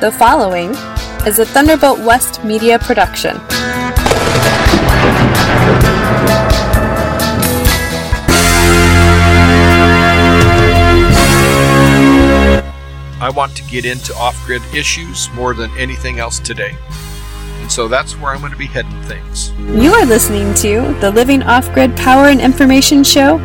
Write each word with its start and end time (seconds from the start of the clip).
The 0.00 0.10
following 0.10 0.70
is 1.26 1.38
a 1.40 1.44
Thunderbolt 1.44 1.98
West 1.98 2.42
media 2.42 2.78
production. 2.78 3.36
I 13.20 13.30
want 13.36 13.54
to 13.56 13.62
get 13.64 13.84
into 13.84 14.14
off 14.14 14.42
grid 14.46 14.62
issues 14.74 15.28
more 15.34 15.52
than 15.52 15.70
anything 15.76 16.18
else 16.18 16.38
today. 16.38 16.74
And 17.60 17.70
so 17.70 17.86
that's 17.86 18.14
where 18.14 18.32
I'm 18.32 18.40
going 18.40 18.52
to 18.52 18.58
be 18.58 18.68
heading 18.68 19.02
things. 19.02 19.52
You 19.58 19.92
are 19.92 20.06
listening 20.06 20.54
to 20.54 20.98
the 21.00 21.10
Living 21.10 21.42
Off 21.42 21.70
Grid 21.74 21.94
Power 21.94 22.28
and 22.28 22.40
Information 22.40 23.04
Show 23.04 23.36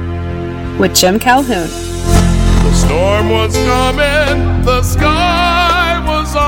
with 0.80 0.96
Jim 0.96 1.20
Calhoun. 1.20 1.68
The 1.68 2.74
storm 2.74 3.30
was 3.30 3.54
coming, 3.58 4.64
the 4.64 4.82
sky 4.84 5.66
was 5.68 5.75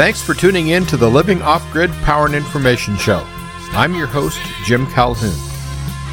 Thanks 0.00 0.22
for 0.22 0.32
tuning 0.32 0.68
in 0.68 0.86
to 0.86 0.96
the 0.96 1.10
Living 1.10 1.42
Off 1.42 1.70
Grid 1.70 1.90
Power 2.04 2.24
and 2.24 2.34
Information 2.34 2.96
Show. 2.96 3.22
I'm 3.72 3.94
your 3.94 4.06
host, 4.06 4.40
Jim 4.64 4.86
Calhoun. 4.86 5.38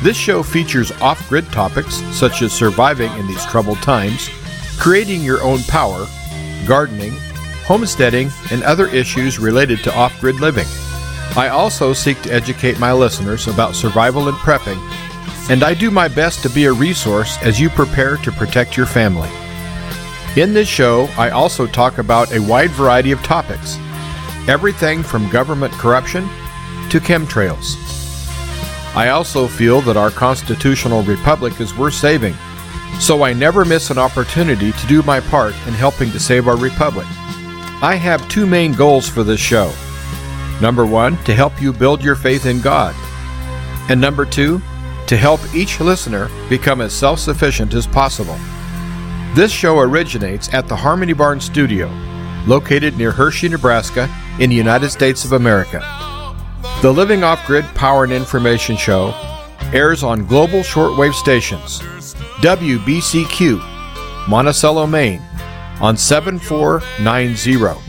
This 0.03 0.17
show 0.17 0.43
features 0.43 0.91
off 0.99 1.29
grid 1.29 1.45
topics 1.53 1.95
such 2.13 2.41
as 2.41 2.51
surviving 2.51 3.09
in 3.13 3.27
these 3.27 3.45
troubled 3.45 3.77
times, 3.77 4.29
creating 4.77 5.21
your 5.21 5.41
own 5.41 5.59
power, 5.69 6.05
gardening, 6.65 7.13
homesteading, 7.63 8.29
and 8.51 8.61
other 8.63 8.87
issues 8.87 9.39
related 9.39 9.81
to 9.85 9.95
off 9.95 10.19
grid 10.19 10.41
living. 10.41 10.67
I 11.37 11.47
also 11.47 11.93
seek 11.93 12.21
to 12.23 12.33
educate 12.33 12.81
my 12.81 12.91
listeners 12.91 13.47
about 13.47 13.73
survival 13.73 14.27
and 14.27 14.35
prepping, 14.39 14.81
and 15.49 15.63
I 15.63 15.73
do 15.73 15.91
my 15.91 16.09
best 16.09 16.43
to 16.43 16.49
be 16.49 16.65
a 16.65 16.73
resource 16.73 17.37
as 17.41 17.57
you 17.57 17.69
prepare 17.69 18.17
to 18.17 18.33
protect 18.33 18.75
your 18.75 18.85
family. 18.85 19.29
In 20.37 20.53
this 20.53 20.67
show, 20.67 21.09
I 21.17 21.31
also 21.31 21.65
talk 21.65 21.97
about 21.97 22.31
a 22.31 22.39
wide 22.39 22.69
variety 22.69 23.11
of 23.11 23.23
topics 23.23 23.79
everything 24.47 25.01
from 25.01 25.27
government 25.31 25.73
corruption 25.73 26.25
to 26.91 26.99
chemtrails. 26.99 27.75
I 28.95 29.09
also 29.09 29.47
feel 29.47 29.81
that 29.81 29.97
our 29.97 30.11
constitutional 30.11 31.01
republic 31.01 31.59
is 31.59 31.75
worth 31.75 31.95
saving, 31.95 32.35
so 32.99 33.23
I 33.23 33.33
never 33.33 33.65
miss 33.65 33.89
an 33.89 33.97
opportunity 33.97 34.73
to 34.73 34.87
do 34.87 35.01
my 35.01 35.21
part 35.21 35.55
in 35.65 35.73
helping 35.73 36.11
to 36.11 36.19
save 36.19 36.47
our 36.47 36.55
republic. 36.55 37.07
I 37.81 37.95
have 37.99 38.29
two 38.29 38.45
main 38.45 38.73
goals 38.73 39.09
for 39.09 39.23
this 39.23 39.39
show. 39.39 39.73
Number 40.61 40.85
one, 40.85 41.17
to 41.23 41.33
help 41.33 41.59
you 41.59 41.73
build 41.73 42.03
your 42.03 42.15
faith 42.15 42.45
in 42.45 42.61
God. 42.61 42.93
And 43.89 43.99
number 43.99 44.23
two, 44.23 44.61
to 45.07 45.17
help 45.17 45.41
each 45.55 45.79
listener 45.79 46.29
become 46.47 46.79
as 46.79 46.93
self 46.93 47.17
sufficient 47.17 47.73
as 47.73 47.87
possible. 47.87 48.37
This 49.37 49.51
show 49.51 49.77
originates 49.77 50.51
at 50.51 50.67
the 50.67 50.75
Harmony 50.75 51.13
Barn 51.13 51.39
Studio, 51.39 51.91
located 52.47 52.97
near 52.97 53.11
Hershey, 53.11 53.47
Nebraska, 53.47 54.09
in 54.39 54.49
the 54.49 54.55
United 54.55 54.89
States 54.89 55.25
of 55.25 55.33
America. 55.33 55.79
The 56.81 56.91
Living 56.91 57.23
Off 57.23 57.45
Grid 57.45 57.63
Power 57.75 58.03
and 58.03 58.11
Information 58.11 58.75
Show 58.75 59.13
airs 59.71 60.01
on 60.01 60.25
global 60.25 60.61
shortwave 60.61 61.13
stations 61.13 61.81
WBCQ, 62.41 64.27
Monticello, 64.27 64.87
Maine, 64.87 65.21
on 65.81 65.95
7490, 65.95 67.79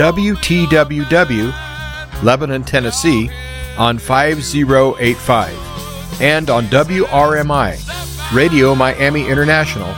WTWW, 0.00 2.22
Lebanon, 2.22 2.62
Tennessee, 2.62 3.28
on 3.76 3.98
5085, 3.98 6.22
and 6.22 6.48
on 6.48 6.66
WRMI, 6.66 8.32
Radio 8.32 8.76
Miami 8.76 9.26
International, 9.26 9.92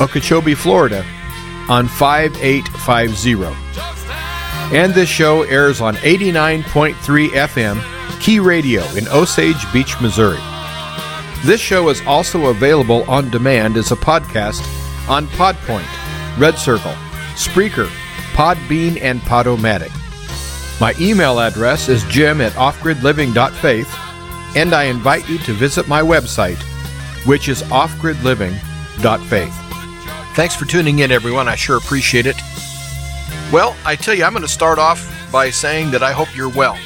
Okeechobee, 0.00 0.54
Florida, 0.54 1.04
on 1.68 1.88
5850. 1.88 4.76
And 4.76 4.92
this 4.92 5.08
show 5.08 5.42
airs 5.42 5.80
on 5.80 5.94
89.3 5.96 7.28
FM 7.28 8.20
Key 8.20 8.40
Radio 8.40 8.82
in 8.94 9.06
Osage 9.08 9.70
Beach, 9.72 10.00
Missouri. 10.00 10.40
This 11.44 11.60
show 11.60 11.88
is 11.88 12.02
also 12.06 12.46
available 12.46 13.04
on 13.08 13.30
demand 13.30 13.76
as 13.76 13.92
a 13.92 13.96
podcast 13.96 14.60
on 15.08 15.26
Podpoint, 15.28 15.86
Red 16.38 16.58
Circle, 16.58 16.92
Spreaker, 17.34 17.88
Podbean, 18.32 19.00
and 19.00 19.20
Podomatic. 19.20 19.92
My 20.80 20.94
email 21.00 21.40
address 21.40 21.88
is 21.88 22.04
jim 22.04 22.40
at 22.40 22.52
offgridliving.faith, 22.52 23.94
and 24.56 24.74
I 24.74 24.84
invite 24.84 25.28
you 25.28 25.38
to 25.38 25.52
visit 25.52 25.88
my 25.88 26.02
website, 26.02 26.58
which 27.26 27.48
is 27.48 27.62
offgridliving.faith. 27.64 29.65
Thanks 30.36 30.54
for 30.54 30.66
tuning 30.66 30.98
in, 30.98 31.10
everyone. 31.10 31.48
I 31.48 31.54
sure 31.54 31.78
appreciate 31.78 32.26
it. 32.26 32.36
Well, 33.50 33.74
I 33.86 33.96
tell 33.96 34.12
you, 34.14 34.22
I'm 34.22 34.34
going 34.34 34.42
to 34.42 34.48
start 34.48 34.78
off 34.78 35.32
by 35.32 35.48
saying 35.48 35.90
that 35.92 36.02
I 36.02 36.12
hope 36.12 36.36
you're 36.36 36.50
well. 36.50 36.78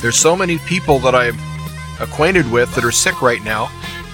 There's 0.00 0.16
so 0.16 0.34
many 0.34 0.56
people 0.60 0.98
that 1.00 1.14
I'm 1.14 1.38
acquainted 2.00 2.50
with 2.50 2.74
that 2.74 2.82
are 2.82 2.90
sick 2.90 3.20
right 3.20 3.44
now, 3.44 3.70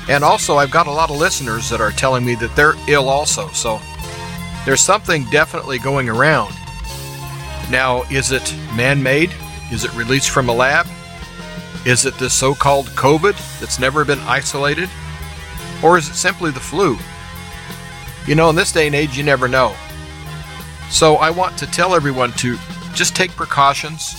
and 0.09 0.25
also 0.25 0.57
I've 0.57 0.73
got 0.73 0.89
a 0.89 0.91
lot 0.91 1.11
of 1.11 1.19
listeners 1.19 1.71
that 1.71 1.81
are 1.81 1.93
telling 1.93 2.25
me 2.25 2.35
that 2.35 2.57
they're 2.57 2.75
ill 2.89 3.09
also. 3.09 3.47
So 3.51 3.81
there's 4.65 4.81
something 4.81 5.25
definitely 5.31 5.79
going 5.79 6.09
around. 6.09 6.53
Now, 7.71 8.03
is 8.11 8.33
it 8.33 8.53
man 8.75 9.01
made? 9.01 9.33
Is 9.71 9.85
it 9.85 9.95
released 9.95 10.31
from 10.31 10.49
a 10.49 10.53
lab? 10.53 10.89
Is 11.87 12.07
it 12.07 12.19
this 12.19 12.35
so 12.35 12.57
called 12.57 12.87
COVID 12.87 13.61
that's 13.61 13.79
never 13.79 14.05
been 14.05 14.19
isolated? 14.23 14.91
Or 15.81 15.97
is 15.97 16.09
it 16.09 16.15
simply 16.15 16.51
the 16.51 16.59
flu? 16.59 16.99
You 18.27 18.35
know, 18.35 18.51
in 18.51 18.57
this 18.57 18.73
day 18.73 18.87
and 18.87 18.95
age, 18.95 19.17
you 19.17 19.25
never 19.25 19.49
know. 19.49 19.75
So 20.91 21.17
I 21.17 21.31
want 21.31 21.57
to 21.59 21.67
tell 21.67 21.95
everyone 21.95 22.33
to 22.33 22.57
just 22.95 23.15
take 23.15 23.31
precautions 23.33 24.15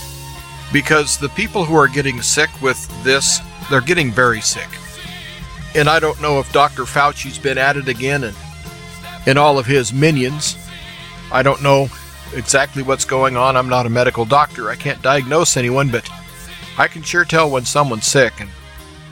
because 0.72 1.18
the 1.18 1.30
people 1.30 1.66
who 1.66 1.76
are 1.76 1.88
getting 1.88 2.22
sick 2.22 2.50
with 2.62 2.88
this, 3.04 3.40
they're 3.70 3.82
getting 3.82 4.12
very 4.12 4.42
sick. 4.42 4.70
And 5.76 5.90
I 5.90 6.00
don't 6.00 6.22
know 6.22 6.40
if 6.40 6.52
Dr. 6.52 6.84
Fauci's 6.84 7.38
been 7.38 7.58
at 7.58 7.78
it 7.78 7.88
again 7.88 8.24
and, 8.24 8.38
and 9.26 9.38
all 9.38 9.60
of 9.60 9.66
his 9.66 9.94
minions. 9.94 10.58
I 11.32 11.44
don't 11.44 11.62
know 11.62 11.90
exactly 12.34 12.84
what's 12.84 13.06
going 13.06 13.38
on. 13.38 13.56
I'm 13.58 13.70
not 13.70 13.86
a 13.86 13.90
medical 13.90 14.26
doctor. 14.26 14.70
I 14.70 14.76
can't 14.76 15.02
diagnose 15.02 15.58
anyone, 15.58 15.90
but 15.90 16.10
I 16.78 16.88
can 16.88 17.04
sure 17.04 17.26
tell 17.26 17.50
when 17.50 17.66
someone's 17.66 18.08
sick. 18.08 18.40
And 18.40 18.50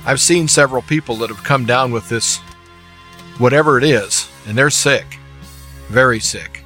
I've 0.06 0.20
seen 0.20 0.48
several 0.48 0.82
people 0.82 1.16
that 1.18 1.30
have 1.30 1.44
come 1.44 1.66
down 1.66 1.92
with 1.92 2.08
this, 2.10 2.38
whatever 3.38 3.78
it 3.78 3.84
is, 3.84 4.29
and 4.48 4.58
they're 4.58 4.70
sick. 4.70 5.18
Very 5.88 6.20
sick. 6.20 6.64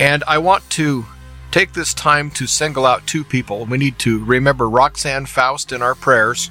And 0.00 0.24
I 0.26 0.38
want 0.38 0.68
to 0.70 1.06
take 1.50 1.72
this 1.72 1.94
time 1.94 2.30
to 2.32 2.46
single 2.46 2.84
out 2.84 3.06
two 3.06 3.24
people. 3.24 3.64
We 3.64 3.78
need 3.78 3.98
to 4.00 4.24
remember 4.24 4.68
Roxanne 4.68 5.26
Faust 5.26 5.72
in 5.72 5.82
our 5.82 5.94
prayers 5.94 6.50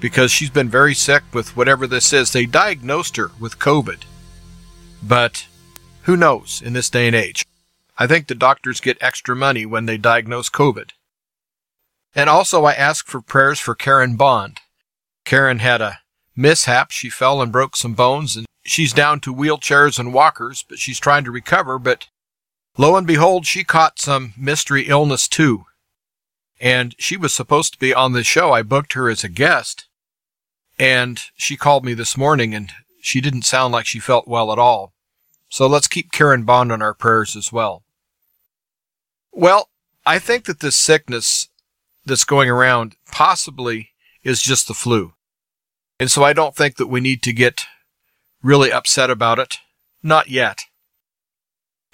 because 0.00 0.30
she's 0.30 0.50
been 0.50 0.68
very 0.68 0.94
sick 0.94 1.22
with 1.32 1.56
whatever 1.56 1.86
this 1.86 2.12
is. 2.12 2.32
They 2.32 2.46
diagnosed 2.46 3.16
her 3.16 3.30
with 3.38 3.58
COVID. 3.58 4.02
But 5.02 5.46
who 6.02 6.16
knows 6.16 6.62
in 6.64 6.72
this 6.72 6.90
day 6.90 7.06
and 7.06 7.14
age? 7.14 7.44
I 7.98 8.06
think 8.06 8.26
the 8.26 8.34
doctors 8.34 8.80
get 8.80 8.98
extra 9.00 9.36
money 9.36 9.66
when 9.66 9.86
they 9.86 9.98
diagnose 9.98 10.48
COVID. 10.48 10.90
And 12.14 12.28
also, 12.28 12.64
I 12.64 12.72
ask 12.72 13.06
for 13.06 13.20
prayers 13.20 13.58
for 13.58 13.74
Karen 13.74 14.16
Bond. 14.16 14.60
Karen 15.24 15.60
had 15.60 15.80
a 15.80 16.00
mishap. 16.34 16.90
She 16.90 17.08
fell 17.08 17.40
and 17.40 17.52
broke 17.52 17.76
some 17.76 17.94
bones, 17.94 18.36
and 18.36 18.46
she's 18.62 18.92
down 18.92 19.20
to 19.20 19.34
wheelchairs 19.34 19.98
and 19.98 20.14
walkers, 20.14 20.64
but 20.68 20.78
she's 20.78 21.00
trying 21.00 21.24
to 21.24 21.30
recover. 21.30 21.78
But 21.78 22.08
lo 22.76 22.96
and 22.96 23.06
behold, 23.06 23.46
she 23.46 23.64
caught 23.64 23.98
some 23.98 24.32
mystery 24.36 24.82
illness 24.82 25.28
too. 25.28 25.66
And 26.60 26.94
she 26.98 27.16
was 27.16 27.34
supposed 27.34 27.72
to 27.72 27.78
be 27.78 27.92
on 27.92 28.12
the 28.12 28.22
show. 28.22 28.52
I 28.52 28.62
booked 28.62 28.92
her 28.92 29.10
as 29.10 29.24
a 29.24 29.28
guest. 29.28 29.86
And 30.78 31.20
she 31.36 31.56
called 31.56 31.84
me 31.84 31.94
this 31.94 32.16
morning, 32.16 32.54
and 32.54 32.72
she 33.00 33.20
didn't 33.20 33.42
sound 33.42 33.72
like 33.72 33.86
she 33.86 33.98
felt 33.98 34.28
well 34.28 34.52
at 34.52 34.58
all. 34.58 34.92
So 35.48 35.66
let's 35.66 35.88
keep 35.88 36.12
Karen 36.12 36.44
Bond 36.44 36.72
on 36.72 36.80
our 36.80 36.94
prayers 36.94 37.36
as 37.36 37.52
well. 37.52 37.82
Well, 39.32 39.68
I 40.06 40.18
think 40.18 40.46
that 40.46 40.60
this 40.60 40.76
sickness 40.76 41.48
that's 42.04 42.24
going 42.24 42.48
around 42.48 42.96
possibly 43.10 43.90
is 44.22 44.40
just 44.40 44.66
the 44.66 44.74
flu. 44.74 45.14
And 46.00 46.10
so 46.10 46.24
I 46.24 46.32
don't 46.32 46.56
think 46.56 46.76
that 46.76 46.86
we 46.86 47.00
need 47.00 47.22
to 47.22 47.32
get 47.32 47.66
really 48.42 48.72
upset 48.72 49.10
about 49.10 49.38
it. 49.38 49.58
Not 50.02 50.28
yet. 50.28 50.62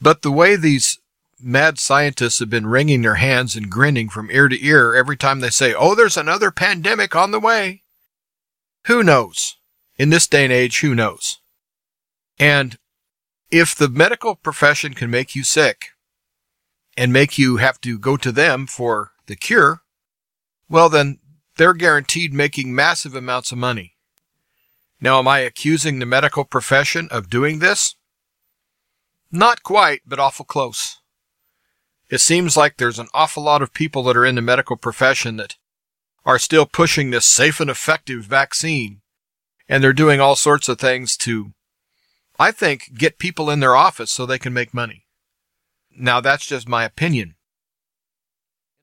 But 0.00 0.22
the 0.22 0.32
way 0.32 0.56
these 0.56 0.98
mad 1.40 1.78
scientists 1.78 2.38
have 2.38 2.50
been 2.50 2.66
wringing 2.66 3.02
their 3.02 3.16
hands 3.16 3.54
and 3.56 3.70
grinning 3.70 4.08
from 4.08 4.30
ear 4.30 4.48
to 4.48 4.64
ear 4.64 4.94
every 4.94 5.16
time 5.16 5.40
they 5.40 5.50
say, 5.50 5.74
oh, 5.74 5.94
there's 5.94 6.16
another 6.16 6.50
pandemic 6.50 7.14
on 7.14 7.30
the 7.30 7.40
way. 7.40 7.82
Who 8.86 9.02
knows? 9.02 9.56
In 9.96 10.10
this 10.10 10.26
day 10.26 10.44
and 10.44 10.52
age, 10.52 10.80
who 10.80 10.94
knows? 10.94 11.38
And 12.38 12.78
if 13.50 13.74
the 13.74 13.88
medical 13.88 14.34
profession 14.36 14.94
can 14.94 15.10
make 15.10 15.34
you 15.34 15.44
sick 15.44 15.88
and 16.96 17.12
make 17.12 17.38
you 17.38 17.56
have 17.56 17.80
to 17.82 17.98
go 17.98 18.16
to 18.16 18.32
them 18.32 18.66
for 18.66 19.12
the 19.26 19.36
cure, 19.36 19.82
well, 20.68 20.88
then 20.88 21.18
they're 21.56 21.74
guaranteed 21.74 22.32
making 22.32 22.74
massive 22.74 23.14
amounts 23.14 23.50
of 23.52 23.58
money. 23.58 23.94
Now, 25.00 25.18
am 25.18 25.28
I 25.28 25.40
accusing 25.40 25.98
the 25.98 26.06
medical 26.06 26.44
profession 26.44 27.08
of 27.10 27.30
doing 27.30 27.60
this? 27.60 27.94
Not 29.30 29.62
quite, 29.62 30.02
but 30.06 30.18
awful 30.18 30.44
close. 30.44 30.96
It 32.10 32.18
seems 32.18 32.56
like 32.56 32.76
there's 32.76 32.98
an 32.98 33.08
awful 33.12 33.42
lot 33.42 33.62
of 33.62 33.74
people 33.74 34.02
that 34.04 34.16
are 34.16 34.24
in 34.24 34.34
the 34.34 34.42
medical 34.42 34.76
profession 34.76 35.36
that 35.36 35.56
are 36.24 36.38
still 36.38 36.66
pushing 36.66 37.10
this 37.10 37.26
safe 37.26 37.60
and 37.60 37.70
effective 37.70 38.24
vaccine. 38.24 39.02
And 39.68 39.84
they're 39.84 39.92
doing 39.92 40.20
all 40.20 40.34
sorts 40.34 40.68
of 40.68 40.78
things 40.78 41.16
to, 41.18 41.52
I 42.38 42.50
think, 42.50 42.94
get 42.96 43.18
people 43.18 43.50
in 43.50 43.60
their 43.60 43.76
office 43.76 44.10
so 44.10 44.24
they 44.24 44.38
can 44.38 44.54
make 44.54 44.72
money. 44.72 45.04
Now, 45.94 46.20
that's 46.20 46.46
just 46.46 46.68
my 46.68 46.84
opinion. 46.84 47.34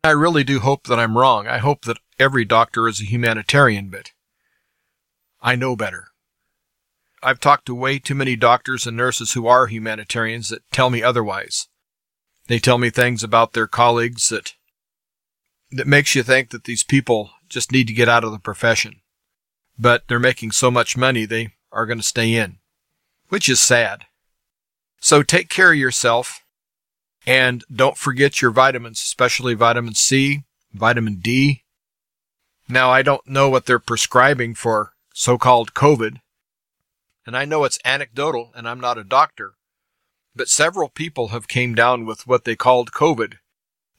I 0.03 0.11
really 0.11 0.43
do 0.43 0.59
hope 0.59 0.85
that 0.85 0.99
I'm 0.99 1.17
wrong. 1.17 1.47
I 1.47 1.57
hope 1.57 1.85
that 1.85 1.97
every 2.19 2.45
doctor 2.45 2.87
is 2.87 3.01
a 3.01 3.05
humanitarian, 3.05 3.89
but 3.89 4.11
I 5.45 5.55
know 5.55 5.75
better. 5.75 6.07
I've 7.21 7.39
talked 7.39 7.67
to 7.67 7.75
way 7.75 7.99
too 7.99 8.15
many 8.15 8.35
doctors 8.35 8.87
and 8.87 8.97
nurses 8.97 9.33
who 9.33 9.45
are 9.45 9.67
humanitarians 9.67 10.49
that 10.49 10.63
tell 10.71 10.89
me 10.89 11.03
otherwise. 11.03 11.67
They 12.47 12.57
tell 12.57 12.79
me 12.79 12.89
things 12.89 13.23
about 13.23 13.53
their 13.53 13.67
colleagues 13.67 14.29
that 14.29 14.55
that 15.69 15.85
makes 15.85 16.15
you 16.15 16.23
think 16.23 16.49
that 16.49 16.63
these 16.63 16.83
people 16.83 17.29
just 17.47 17.71
need 17.71 17.85
to 17.85 17.93
get 17.93 18.09
out 18.09 18.23
of 18.23 18.31
the 18.31 18.39
profession. 18.39 19.01
But 19.77 20.07
they're 20.07 20.19
making 20.19 20.51
so 20.51 20.71
much 20.71 20.97
money 20.97 21.25
they 21.25 21.53
are 21.71 21.85
going 21.85 21.99
to 21.99 22.03
stay 22.03 22.33
in, 22.33 22.57
which 23.29 23.47
is 23.47 23.61
sad. 23.61 24.05
So 24.99 25.21
take 25.21 25.49
care 25.49 25.73
of 25.73 25.77
yourself 25.77 26.43
and 27.27 27.63
don't 27.71 27.97
forget 27.97 28.41
your 28.41 28.51
vitamins, 28.51 28.99
especially 28.99 29.53
vitamin 29.53 29.93
C, 29.93 30.43
vitamin 30.73 31.17
D. 31.17 31.63
Now, 32.67 32.89
I 32.89 33.03
don't 33.03 33.27
know 33.27 33.47
what 33.47 33.67
they're 33.67 33.77
prescribing 33.77 34.55
for 34.55 34.94
so-called 35.17 35.73
COVID, 35.73 36.19
and 37.25 37.37
I 37.37 37.45
know 37.45 37.63
it's 37.63 37.79
anecdotal 37.85 38.51
and 38.53 38.67
I'm 38.67 38.81
not 38.81 38.97
a 38.97 39.03
doctor, 39.05 39.53
but 40.35 40.49
several 40.49 40.89
people 40.89 41.29
have 41.29 41.47
came 41.47 41.73
down 41.73 42.05
with 42.05 42.27
what 42.27 42.43
they 42.43 42.57
called 42.57 42.91
COVID 42.91 43.35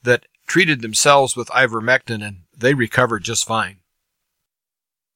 that 0.03 0.27
treated 0.45 0.83
themselves 0.83 1.35
with 1.35 1.47
ivermectin 1.47 2.23
and 2.23 2.41
they 2.55 2.75
recovered 2.75 3.23
just 3.23 3.47
fine. 3.47 3.79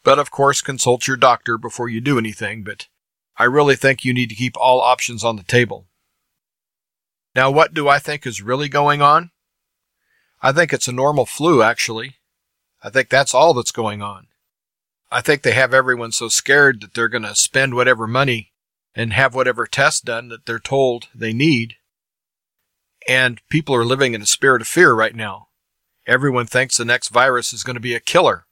But 0.03 0.17
of 0.17 0.31
course, 0.31 0.61
consult 0.61 1.07
your 1.07 1.17
doctor 1.17 1.59
before 1.59 1.87
you 1.87 2.01
do 2.01 2.17
anything, 2.17 2.63
but 2.63 2.87
I 3.37 3.43
really 3.43 3.75
think 3.75 4.03
you 4.03 4.11
need 4.11 4.29
to 4.29 4.35
keep 4.35 4.57
all 4.57 4.81
options 4.81 5.23
on 5.23 5.35
the 5.35 5.43
table. 5.43 5.85
Now, 7.35 7.51
what 7.51 7.75
do 7.75 7.87
I 7.87 7.99
think 7.99 8.25
is 8.25 8.41
really 8.41 8.69
going 8.69 9.03
on? 9.03 9.29
I 10.41 10.51
think 10.51 10.73
it's 10.73 10.87
a 10.87 10.91
normal 10.91 11.27
flu, 11.27 11.61
actually. 11.61 12.15
I 12.81 12.89
think 12.89 13.09
that's 13.09 13.35
all 13.35 13.53
that's 13.53 13.71
going 13.71 14.01
on. 14.01 14.25
I 15.11 15.19
think 15.19 15.41
they 15.41 15.51
have 15.51 15.73
everyone 15.73 16.13
so 16.13 16.29
scared 16.29 16.79
that 16.81 16.93
they're 16.93 17.09
going 17.09 17.23
to 17.23 17.35
spend 17.35 17.73
whatever 17.73 18.07
money 18.07 18.53
and 18.95 19.11
have 19.11 19.35
whatever 19.35 19.67
test 19.67 20.05
done 20.05 20.29
that 20.29 20.45
they're 20.45 20.59
told 20.59 21.09
they 21.13 21.33
need. 21.33 21.75
And 23.09 23.41
people 23.49 23.75
are 23.75 23.83
living 23.83 24.13
in 24.13 24.21
a 24.21 24.27
spirit 24.27 24.61
of 24.61 24.69
fear 24.69 24.93
right 24.93 25.15
now. 25.15 25.49
Everyone 26.07 26.45
thinks 26.45 26.77
the 26.77 26.85
next 26.85 27.09
virus 27.09 27.51
is 27.51 27.63
going 27.63 27.75
to 27.75 27.81
be 27.81 27.93
a 27.93 27.99
killer. 27.99 28.45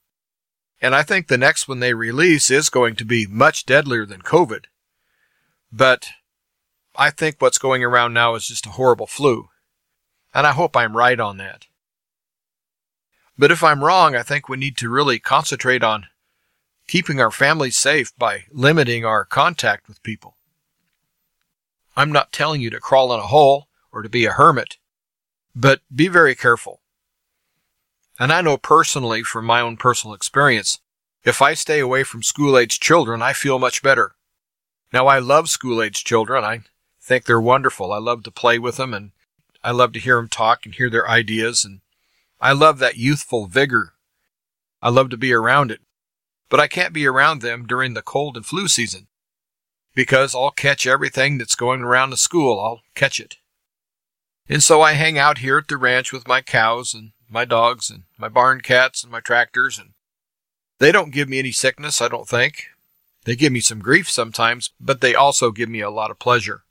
And 0.81 0.93
I 0.93 1.03
think 1.03 1.27
the 1.27 1.37
next 1.37 1.67
one 1.67 1.79
they 1.79 1.93
release 1.93 2.51
is 2.51 2.69
going 2.69 2.95
to 2.97 3.05
be 3.05 3.25
much 3.25 3.65
deadlier 3.65 4.05
than 4.05 4.21
COVID. 4.21 4.65
But 5.71 6.09
I 6.95 7.09
think 7.09 7.37
what's 7.39 7.57
going 7.57 7.83
around 7.83 8.13
now 8.13 8.35
is 8.35 8.47
just 8.47 8.65
a 8.65 8.71
horrible 8.71 9.07
flu. 9.07 9.49
And 10.33 10.45
I 10.45 10.51
hope 10.51 10.75
I'm 10.75 10.97
right 10.97 11.19
on 11.19 11.37
that. 11.37 11.67
But 13.37 13.51
if 13.51 13.63
I'm 13.63 13.83
wrong, 13.83 14.15
I 14.15 14.23
think 14.23 14.49
we 14.49 14.57
need 14.57 14.77
to 14.77 14.89
really 14.89 15.19
concentrate 15.19 15.83
on 15.83 16.07
keeping 16.89 17.21
our 17.21 17.29
families 17.29 17.77
safe 17.77 18.11
by 18.17 18.45
limiting 18.51 19.05
our 19.05 19.23
contact 19.23 19.87
with 19.87 20.01
people. 20.01 20.35
I'm 21.95 22.11
not 22.11 22.33
telling 22.33 22.61
you 22.61 22.71
to 22.71 22.79
crawl 22.79 23.13
in 23.13 23.19
a 23.19 23.27
hole 23.27 23.67
or 23.91 24.01
to 24.01 24.09
be 24.09 24.25
a 24.25 24.31
hermit, 24.31 24.77
but 25.55 25.81
be 25.93 26.07
very 26.07 26.33
careful. 26.33 26.81
And 28.17 28.33
I 28.33 28.41
know 28.41 28.57
personally 28.57 29.21
from 29.21 29.45
my 29.45 29.61
own 29.61 29.77
personal 29.77 30.15
experience, 30.15 30.79
if 31.23 31.43
I 31.43 31.53
stay 31.53 31.79
away 31.79 32.03
from 32.03 32.23
school 32.23 32.57
age 32.57 32.79
children, 32.79 33.21
I 33.21 33.33
feel 33.33 33.59
much 33.59 33.83
better. 33.83 34.15
Now 34.91 35.05
I 35.05 35.19
love 35.19 35.47
school 35.47 35.83
age 35.83 36.03
children. 36.03 36.43
I 36.43 36.61
think 36.99 37.25
they're 37.25 37.39
wonderful. 37.39 37.93
I 37.93 37.99
love 37.99 38.23
to 38.23 38.31
play 38.31 38.57
with 38.57 38.77
them 38.77 38.95
and 38.95 39.11
I 39.63 39.71
love 39.71 39.93
to 39.93 39.99
hear 39.99 40.15
them 40.15 40.27
talk 40.27 40.65
and 40.65 40.73
hear 40.73 40.89
their 40.89 41.07
ideas. 41.07 41.63
And 41.63 41.81
I 42.41 42.53
love 42.53 42.79
that 42.79 42.97
youthful 42.97 43.45
vigor. 43.45 43.93
I 44.81 44.89
love 44.89 45.11
to 45.11 45.17
be 45.17 45.31
around 45.33 45.69
it. 45.69 45.81
But 46.49 46.59
I 46.59 46.67
can't 46.67 46.93
be 46.93 47.05
around 47.05 47.41
them 47.41 47.65
during 47.65 47.93
the 47.93 48.01
cold 48.01 48.35
and 48.35 48.45
flu 48.45 48.67
season 48.67 49.07
because 49.93 50.33
I'll 50.33 50.51
catch 50.51 50.87
everything 50.87 51.37
that's 51.37 51.55
going 51.55 51.81
around 51.81 52.09
the 52.09 52.17
school. 52.17 52.59
I'll 52.59 52.81
catch 52.95 53.19
it. 53.19 53.37
And 54.47 54.63
so 54.63 54.81
I 54.81 54.93
hang 54.93 55.17
out 55.17 55.39
here 55.39 55.59
at 55.59 55.67
the 55.67 55.77
ranch 55.77 56.11
with 56.11 56.27
my 56.27 56.41
cows 56.41 56.93
and 56.93 57.11
my 57.29 57.45
dogs 57.45 57.89
and 57.91 58.03
my 58.17 58.29
barn 58.29 58.61
cats 58.61 59.03
and 59.03 59.11
my 59.11 59.19
tractors 59.19 59.77
and 59.77 59.91
they 60.79 60.91
don't 60.93 61.11
give 61.11 61.27
me 61.27 61.39
any 61.39 61.51
sickness, 61.51 62.01
I 62.01 62.07
don't 62.07 62.27
think. 62.27 62.67
They 63.25 63.35
give 63.35 63.51
me 63.51 63.59
some 63.59 63.79
grief 63.79 64.09
sometimes, 64.09 64.71
but 64.79 65.01
they 65.01 65.13
also 65.13 65.51
give 65.51 65.69
me 65.69 65.81
a 65.81 65.89
lot 65.89 66.09
of 66.09 66.19
pleasure. 66.19 66.63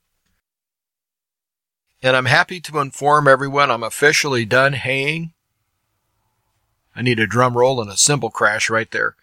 And 2.01 2.15
I'm 2.15 2.25
happy 2.25 2.59
to 2.61 2.79
inform 2.79 3.27
everyone 3.27 3.69
I'm 3.69 3.83
officially 3.83 4.45
done 4.45 4.73
haying. 4.73 5.33
I 6.95 7.01
need 7.01 7.19
a 7.19 7.27
drum 7.27 7.55
roll 7.55 7.79
and 7.81 7.89
a 7.89 7.97
cymbal 7.97 8.31
crash 8.31 8.69
right 8.69 8.89
there. 8.89 9.15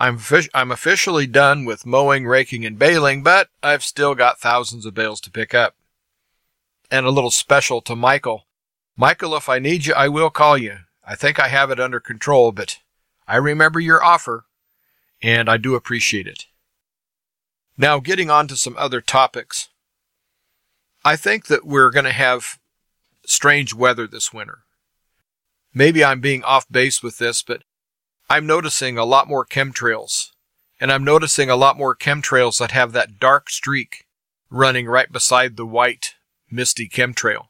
I'm, 0.00 0.20
I'm 0.54 0.70
officially 0.70 1.26
done 1.26 1.64
with 1.64 1.86
mowing, 1.86 2.26
raking, 2.26 2.64
and 2.64 2.78
baling, 2.78 3.22
but 3.22 3.48
I've 3.62 3.82
still 3.82 4.14
got 4.14 4.38
thousands 4.38 4.86
of 4.86 4.94
bales 4.94 5.20
to 5.22 5.30
pick 5.30 5.54
up. 5.54 5.74
And 6.90 7.04
a 7.04 7.10
little 7.10 7.32
special 7.32 7.80
to 7.82 7.96
Michael. 7.96 8.46
Michael, 8.96 9.34
if 9.36 9.48
I 9.48 9.58
need 9.58 9.86
you, 9.86 9.94
I 9.94 10.08
will 10.08 10.30
call 10.30 10.56
you. 10.56 10.78
I 11.06 11.14
think 11.14 11.40
I 11.40 11.48
have 11.48 11.70
it 11.70 11.80
under 11.80 12.00
control, 12.00 12.52
but 12.52 12.78
I 13.26 13.36
remember 13.36 13.80
your 13.80 14.02
offer, 14.02 14.44
and 15.22 15.48
I 15.48 15.56
do 15.56 15.74
appreciate 15.74 16.26
it. 16.26 16.46
Now, 17.76 18.00
getting 18.00 18.30
on 18.30 18.48
to 18.48 18.56
some 18.56 18.76
other 18.76 19.00
topics. 19.00 19.68
I 21.04 21.16
think 21.16 21.46
that 21.46 21.64
we're 21.64 21.90
going 21.90 22.04
to 22.04 22.12
have 22.12 22.58
strange 23.24 23.74
weather 23.74 24.06
this 24.06 24.32
winter. 24.32 24.60
Maybe 25.72 26.04
I'm 26.04 26.20
being 26.20 26.42
off 26.42 26.66
base 26.70 27.02
with 27.02 27.18
this, 27.18 27.42
but 27.42 27.62
I'm 28.30 28.46
noticing 28.46 28.98
a 28.98 29.06
lot 29.06 29.26
more 29.26 29.46
chemtrails. 29.46 30.30
And 30.80 30.92
I'm 30.92 31.02
noticing 31.02 31.50
a 31.50 31.56
lot 31.56 31.76
more 31.76 31.96
chemtrails 31.96 32.58
that 32.58 32.70
have 32.70 32.92
that 32.92 33.18
dark 33.18 33.50
streak 33.50 34.04
running 34.50 34.86
right 34.86 35.10
beside 35.10 35.56
the 35.56 35.66
white, 35.66 36.14
misty 36.50 36.88
chemtrail. 36.88 37.46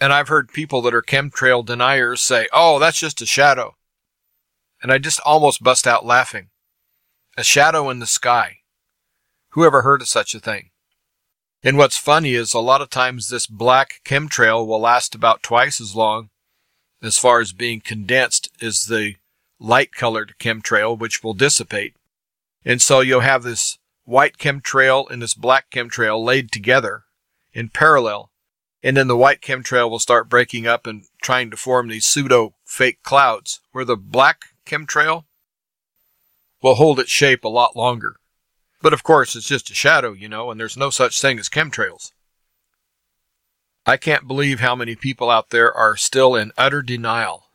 And 0.00 0.12
I've 0.12 0.28
heard 0.28 0.52
people 0.52 0.82
that 0.82 0.94
are 0.94 1.02
chemtrail 1.02 1.64
deniers 1.64 2.22
say, 2.22 2.48
oh, 2.52 2.78
that's 2.78 2.98
just 2.98 3.22
a 3.22 3.26
shadow. 3.26 3.76
And 4.82 4.90
I 4.90 4.98
just 4.98 5.20
almost 5.20 5.62
bust 5.62 5.86
out 5.86 6.06
laughing. 6.06 6.48
A 7.36 7.44
shadow 7.44 7.90
in 7.90 7.98
the 7.98 8.06
sky. 8.06 8.58
Who 9.50 9.64
ever 9.64 9.82
heard 9.82 10.00
of 10.00 10.08
such 10.08 10.34
a 10.34 10.40
thing? 10.40 10.70
And 11.62 11.76
what's 11.76 11.98
funny 11.98 12.34
is 12.34 12.54
a 12.54 12.60
lot 12.60 12.80
of 12.80 12.88
times 12.88 13.28
this 13.28 13.46
black 13.46 14.00
chemtrail 14.04 14.66
will 14.66 14.80
last 14.80 15.14
about 15.14 15.42
twice 15.42 15.80
as 15.80 15.94
long 15.94 16.30
as 17.02 17.18
far 17.18 17.40
as 17.40 17.52
being 17.52 17.80
condensed 17.80 18.50
is 18.60 18.86
the 18.86 19.16
light 19.58 19.92
colored 19.92 20.34
chemtrail, 20.38 20.98
which 20.98 21.22
will 21.22 21.34
dissipate. 21.34 21.94
And 22.64 22.82
so 22.82 23.00
you'll 23.00 23.20
have 23.20 23.42
this 23.42 23.78
white 24.04 24.38
chemtrail 24.38 25.10
and 25.10 25.22
this 25.22 25.34
black 25.34 25.70
chemtrail 25.70 26.22
laid 26.22 26.50
together 26.50 27.04
in 27.52 27.68
parallel. 27.68 28.30
And 28.82 28.96
then 28.96 29.08
the 29.08 29.16
white 29.16 29.40
chemtrail 29.40 29.90
will 29.90 29.98
start 29.98 30.28
breaking 30.28 30.66
up 30.66 30.86
and 30.86 31.04
trying 31.22 31.50
to 31.50 31.56
form 31.56 31.88
these 31.88 32.06
pseudo 32.06 32.54
fake 32.64 33.02
clouds 33.02 33.60
where 33.72 33.84
the 33.84 33.96
black 33.96 34.46
chemtrail 34.66 35.24
will 36.62 36.74
hold 36.74 36.98
its 36.98 37.10
shape 37.10 37.44
a 37.44 37.48
lot 37.48 37.76
longer. 37.76 38.16
But 38.82 38.92
of 38.92 39.02
course, 39.02 39.36
it's 39.36 39.48
just 39.48 39.70
a 39.70 39.74
shadow, 39.74 40.12
you 40.12 40.28
know, 40.28 40.50
and 40.50 40.58
there's 40.58 40.76
no 40.76 40.90
such 40.90 41.20
thing 41.20 41.38
as 41.38 41.48
chemtrails. 41.48 42.12
I 43.86 43.96
can't 43.96 44.28
believe 44.28 44.60
how 44.60 44.74
many 44.74 44.94
people 44.94 45.30
out 45.30 45.50
there 45.50 45.72
are 45.72 45.96
still 45.96 46.34
in 46.34 46.52
utter 46.56 46.82
denial 46.82 47.46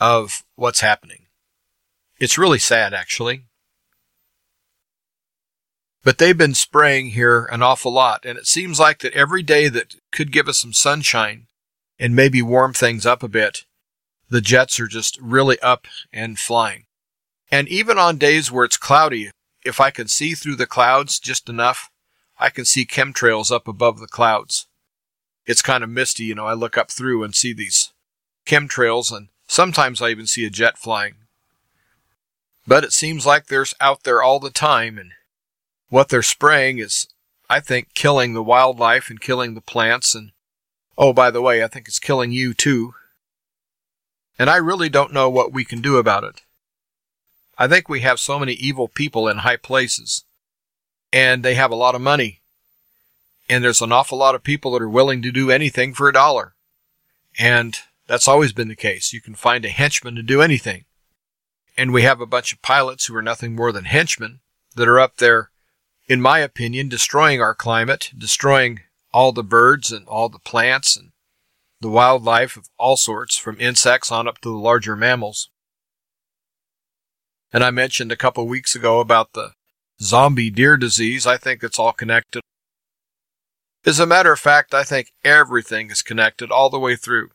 of 0.00 0.42
what's 0.54 0.80
happening. 0.80 1.26
It's 2.18 2.38
really 2.38 2.58
sad, 2.58 2.94
actually. 2.94 3.44
But 6.02 6.18
they've 6.18 6.38
been 6.38 6.54
spraying 6.54 7.10
here 7.10 7.44
an 7.46 7.62
awful 7.62 7.92
lot, 7.92 8.24
and 8.24 8.38
it 8.38 8.46
seems 8.46 8.80
like 8.80 9.00
that 9.00 9.12
every 9.12 9.42
day 9.42 9.68
that 9.68 9.96
could 10.12 10.32
give 10.32 10.48
us 10.48 10.58
some 10.58 10.72
sunshine 10.72 11.48
and 11.98 12.14
maybe 12.14 12.40
warm 12.40 12.72
things 12.72 13.04
up 13.04 13.22
a 13.22 13.28
bit, 13.28 13.64
the 14.30 14.40
jets 14.40 14.78
are 14.78 14.86
just 14.86 15.18
really 15.20 15.58
up 15.60 15.86
and 16.12 16.38
flying. 16.38 16.84
And 17.50 17.68
even 17.68 17.98
on 17.98 18.18
days 18.18 18.52
where 18.52 18.64
it's 18.64 18.76
cloudy, 18.76 19.30
if 19.64 19.80
I 19.80 19.90
can 19.90 20.06
see 20.06 20.34
through 20.34 20.56
the 20.56 20.66
clouds 20.66 21.18
just 21.18 21.48
enough, 21.48 21.90
I 22.38 22.50
can 22.50 22.64
see 22.64 22.86
chemtrails 22.86 23.50
up 23.50 23.66
above 23.66 23.98
the 23.98 24.06
clouds. 24.06 24.67
It's 25.48 25.62
kind 25.62 25.82
of 25.82 25.88
misty, 25.88 26.24
you 26.24 26.34
know, 26.34 26.46
I 26.46 26.52
look 26.52 26.76
up 26.76 26.90
through 26.90 27.24
and 27.24 27.34
see 27.34 27.54
these 27.54 27.94
chemtrails, 28.44 29.10
and 29.10 29.28
sometimes 29.46 30.02
I 30.02 30.10
even 30.10 30.26
see 30.26 30.44
a 30.44 30.50
jet 30.50 30.76
flying. 30.76 31.14
But 32.66 32.84
it 32.84 32.92
seems 32.92 33.24
like 33.24 33.46
they're 33.46 33.64
out 33.80 34.04
there 34.04 34.22
all 34.22 34.40
the 34.40 34.50
time, 34.50 34.98
and 34.98 35.12
what 35.88 36.10
they're 36.10 36.22
spraying 36.22 36.78
is, 36.78 37.08
I 37.48 37.60
think, 37.60 37.94
killing 37.94 38.34
the 38.34 38.42
wildlife 38.42 39.08
and 39.08 39.18
killing 39.18 39.54
the 39.54 39.62
plants. 39.62 40.14
And 40.14 40.32
oh, 40.98 41.14
by 41.14 41.30
the 41.30 41.40
way, 41.40 41.64
I 41.64 41.66
think 41.66 41.88
it's 41.88 41.98
killing 41.98 42.30
you 42.30 42.52
too. 42.52 42.92
And 44.38 44.50
I 44.50 44.56
really 44.56 44.90
don't 44.90 45.14
know 45.14 45.30
what 45.30 45.54
we 45.54 45.64
can 45.64 45.80
do 45.80 45.96
about 45.96 46.24
it. 46.24 46.42
I 47.56 47.66
think 47.68 47.88
we 47.88 48.00
have 48.00 48.20
so 48.20 48.38
many 48.38 48.52
evil 48.52 48.86
people 48.86 49.28
in 49.28 49.38
high 49.38 49.56
places, 49.56 50.26
and 51.10 51.42
they 51.42 51.54
have 51.54 51.70
a 51.70 51.74
lot 51.74 51.94
of 51.94 52.02
money. 52.02 52.42
And 53.48 53.64
there's 53.64 53.80
an 53.80 53.92
awful 53.92 54.18
lot 54.18 54.34
of 54.34 54.42
people 54.42 54.72
that 54.72 54.82
are 54.82 54.88
willing 54.88 55.22
to 55.22 55.32
do 55.32 55.50
anything 55.50 55.94
for 55.94 56.08
a 56.08 56.12
dollar. 56.12 56.54
And 57.38 57.78
that's 58.06 58.28
always 58.28 58.52
been 58.52 58.68
the 58.68 58.76
case. 58.76 59.12
You 59.12 59.20
can 59.20 59.34
find 59.34 59.64
a 59.64 59.70
henchman 59.70 60.14
to 60.16 60.22
do 60.22 60.42
anything. 60.42 60.84
And 61.76 61.92
we 61.92 62.02
have 62.02 62.20
a 62.20 62.26
bunch 62.26 62.52
of 62.52 62.62
pilots 62.62 63.06
who 63.06 63.16
are 63.16 63.22
nothing 63.22 63.54
more 63.54 63.72
than 63.72 63.84
henchmen 63.84 64.40
that 64.74 64.88
are 64.88 65.00
up 65.00 65.16
there 65.16 65.50
in 66.08 66.22
my 66.22 66.38
opinion, 66.38 66.88
destroying 66.88 67.40
our 67.40 67.54
climate, 67.54 68.10
destroying 68.16 68.80
all 69.12 69.30
the 69.30 69.44
birds 69.44 69.92
and 69.92 70.06
all 70.08 70.28
the 70.28 70.38
plants 70.38 70.96
and 70.96 71.12
the 71.80 71.88
wildlife 71.88 72.56
of 72.56 72.68
all 72.78 72.96
sorts, 72.96 73.36
from 73.36 73.60
insects 73.60 74.10
on 74.10 74.26
up 74.26 74.38
to 74.38 74.48
the 74.48 74.56
larger 74.56 74.96
mammals. 74.96 75.50
And 77.52 77.62
I 77.62 77.70
mentioned 77.70 78.10
a 78.10 78.16
couple 78.16 78.46
weeks 78.48 78.74
ago 78.74 79.00
about 79.00 79.34
the 79.34 79.52
zombie 80.00 80.50
deer 80.50 80.76
disease. 80.76 81.26
I 81.26 81.36
think 81.36 81.62
it's 81.62 81.78
all 81.78 81.92
connected. 81.92 82.42
As 83.88 83.98
a 83.98 84.04
matter 84.04 84.30
of 84.30 84.38
fact, 84.38 84.74
I 84.74 84.84
think 84.84 85.14
everything 85.24 85.90
is 85.90 86.02
connected 86.02 86.50
all 86.50 86.68
the 86.68 86.78
way 86.78 86.94
through. 86.94 87.30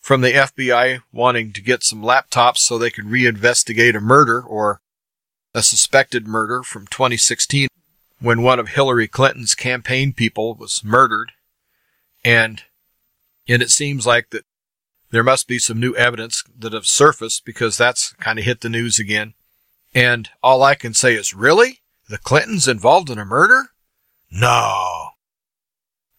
From 0.00 0.20
the 0.20 0.32
FBI 0.32 1.02
wanting 1.12 1.52
to 1.52 1.60
get 1.60 1.84
some 1.84 2.02
laptops 2.02 2.58
so 2.58 2.76
they 2.76 2.90
can 2.90 3.04
reinvestigate 3.04 3.94
a 3.94 4.00
murder 4.00 4.42
or 4.42 4.80
a 5.54 5.62
suspected 5.62 6.26
murder 6.26 6.64
from 6.64 6.88
2016 6.88 7.68
when 8.18 8.42
one 8.42 8.58
of 8.58 8.70
Hillary 8.70 9.06
Clinton's 9.06 9.54
campaign 9.54 10.12
people 10.12 10.56
was 10.56 10.82
murdered. 10.82 11.30
And, 12.24 12.64
and 13.48 13.62
it 13.62 13.70
seems 13.70 14.04
like 14.04 14.30
that 14.30 14.46
there 15.12 15.22
must 15.22 15.46
be 15.46 15.60
some 15.60 15.78
new 15.78 15.94
evidence 15.94 16.42
that 16.58 16.72
have 16.72 16.86
surfaced 16.86 17.44
because 17.44 17.76
that's 17.76 18.14
kind 18.14 18.40
of 18.40 18.44
hit 18.44 18.62
the 18.62 18.68
news 18.68 18.98
again. 18.98 19.34
And 19.94 20.28
all 20.42 20.64
I 20.64 20.74
can 20.74 20.92
say 20.92 21.14
is, 21.14 21.34
really? 21.34 21.82
The 22.08 22.18
Clintons 22.18 22.66
involved 22.66 23.10
in 23.10 23.18
a 23.20 23.24
murder? 23.24 23.68
No. 24.28 25.05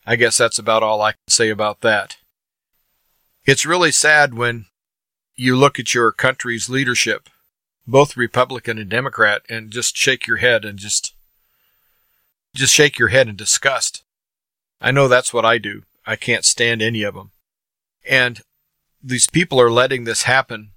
I 0.07 0.15
guess 0.15 0.37
that's 0.37 0.57
about 0.57 0.81
all 0.81 1.01
I 1.01 1.11
can 1.11 1.19
say 1.27 1.49
about 1.49 1.81
that. 1.81 2.17
It's 3.45 3.65
really 3.65 3.91
sad 3.91 4.33
when 4.33 4.65
you 5.35 5.55
look 5.55 5.77
at 5.77 5.93
your 5.93 6.11
country's 6.11 6.69
leadership 6.69 7.29
both 7.87 8.17
Republican 8.17 8.77
and 8.77 8.89
Democrat, 8.89 9.43
and 9.49 9.71
just 9.71 9.95
shake 9.95 10.27
your 10.27 10.37
head 10.37 10.65
and 10.65 10.77
just 10.77 11.15
just 12.53 12.73
shake 12.73 12.99
your 12.99 13.07
head 13.07 13.27
in 13.27 13.35
disgust. 13.35 14.03
I 14.81 14.91
know 14.91 15.07
that's 15.07 15.33
what 15.33 15.45
I 15.45 15.57
do. 15.57 15.83
I 16.05 16.15
can't 16.15 16.43
stand 16.43 16.81
any 16.81 17.03
of 17.03 17.13
them. 17.13 17.31
And 18.07 18.41
these 19.01 19.27
people 19.27 19.61
are 19.61 19.71
letting 19.71 20.03
this 20.03 20.23
happen 20.23 20.71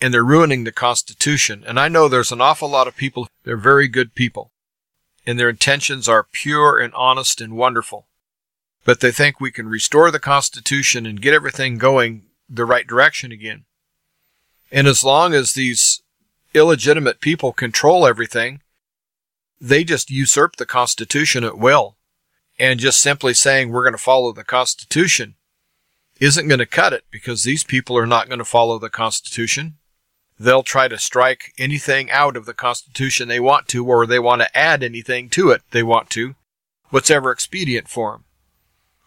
and 0.00 0.12
they're 0.12 0.24
ruining 0.24 0.64
the 0.64 0.72
Constitution. 0.72 1.64
And 1.66 1.80
I 1.80 1.88
know 1.88 2.06
there's 2.06 2.32
an 2.32 2.40
awful 2.40 2.68
lot 2.68 2.86
of 2.86 2.96
people, 2.96 3.28
they're 3.44 3.56
very 3.56 3.88
good 3.88 4.14
people, 4.14 4.52
and 5.26 5.38
their 5.38 5.48
intentions 5.48 6.08
are 6.08 6.26
pure 6.30 6.78
and 6.78 6.94
honest 6.94 7.40
and 7.40 7.56
wonderful. 7.56 8.06
But 8.86 9.00
they 9.00 9.12
think 9.12 9.38
we 9.38 9.50
can 9.50 9.68
restore 9.68 10.10
the 10.10 10.18
Constitution 10.18 11.04
and 11.04 11.20
get 11.20 11.34
everything 11.34 11.76
going 11.76 12.22
the 12.48 12.64
right 12.64 12.86
direction 12.86 13.32
again. 13.32 13.64
And 14.72 14.86
as 14.86 15.04
long 15.04 15.34
as 15.34 15.52
these 15.52 16.02
illegitimate 16.56 17.20
people 17.20 17.52
control 17.52 18.06
everything. 18.06 18.62
They 19.60 19.84
just 19.84 20.10
usurp 20.10 20.56
the 20.56 20.66
Constitution 20.66 21.44
at 21.44 21.58
will. 21.58 21.96
And 22.58 22.80
just 22.80 23.00
simply 23.00 23.34
saying 23.34 23.70
we're 23.70 23.84
going 23.84 23.92
to 23.92 23.98
follow 23.98 24.32
the 24.32 24.44
Constitution 24.44 25.34
isn't 26.18 26.48
going 26.48 26.58
to 26.58 26.66
cut 26.66 26.94
it 26.94 27.04
because 27.10 27.42
these 27.42 27.62
people 27.62 27.98
are 27.98 28.06
not 28.06 28.28
going 28.28 28.38
to 28.38 28.44
follow 28.44 28.78
the 28.78 28.88
Constitution. 28.88 29.76
They'll 30.40 30.62
try 30.62 30.88
to 30.88 30.98
strike 30.98 31.52
anything 31.58 32.10
out 32.10 32.36
of 32.36 32.46
the 32.46 32.54
Constitution 32.54 33.28
they 33.28 33.40
want 33.40 33.68
to, 33.68 33.86
or 33.86 34.06
they 34.06 34.18
want 34.18 34.40
to 34.40 34.56
add 34.56 34.82
anything 34.82 35.28
to 35.30 35.50
it 35.50 35.62
they 35.70 35.82
want 35.82 36.08
to, 36.10 36.34
whatever 36.88 37.30
expedient 37.30 37.88
for 37.88 38.12
them, 38.12 38.24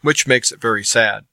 which 0.02 0.28
makes 0.28 0.52
it 0.52 0.62
very 0.62 0.84
sad. 0.84 1.26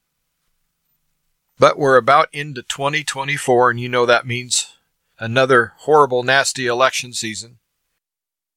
But 1.58 1.78
we're 1.78 1.96
about 1.96 2.28
into 2.32 2.62
2024, 2.62 3.70
and 3.70 3.80
you 3.80 3.88
know 3.88 4.04
that 4.04 4.26
means 4.26 4.76
another 5.18 5.72
horrible, 5.78 6.22
nasty 6.22 6.66
election 6.66 7.12
season. 7.12 7.58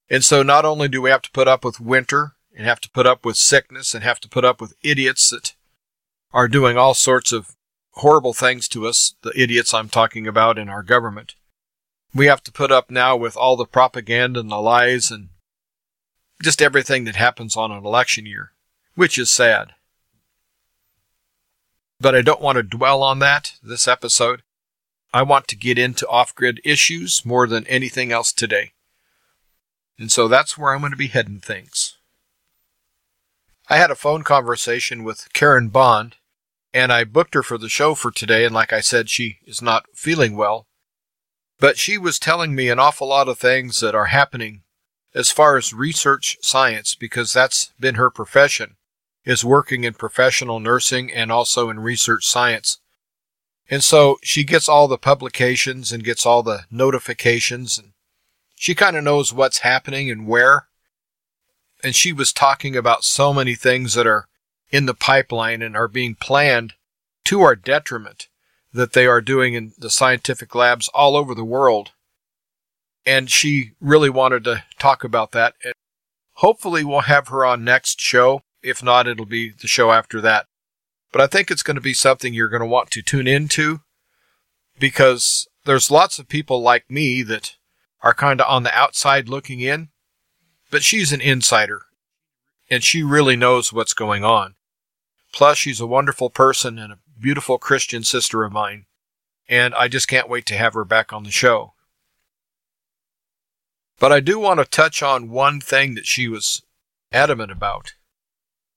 And 0.10 0.24
so 0.24 0.44
not 0.44 0.66
only 0.66 0.88
do 0.88 1.02
we 1.02 1.10
have 1.10 1.22
to 1.22 1.32
put 1.32 1.48
up 1.48 1.64
with 1.64 1.80
winter 1.80 2.34
and 2.56 2.66
have 2.66 2.82
to 2.82 2.90
put 2.90 3.06
up 3.06 3.26
with 3.26 3.38
sickness 3.38 3.94
and 3.94 4.04
have 4.04 4.20
to 4.22 4.30
put 4.30 4.44
up 4.44 4.60
with 4.60 4.76
idiots 4.84 5.30
that 5.30 5.54
are 6.34 6.48
doing 6.48 6.78
all 6.78 6.94
sorts 6.94 7.32
of 7.32 7.56
horrible 7.92 8.34
things 8.34 8.68
to 8.70 8.88
us, 8.88 9.16
the 9.22 9.32
idiots 9.40 9.74
I'm 9.74 9.90
talking 9.90 10.28
about 10.28 10.58
in 10.58 10.68
our 10.68 10.84
government. 10.84 11.36
We 12.14 12.26
have 12.26 12.44
to 12.44 12.52
put 12.52 12.72
up 12.72 12.90
now 12.90 13.16
with 13.16 13.38
all 13.38 13.56
the 13.56 13.66
propaganda 13.66 14.40
and 14.40 14.52
the 14.52 14.58
lies 14.58 15.12
and 15.12 15.30
just 16.42 16.62
everything 16.62 17.04
that 17.04 17.16
happens 17.16 17.56
on 17.56 17.72
an 17.72 17.86
election 17.86 18.26
year, 18.26 18.54
which 18.96 19.18
is 19.18 19.30
sad. 19.30 19.74
But 22.00 22.16
I 22.16 22.22
don't 22.22 22.42
want 22.42 22.56
to 22.56 22.64
dwell 22.64 23.04
on 23.04 23.20
that 23.20 23.54
this 23.62 23.88
episode. 23.88 24.44
I 25.14 25.24
want 25.24 25.48
to 25.48 25.58
get 25.58 25.78
into 25.78 26.08
off 26.08 26.36
grid 26.36 26.62
issues 26.64 27.26
more 27.26 27.48
than 27.48 27.68
anything 27.68 28.12
else 28.12 28.32
today. 28.32 28.72
And 29.98 30.12
so 30.12 30.28
that's 30.28 30.58
where 30.58 30.74
I'm 30.74 30.80
going 30.80 30.92
to 30.92 30.98
be 30.98 31.08
heading 31.08 31.40
things. 31.40 31.98
I 33.70 33.78
had 33.78 33.92
a 33.92 33.96
phone 33.96 34.24
conversation 34.24 35.04
with 35.04 35.28
Karen 35.34 35.70
Bond, 35.70 36.16
and 36.74 36.94
I 36.94 37.04
booked 37.04 37.34
her 37.34 37.44
for 37.44 37.58
the 37.58 37.70
show 37.70 37.96
for 37.96 38.12
today. 38.12 38.46
And 38.46 38.56
like 38.56 38.72
I 38.72 38.80
said, 38.80 39.10
she 39.10 39.40
is 39.46 39.62
not 39.62 39.86
feeling 39.94 40.36
well. 40.36 40.68
But 41.60 41.78
she 41.78 41.98
was 41.98 42.18
telling 42.18 42.56
me 42.56 42.70
an 42.70 42.80
awful 42.80 43.10
lot 43.10 43.28
of 43.28 43.38
things 43.38 43.82
that 43.82 43.94
are 43.94 44.06
happening 44.06 44.62
as 45.14 45.32
far 45.32 45.58
as 45.58 45.74
research 45.74 46.38
science, 46.42 46.96
because 46.96 47.34
that's 47.34 47.74
been 47.80 47.96
her 47.96 48.10
profession, 48.10 48.76
is 49.30 49.46
working 49.46 49.84
in 49.84 49.94
professional 49.94 50.60
nursing 50.60 51.12
and 51.14 51.32
also 51.32 51.70
in 51.70 51.80
research 51.80 52.26
science. 52.26 52.80
And 53.70 53.84
so 53.84 54.18
she 54.24 54.44
gets 54.44 54.68
all 54.68 54.88
the 54.88 54.98
publications 54.98 55.92
and 55.92 56.04
gets 56.04 56.26
all 56.26 56.42
the 56.42 56.62
notifications 56.72 57.78
and 57.78 57.92
she 58.56 58.74
kind 58.74 58.98
of 58.98 59.04
knows 59.04 59.32
what's 59.32 59.60
happening 59.60 60.10
and 60.10 60.28
where. 60.28 60.68
And 61.84 61.96
she 61.96 62.12
was 62.12 62.34
talking 62.34 62.76
about 62.76 63.04
so 63.04 63.32
many 63.32 63.54
things 63.54 63.94
that 63.94 64.08
are 64.08 64.28
in 64.72 64.88
the 64.88 64.96
pipeline 64.96 65.62
and 65.62 65.78
are 65.78 65.88
being 65.88 66.16
planned 66.16 66.74
to 67.26 67.42
our 67.42 67.56
detriment 67.56 68.30
that 68.74 68.94
they 68.94 69.06
are 69.06 69.22
doing 69.22 69.54
in 69.54 69.74
the 69.78 69.92
scientific 69.92 70.56
labs 70.56 70.88
all 70.90 71.16
over 71.16 71.36
the 71.36 71.46
world. 71.46 71.92
And 73.06 73.30
she 73.30 73.74
really 73.80 74.10
wanted 74.10 74.44
to 74.46 74.64
talk 74.80 75.04
about 75.04 75.34
that. 75.34 75.54
And 75.64 75.74
hopefully 76.34 76.84
we'll 76.84 77.02
have 77.02 77.28
her 77.28 77.46
on 77.46 77.64
next 77.64 78.02
show. 78.02 78.42
If 78.62 78.84
not, 78.84 79.08
it'll 79.08 79.26
be 79.26 79.52
the 79.52 79.68
show 79.68 79.92
after 79.92 80.22
that. 80.22 80.48
But 81.12 81.22
I 81.22 81.28
think 81.28 81.50
it's 81.50 81.64
going 81.64 81.76
to 81.76 81.82
be 81.82 81.94
something 81.94 82.34
you're 82.34 82.50
going 82.50 82.62
to 82.62 82.68
want 82.68 82.92
to 82.92 83.02
tune 83.02 83.28
into 83.28 83.82
because 84.78 85.48
there's 85.66 85.92
lots 85.92 86.20
of 86.20 86.28
people 86.28 86.62
like 86.62 86.90
me 86.90 87.24
that 87.24 87.56
are 88.02 88.14
kind 88.14 88.40
of 88.40 88.48
on 88.48 88.64
the 88.64 88.78
outside 88.78 89.28
looking 89.28 89.60
in, 89.60 89.90
but 90.72 90.84
she's 90.84 91.12
an 91.12 91.22
insider 91.22 91.84
and 92.70 92.84
she 92.84 93.04
really 93.04 93.36
knows 93.36 93.74
what's 93.74 93.94
going 93.94 94.24
on. 94.24 94.56
Plus, 95.34 95.58
she's 95.58 95.80
a 95.80 95.88
wonderful 95.88 96.30
person 96.30 96.78
and 96.78 96.94
a 96.94 97.00
beautiful 97.20 97.58
Christian 97.58 98.04
sister 98.04 98.44
of 98.44 98.52
mine, 98.52 98.86
and 99.48 99.74
I 99.76 99.88
just 99.88 100.08
can't 100.08 100.30
wait 100.30 100.46
to 100.48 100.58
have 100.58 100.74
her 100.74 100.86
back 100.86 101.12
on 101.12 101.24
the 101.24 101.32
show. 101.32 101.74
But 104.00 104.12
I 104.12 104.20
do 104.22 104.40
want 104.40 104.60
to 104.60 104.66
touch 104.66 105.04
on 105.04 105.30
one 105.30 105.60
thing 105.60 105.96
that 105.96 106.06
she 106.06 106.28
was 106.28 106.64
adamant 107.12 107.52
about. 107.52 107.94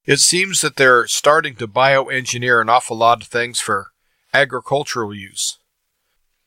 It 0.05 0.19
seems 0.19 0.61
that 0.63 0.77
they're 0.77 1.07
starting 1.07 1.55
to 1.57 1.69
bioengineer 1.69 2.61
an 2.61 2.69
awful 2.69 2.97
lot 2.97 3.23
of 3.23 3.29
things 3.29 3.61
for 3.61 3.93
agricultural 4.35 5.15
use. 5.15 5.59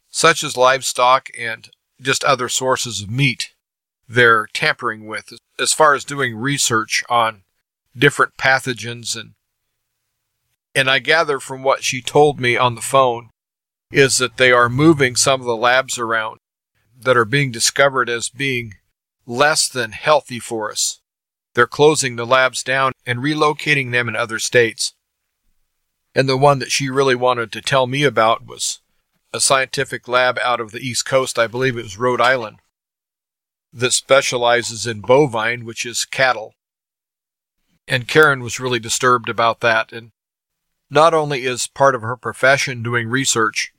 such 0.09 0.43
as 0.45 0.55
livestock 0.55 1.27
and 1.37 1.69
just 2.01 2.23
other 2.23 2.47
sources 2.47 3.01
of 3.01 3.09
meat 3.09 3.51
they're 4.07 4.47
tampering 4.53 5.07
with 5.07 5.33
as 5.59 5.73
far 5.73 5.93
as 5.93 6.05
doing 6.05 6.35
research 6.37 7.03
on 7.09 7.43
different 7.97 8.37
pathogens 8.37 9.15
and 9.19 9.33
and 10.73 10.89
I 10.89 10.99
gather 10.99 11.39
from 11.39 11.63
what 11.63 11.83
she 11.83 12.01
told 12.01 12.39
me 12.39 12.55
on 12.57 12.75
the 12.75 12.81
phone 12.81 13.29
is 13.91 14.17
that 14.17 14.37
they 14.37 14.51
are 14.51 14.69
moving 14.69 15.15
some 15.15 15.39
of 15.41 15.45
the 15.47 15.55
labs 15.55 15.97
around 15.97 16.39
that 16.97 17.17
are 17.17 17.25
being 17.25 17.51
discovered 17.51 18.09
as 18.09 18.29
being 18.29 18.73
less 19.25 19.67
than 19.69 19.91
healthy 19.93 20.39
for 20.39 20.71
us. 20.71 20.99
They're 21.55 21.67
closing 21.67 22.17
the 22.17 22.25
labs 22.25 22.63
down 22.63 22.91
and 23.05 23.19
relocating 23.19 23.91
them 23.91 24.07
in 24.09 24.15
other 24.15 24.39
states. 24.39 24.93
And 26.13 26.29
the 26.29 26.37
one 26.37 26.59
that 26.59 26.71
she 26.71 26.89
really 26.89 27.15
wanted 27.15 27.51
to 27.53 27.61
tell 27.61 27.87
me 27.87 28.03
about 28.03 28.45
was 28.45 28.81
a 29.33 29.39
scientific 29.39 30.07
lab 30.07 30.37
out 30.39 30.59
of 30.59 30.71
the 30.71 30.79
East 30.79 31.05
Coast, 31.05 31.39
I 31.39 31.47
believe 31.47 31.77
it 31.77 31.83
was 31.83 31.97
Rhode 31.97 32.21
Island, 32.21 32.57
that 33.71 33.93
specializes 33.93 34.85
in 34.85 34.99
bovine, 35.01 35.65
which 35.65 35.85
is 35.85 36.05
cattle. 36.05 36.53
And 37.87 38.07
Karen 38.07 38.41
was 38.41 38.59
really 38.59 38.79
disturbed 38.79 39.29
about 39.29 39.61
that. 39.61 39.93
And 39.93 40.11
not 40.89 41.13
only 41.13 41.45
is 41.45 41.67
part 41.67 41.95
of 41.95 42.01
her 42.01 42.17
profession 42.17 42.83
doing 42.83 43.07
research, 43.07 43.71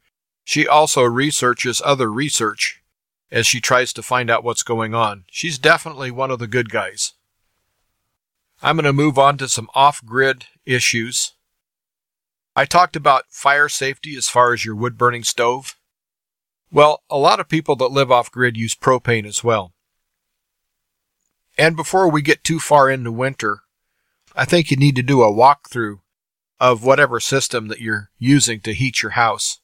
she 0.44 0.66
also 0.66 1.02
researches 1.02 1.82
other 1.84 2.10
research 2.10 2.82
as 3.30 3.46
she 3.46 3.60
tries 3.60 3.92
to 3.92 4.02
find 4.02 4.30
out 4.30 4.44
what's 4.44 4.62
going 4.62 4.94
on. 4.94 5.24
She's 5.30 5.58
definitely 5.58 6.10
one 6.10 6.30
of 6.30 6.38
the 6.38 6.46
good 6.46 6.70
guys. 6.70 7.12
I'm 8.66 8.74
going 8.74 8.84
to 8.84 8.92
move 8.92 9.16
on 9.16 9.38
to 9.38 9.48
some 9.48 9.68
off 9.76 10.04
grid 10.04 10.46
issues. 10.64 11.34
I 12.56 12.64
talked 12.64 12.96
about 12.96 13.26
fire 13.30 13.68
safety 13.68 14.16
as 14.16 14.28
far 14.28 14.52
as 14.52 14.64
your 14.64 14.74
wood 14.74 14.98
burning 14.98 15.22
stove. 15.22 15.76
Well, 16.72 17.04
a 17.08 17.16
lot 17.16 17.38
of 17.38 17.48
people 17.48 17.76
that 17.76 17.92
live 17.92 18.10
off 18.10 18.28
grid 18.28 18.56
use 18.56 18.74
propane 18.74 19.24
as 19.24 19.44
well. 19.44 19.72
And 21.56 21.76
before 21.76 22.10
we 22.10 22.22
get 22.22 22.42
too 22.42 22.58
far 22.58 22.90
into 22.90 23.12
winter, 23.12 23.60
I 24.34 24.44
think 24.44 24.72
you 24.72 24.76
need 24.76 24.96
to 24.96 25.02
do 25.04 25.22
a 25.22 25.32
walkthrough 25.32 26.00
of 26.58 26.82
whatever 26.82 27.20
system 27.20 27.68
that 27.68 27.80
you're 27.80 28.10
using 28.18 28.58
to 28.62 28.74
heat 28.74 29.00
your 29.00 29.12
house. 29.12 29.60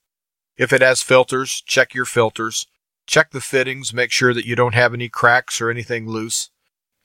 If 0.56 0.72
it 0.72 0.80
has 0.80 1.02
filters, 1.02 1.60
check 1.66 1.92
your 1.92 2.04
filters. 2.04 2.68
Check 3.08 3.32
the 3.32 3.40
fittings, 3.40 3.92
make 3.92 4.12
sure 4.12 4.32
that 4.32 4.46
you 4.46 4.54
don't 4.54 4.74
have 4.74 4.94
any 4.94 5.08
cracks 5.08 5.60
or 5.60 5.70
anything 5.70 6.06
loose. 6.06 6.51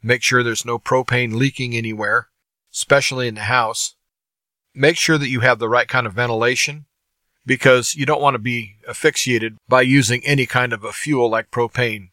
Make 0.07 0.23
sure 0.23 0.41
there's 0.41 0.65
no 0.65 0.79
propane 0.79 1.33
leaking 1.33 1.75
anywhere, 1.75 2.29
especially 2.71 3.27
in 3.27 3.35
the 3.35 3.41
house 3.41 3.97
make 4.77 4.95
sure 4.95 5.17
that 5.17 5.29
you 5.29 5.39
have 5.39 5.59
the 5.59 5.67
right 5.67 5.87
kind 5.87 6.05
of 6.05 6.13
ventilation 6.13 6.85
because 7.45 7.95
you 7.95 8.05
don't 8.05 8.21
want 8.21 8.35
to 8.35 8.39
be 8.39 8.75
asphyxiated 8.87 9.57
by 9.67 9.81
using 9.81 10.23
any 10.23 10.45
kind 10.45 10.71
of 10.71 10.83
a 10.83 10.91
fuel 10.91 11.29
like 11.29 11.49
propane. 11.49 12.09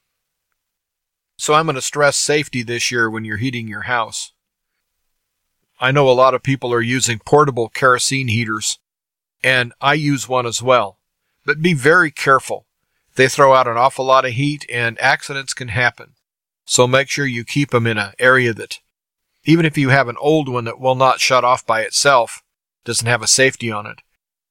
So 1.36 1.52
I'm 1.52 1.66
going 1.66 1.74
to 1.74 1.82
stress 1.82 2.16
safety 2.16 2.62
this 2.62 2.90
year 2.90 3.10
when 3.10 3.24
you're 3.24 3.36
heating 3.36 3.68
your 3.68 3.82
house. 3.82 4.32
I 5.80 5.90
know 5.90 6.08
a 6.08 6.12
lot 6.12 6.34
of 6.34 6.42
people 6.42 6.72
are 6.72 6.80
using 6.80 7.18
portable 7.18 7.68
kerosene 7.68 8.28
heaters, 8.28 8.78
and 9.42 9.74
I 9.80 9.94
use 9.94 10.28
one 10.28 10.46
as 10.46 10.62
well. 10.62 10.98
But 11.44 11.60
be 11.60 11.74
very 11.74 12.10
careful. 12.10 12.66
They 13.16 13.28
throw 13.28 13.52
out 13.52 13.68
an 13.68 13.76
awful 13.76 14.04
lot 14.04 14.24
of 14.24 14.32
heat 14.32 14.64
and 14.72 14.98
accidents 15.00 15.52
can 15.52 15.68
happen. 15.68 16.13
So 16.64 16.87
make 16.87 17.09
sure 17.09 17.26
you 17.26 17.44
keep 17.44 17.71
them 17.71 17.87
in 17.87 17.99
an 17.99 18.12
area 18.18 18.54
that, 18.54 18.78
even 19.44 19.66
if 19.66 19.76
you 19.76 19.90
have 19.90 20.09
an 20.09 20.16
old 20.18 20.49
one 20.49 20.64
that 20.64 20.80
will 20.80 20.94
not 20.94 21.21
shut 21.21 21.44
off 21.44 21.66
by 21.66 21.83
itself, 21.83 22.42
doesn't 22.85 23.06
have 23.06 23.23
a 23.23 23.26
safety 23.26 23.71
on 23.71 23.87
it. 23.87 24.00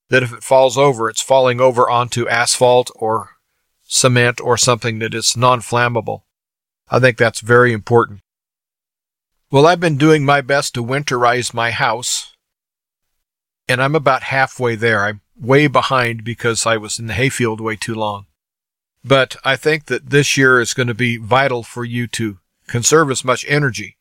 That 0.10 0.24
if 0.24 0.34
it 0.34 0.44
falls 0.44 0.78
over, 0.78 1.10
it's 1.10 1.22
falling 1.22 1.60
over 1.60 1.90
onto 1.90 2.28
asphalt 2.28 2.92
or 2.96 3.32
cement 3.82 4.40
or 4.42 4.58
something 4.58 5.00
that 5.00 5.14
is 5.14 5.38
non 5.38 5.62
flammable. 5.62 6.24
I 6.90 7.00
think 7.00 7.18
that's 7.18 7.40
very 7.40 7.74
important. 7.74 8.22
Well, 9.50 9.68
I've 9.68 9.80
been 9.80 9.98
doing 9.98 10.26
my 10.26 10.42
best 10.42 10.74
to 10.74 10.84
winterize 10.84 11.54
my 11.54 11.72
house, 11.72 12.34
and 13.68 13.82
I'm 13.82 13.96
about 13.96 14.24
halfway 14.24 14.76
there. 14.76 15.04
I'm 15.04 15.22
way 15.40 15.68
behind 15.68 16.24
because 16.24 16.66
I 16.66 16.78
was 16.78 17.00
in 17.00 17.08
the 17.08 17.14
hayfield 17.14 17.62
way 17.62 17.76
too 17.76 17.96
long. 17.96 18.26
But 19.04 19.36
I 19.44 19.56
think 19.56 19.86
that 19.86 20.10
this 20.10 20.38
year 20.38 20.62
is 20.62 20.74
going 20.74 20.88
to 20.88 20.94
be 20.94 21.18
vital 21.18 21.64
for 21.64 21.84
you 21.84 22.08
to 22.08 22.40
conserve 22.68 23.12
as 23.12 23.26
much 23.26 23.46
energy. 23.50 23.98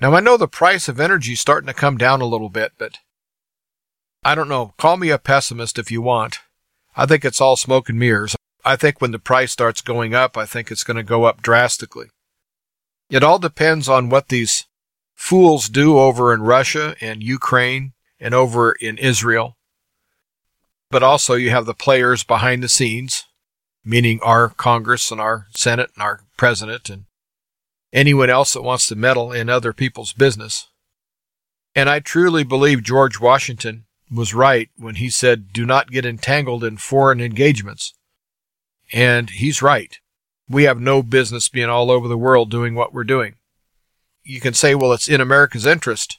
Now, 0.00 0.14
I 0.14 0.20
know 0.20 0.36
the 0.36 0.48
price 0.48 0.88
of 0.88 0.98
energy 0.98 1.34
is 1.34 1.40
starting 1.40 1.66
to 1.66 1.74
come 1.74 1.98
down 1.98 2.20
a 2.20 2.26
little 2.26 2.48
bit, 2.48 2.72
but 2.78 2.98
I 4.24 4.34
don't 4.34 4.48
know. 4.48 4.74
Call 4.78 4.96
me 4.96 5.10
a 5.10 5.18
pessimist 5.18 5.78
if 5.78 5.90
you 5.90 6.00
want. 6.00 6.38
I 6.96 7.06
think 7.06 7.24
it's 7.24 7.40
all 7.40 7.56
smoke 7.56 7.88
and 7.88 7.98
mirrors. 7.98 8.34
I 8.64 8.76
think 8.76 9.00
when 9.00 9.10
the 9.10 9.18
price 9.18 9.52
starts 9.52 9.82
going 9.82 10.14
up, 10.14 10.36
I 10.36 10.46
think 10.46 10.70
it's 10.70 10.84
going 10.84 10.96
to 10.96 11.02
go 11.02 11.24
up 11.24 11.42
drastically. 11.42 12.06
It 13.10 13.22
all 13.22 13.38
depends 13.38 13.88
on 13.88 14.08
what 14.08 14.28
these 14.28 14.66
fools 15.14 15.68
do 15.68 15.98
over 15.98 16.32
in 16.32 16.40
Russia 16.42 16.96
and 17.00 17.22
Ukraine 17.22 17.92
and 18.18 18.32
over 18.32 18.72
in 18.72 18.96
Israel. 18.96 19.58
But 20.90 21.02
also 21.02 21.34
you 21.34 21.50
have 21.50 21.66
the 21.66 21.74
players 21.74 22.24
behind 22.24 22.62
the 22.62 22.68
scenes, 22.68 23.26
meaning 23.84 24.18
our 24.22 24.48
Congress 24.48 25.10
and 25.10 25.20
our 25.20 25.46
Senate 25.54 25.90
and 25.94 26.02
our 26.02 26.20
President 26.36 26.88
and 26.88 27.04
anyone 27.92 28.30
else 28.30 28.54
that 28.54 28.62
wants 28.62 28.86
to 28.88 28.96
meddle 28.96 29.32
in 29.32 29.48
other 29.48 29.72
people's 29.72 30.12
business. 30.12 30.68
And 31.74 31.88
I 31.88 32.00
truly 32.00 32.44
believe 32.44 32.82
George 32.82 33.20
Washington 33.20 33.84
was 34.10 34.34
right 34.34 34.68
when 34.76 34.96
he 34.96 35.10
said, 35.10 35.52
do 35.52 35.66
not 35.66 35.90
get 35.90 36.06
entangled 36.06 36.64
in 36.64 36.76
foreign 36.76 37.20
engagements. 37.20 37.94
And 38.92 39.30
he's 39.30 39.62
right. 39.62 39.98
We 40.48 40.64
have 40.64 40.80
no 40.80 41.02
business 41.02 41.48
being 41.48 41.68
all 41.68 41.90
over 41.90 42.06
the 42.06 42.18
world 42.18 42.50
doing 42.50 42.74
what 42.74 42.92
we're 42.92 43.04
doing. 43.04 43.36
You 44.22 44.40
can 44.40 44.54
say, 44.54 44.74
well, 44.74 44.92
it's 44.92 45.08
in 45.08 45.20
America's 45.20 45.66
interest. 45.66 46.18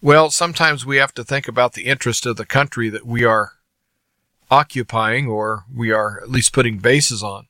Well, 0.00 0.30
sometimes 0.30 0.86
we 0.86 0.96
have 0.96 1.12
to 1.14 1.24
think 1.24 1.46
about 1.46 1.74
the 1.74 1.84
interest 1.84 2.26
of 2.26 2.36
the 2.36 2.46
country 2.46 2.88
that 2.88 3.06
we 3.06 3.24
are 3.24 3.52
occupying 4.50 5.26
or 5.26 5.64
we 5.72 5.92
are 5.92 6.20
at 6.22 6.30
least 6.30 6.52
putting 6.52 6.78
bases 6.78 7.22
on. 7.22 7.46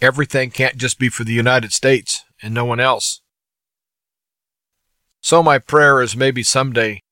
Everything 0.00 0.50
can't 0.50 0.76
just 0.76 0.98
be 0.98 1.08
for 1.08 1.24
the 1.24 1.32
United 1.32 1.72
States 1.72 2.24
and 2.42 2.54
no 2.54 2.64
one 2.64 2.80
else. 2.80 3.20
So 5.20 5.42
my 5.42 5.58
prayer 5.58 6.00
is 6.00 6.16
maybe 6.16 6.42
someday 6.42 7.02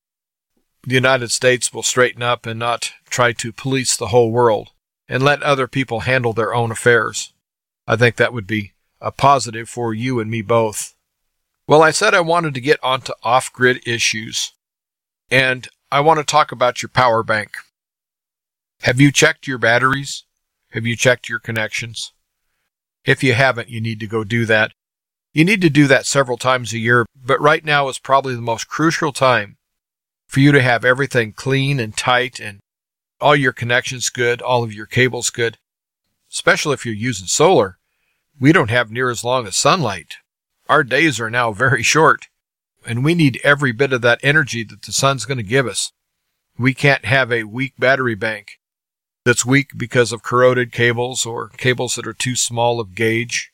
the 0.82 0.94
United 0.94 1.30
States 1.30 1.72
will 1.72 1.82
straighten 1.82 2.22
up 2.22 2.46
and 2.46 2.58
not 2.58 2.92
try 3.10 3.32
to 3.32 3.52
police 3.52 3.96
the 3.96 4.08
whole 4.08 4.30
world 4.30 4.70
and 5.08 5.22
let 5.22 5.42
other 5.42 5.66
people 5.66 6.00
handle 6.00 6.32
their 6.32 6.54
own 6.54 6.70
affairs. 6.70 7.32
I 7.86 7.96
think 7.96 8.16
that 8.16 8.32
would 8.32 8.46
be 8.46 8.72
a 9.00 9.12
positive 9.12 9.68
for 9.68 9.94
you 9.94 10.20
and 10.20 10.30
me 10.30 10.42
both. 10.42 10.94
Well, 11.66 11.82
I 11.82 11.90
said 11.90 12.14
I 12.14 12.20
wanted 12.20 12.54
to 12.54 12.60
get 12.60 12.82
onto 12.82 13.12
off 13.22 13.52
grid 13.52 13.86
issues, 13.86 14.52
and 15.30 15.68
I 15.92 16.00
want 16.00 16.18
to 16.18 16.24
talk 16.24 16.50
about 16.52 16.82
your 16.82 16.88
power 16.88 17.22
bank. 17.22 17.50
Have 18.82 19.00
you 19.00 19.10
checked 19.10 19.46
your 19.46 19.58
batteries? 19.58 20.24
Have 20.70 20.86
you 20.86 20.96
checked 20.96 21.28
your 21.28 21.40
connections? 21.40 22.12
If 23.04 23.24
you 23.24 23.34
haven't, 23.34 23.68
you 23.68 23.80
need 23.80 23.98
to 24.00 24.06
go 24.06 24.22
do 24.22 24.46
that. 24.46 24.72
You 25.32 25.44
need 25.44 25.60
to 25.62 25.70
do 25.70 25.86
that 25.88 26.06
several 26.06 26.38
times 26.38 26.72
a 26.72 26.78
year, 26.78 27.04
but 27.14 27.40
right 27.40 27.64
now 27.64 27.88
is 27.88 27.98
probably 27.98 28.34
the 28.34 28.40
most 28.40 28.68
crucial 28.68 29.12
time 29.12 29.56
for 30.26 30.40
you 30.40 30.52
to 30.52 30.62
have 30.62 30.84
everything 30.84 31.32
clean 31.32 31.80
and 31.80 31.96
tight 31.96 32.38
and 32.38 32.60
all 33.20 33.34
your 33.34 33.52
connections 33.52 34.10
good, 34.10 34.40
all 34.40 34.62
of 34.62 34.72
your 34.72 34.86
cables 34.86 35.30
good, 35.30 35.58
especially 36.30 36.74
if 36.74 36.86
you're 36.86 36.94
using 36.94 37.26
solar. 37.26 37.78
We 38.40 38.52
don't 38.52 38.70
have 38.70 38.92
near 38.92 39.10
as 39.10 39.24
long 39.24 39.46
as 39.46 39.56
sunlight. 39.56 40.14
Our 40.68 40.84
days 40.84 41.18
are 41.18 41.30
now 41.30 41.52
very 41.52 41.82
short, 41.82 42.28
and 42.86 43.04
we 43.04 43.14
need 43.14 43.40
every 43.42 43.72
bit 43.72 43.92
of 43.92 44.02
that 44.02 44.20
energy 44.22 44.62
that 44.64 44.82
the 44.82 44.92
sun's 44.92 45.24
going 45.24 45.38
to 45.38 45.42
give 45.42 45.66
us. 45.66 45.92
We 46.56 46.74
can't 46.74 47.04
have 47.04 47.32
a 47.32 47.44
weak 47.44 47.74
battery 47.78 48.14
bank 48.14 48.58
that's 49.28 49.44
weak 49.44 49.72
because 49.76 50.10
of 50.10 50.22
corroded 50.22 50.72
cables 50.72 51.26
or 51.26 51.50
cables 51.50 51.96
that 51.96 52.06
are 52.06 52.14
too 52.14 52.34
small 52.34 52.80
of 52.80 52.94
gauge. 52.94 53.52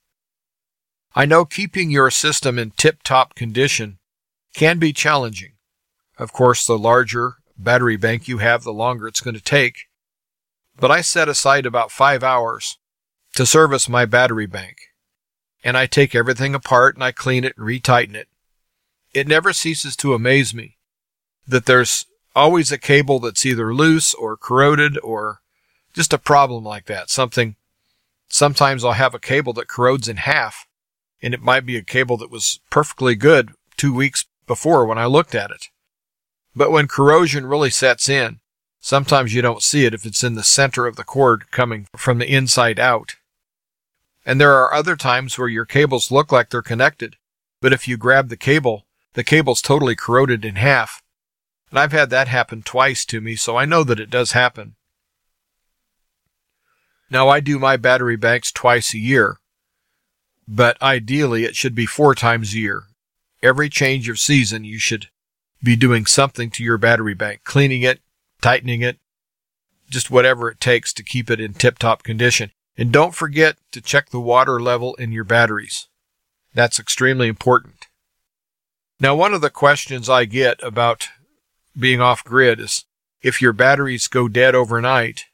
I 1.16 1.26
know 1.26 1.44
keeping 1.44 1.90
your 1.90 2.12
system 2.12 2.60
in 2.60 2.70
tip 2.70 3.02
top 3.02 3.34
condition 3.34 3.98
can 4.54 4.78
be 4.78 4.92
challenging. 4.92 5.54
Of 6.16 6.32
course, 6.32 6.64
the 6.64 6.78
larger 6.78 7.38
battery 7.58 7.96
bank 7.96 8.28
you 8.28 8.38
have, 8.38 8.62
the 8.62 8.72
longer 8.72 9.08
it's 9.08 9.20
going 9.20 9.34
to 9.34 9.42
take. 9.42 9.88
But 10.78 10.92
I 10.92 11.00
set 11.00 11.28
aside 11.28 11.66
about 11.66 11.90
five 11.90 12.22
hours 12.22 12.78
to 13.34 13.44
service 13.44 13.88
my 13.88 14.04
battery 14.04 14.46
bank. 14.46 14.76
And 15.64 15.76
I 15.76 15.86
take 15.86 16.14
everything 16.14 16.54
apart 16.54 16.94
and 16.94 17.02
I 17.02 17.10
clean 17.10 17.42
it 17.42 17.56
and 17.58 17.66
retighten 17.66 18.14
it. 18.14 18.28
It 19.12 19.26
never 19.26 19.52
ceases 19.52 19.96
to 19.96 20.14
amaze 20.14 20.54
me 20.54 20.76
that 21.48 21.66
there's 21.66 22.06
always 22.32 22.70
a 22.70 22.78
cable 22.78 23.18
that's 23.18 23.44
either 23.44 23.74
loose 23.74 24.14
or 24.14 24.36
corroded 24.36 24.96
or 25.02 25.40
just 25.94 26.12
a 26.12 26.18
problem 26.18 26.64
like 26.64 26.86
that. 26.86 27.08
Something, 27.08 27.56
sometimes 28.28 28.84
I'll 28.84 28.92
have 28.92 29.14
a 29.14 29.20
cable 29.20 29.52
that 29.54 29.68
corrodes 29.68 30.08
in 30.08 30.18
half 30.18 30.66
and 31.22 31.32
it 31.32 31.40
might 31.40 31.64
be 31.64 31.76
a 31.76 31.82
cable 31.82 32.18
that 32.18 32.30
was 32.30 32.60
perfectly 32.68 33.14
good 33.14 33.52
two 33.76 33.94
weeks 33.94 34.26
before 34.46 34.84
when 34.84 34.98
I 34.98 35.06
looked 35.06 35.34
at 35.34 35.50
it. 35.50 35.68
But 36.54 36.70
when 36.70 36.86
corrosion 36.86 37.46
really 37.46 37.70
sets 37.70 38.08
in, 38.08 38.40
Sometimes 38.86 39.32
you 39.32 39.40
don't 39.40 39.62
see 39.62 39.86
it 39.86 39.94
if 39.94 40.04
it's 40.04 40.22
in 40.22 40.34
the 40.34 40.42
center 40.42 40.86
of 40.86 40.96
the 40.96 41.04
cord 41.04 41.50
coming 41.50 41.86
from 41.96 42.18
the 42.18 42.30
inside 42.30 42.78
out. 42.78 43.16
And 44.26 44.38
there 44.38 44.52
are 44.52 44.74
other 44.74 44.94
times 44.94 45.38
where 45.38 45.48
your 45.48 45.64
cables 45.64 46.10
look 46.10 46.30
like 46.30 46.50
they're 46.50 46.60
connected, 46.60 47.16
but 47.62 47.72
if 47.72 47.88
you 47.88 47.96
grab 47.96 48.28
the 48.28 48.36
cable, 48.36 48.84
the 49.14 49.24
cable's 49.24 49.62
totally 49.62 49.96
corroded 49.96 50.44
in 50.44 50.56
half. 50.56 51.02
And 51.70 51.78
I've 51.78 51.92
had 51.92 52.10
that 52.10 52.28
happen 52.28 52.62
twice 52.62 53.06
to 53.06 53.22
me, 53.22 53.36
so 53.36 53.56
I 53.56 53.64
know 53.64 53.84
that 53.84 53.98
it 53.98 54.10
does 54.10 54.32
happen. 54.32 54.74
Now, 57.10 57.28
I 57.28 57.40
do 57.40 57.58
my 57.58 57.76
battery 57.76 58.16
banks 58.16 58.50
twice 58.50 58.94
a 58.94 58.98
year, 58.98 59.38
but 60.48 60.80
ideally 60.82 61.44
it 61.44 61.56
should 61.56 61.74
be 61.74 61.86
four 61.86 62.14
times 62.14 62.54
a 62.54 62.58
year. 62.58 62.84
Every 63.42 63.68
change 63.68 64.08
of 64.08 64.18
season, 64.18 64.64
you 64.64 64.78
should 64.78 65.08
be 65.62 65.76
doing 65.76 66.06
something 66.06 66.50
to 66.50 66.64
your 66.64 66.78
battery 66.78 67.14
bank, 67.14 67.42
cleaning 67.44 67.82
it, 67.82 68.00
tightening 68.40 68.82
it, 68.82 68.98
just 69.88 70.10
whatever 70.10 70.50
it 70.50 70.60
takes 70.60 70.92
to 70.94 71.02
keep 71.02 71.30
it 71.30 71.40
in 71.40 71.54
tip 71.54 71.78
top 71.78 72.02
condition. 72.02 72.50
And 72.76 72.90
don't 72.92 73.14
forget 73.14 73.56
to 73.72 73.80
check 73.80 74.10
the 74.10 74.20
water 74.20 74.60
level 74.60 74.94
in 74.96 75.12
your 75.12 75.24
batteries. 75.24 75.88
That's 76.54 76.80
extremely 76.80 77.28
important. 77.28 77.86
Now, 78.98 79.14
one 79.14 79.34
of 79.34 79.40
the 79.40 79.50
questions 79.50 80.08
I 80.08 80.24
get 80.24 80.62
about 80.62 81.08
being 81.78 82.00
off 82.00 82.24
grid 82.24 82.60
is 82.60 82.84
if 83.22 83.40
your 83.42 83.52
batteries 83.52 84.08
go 84.08 84.28
dead 84.28 84.54
overnight, 84.54 85.24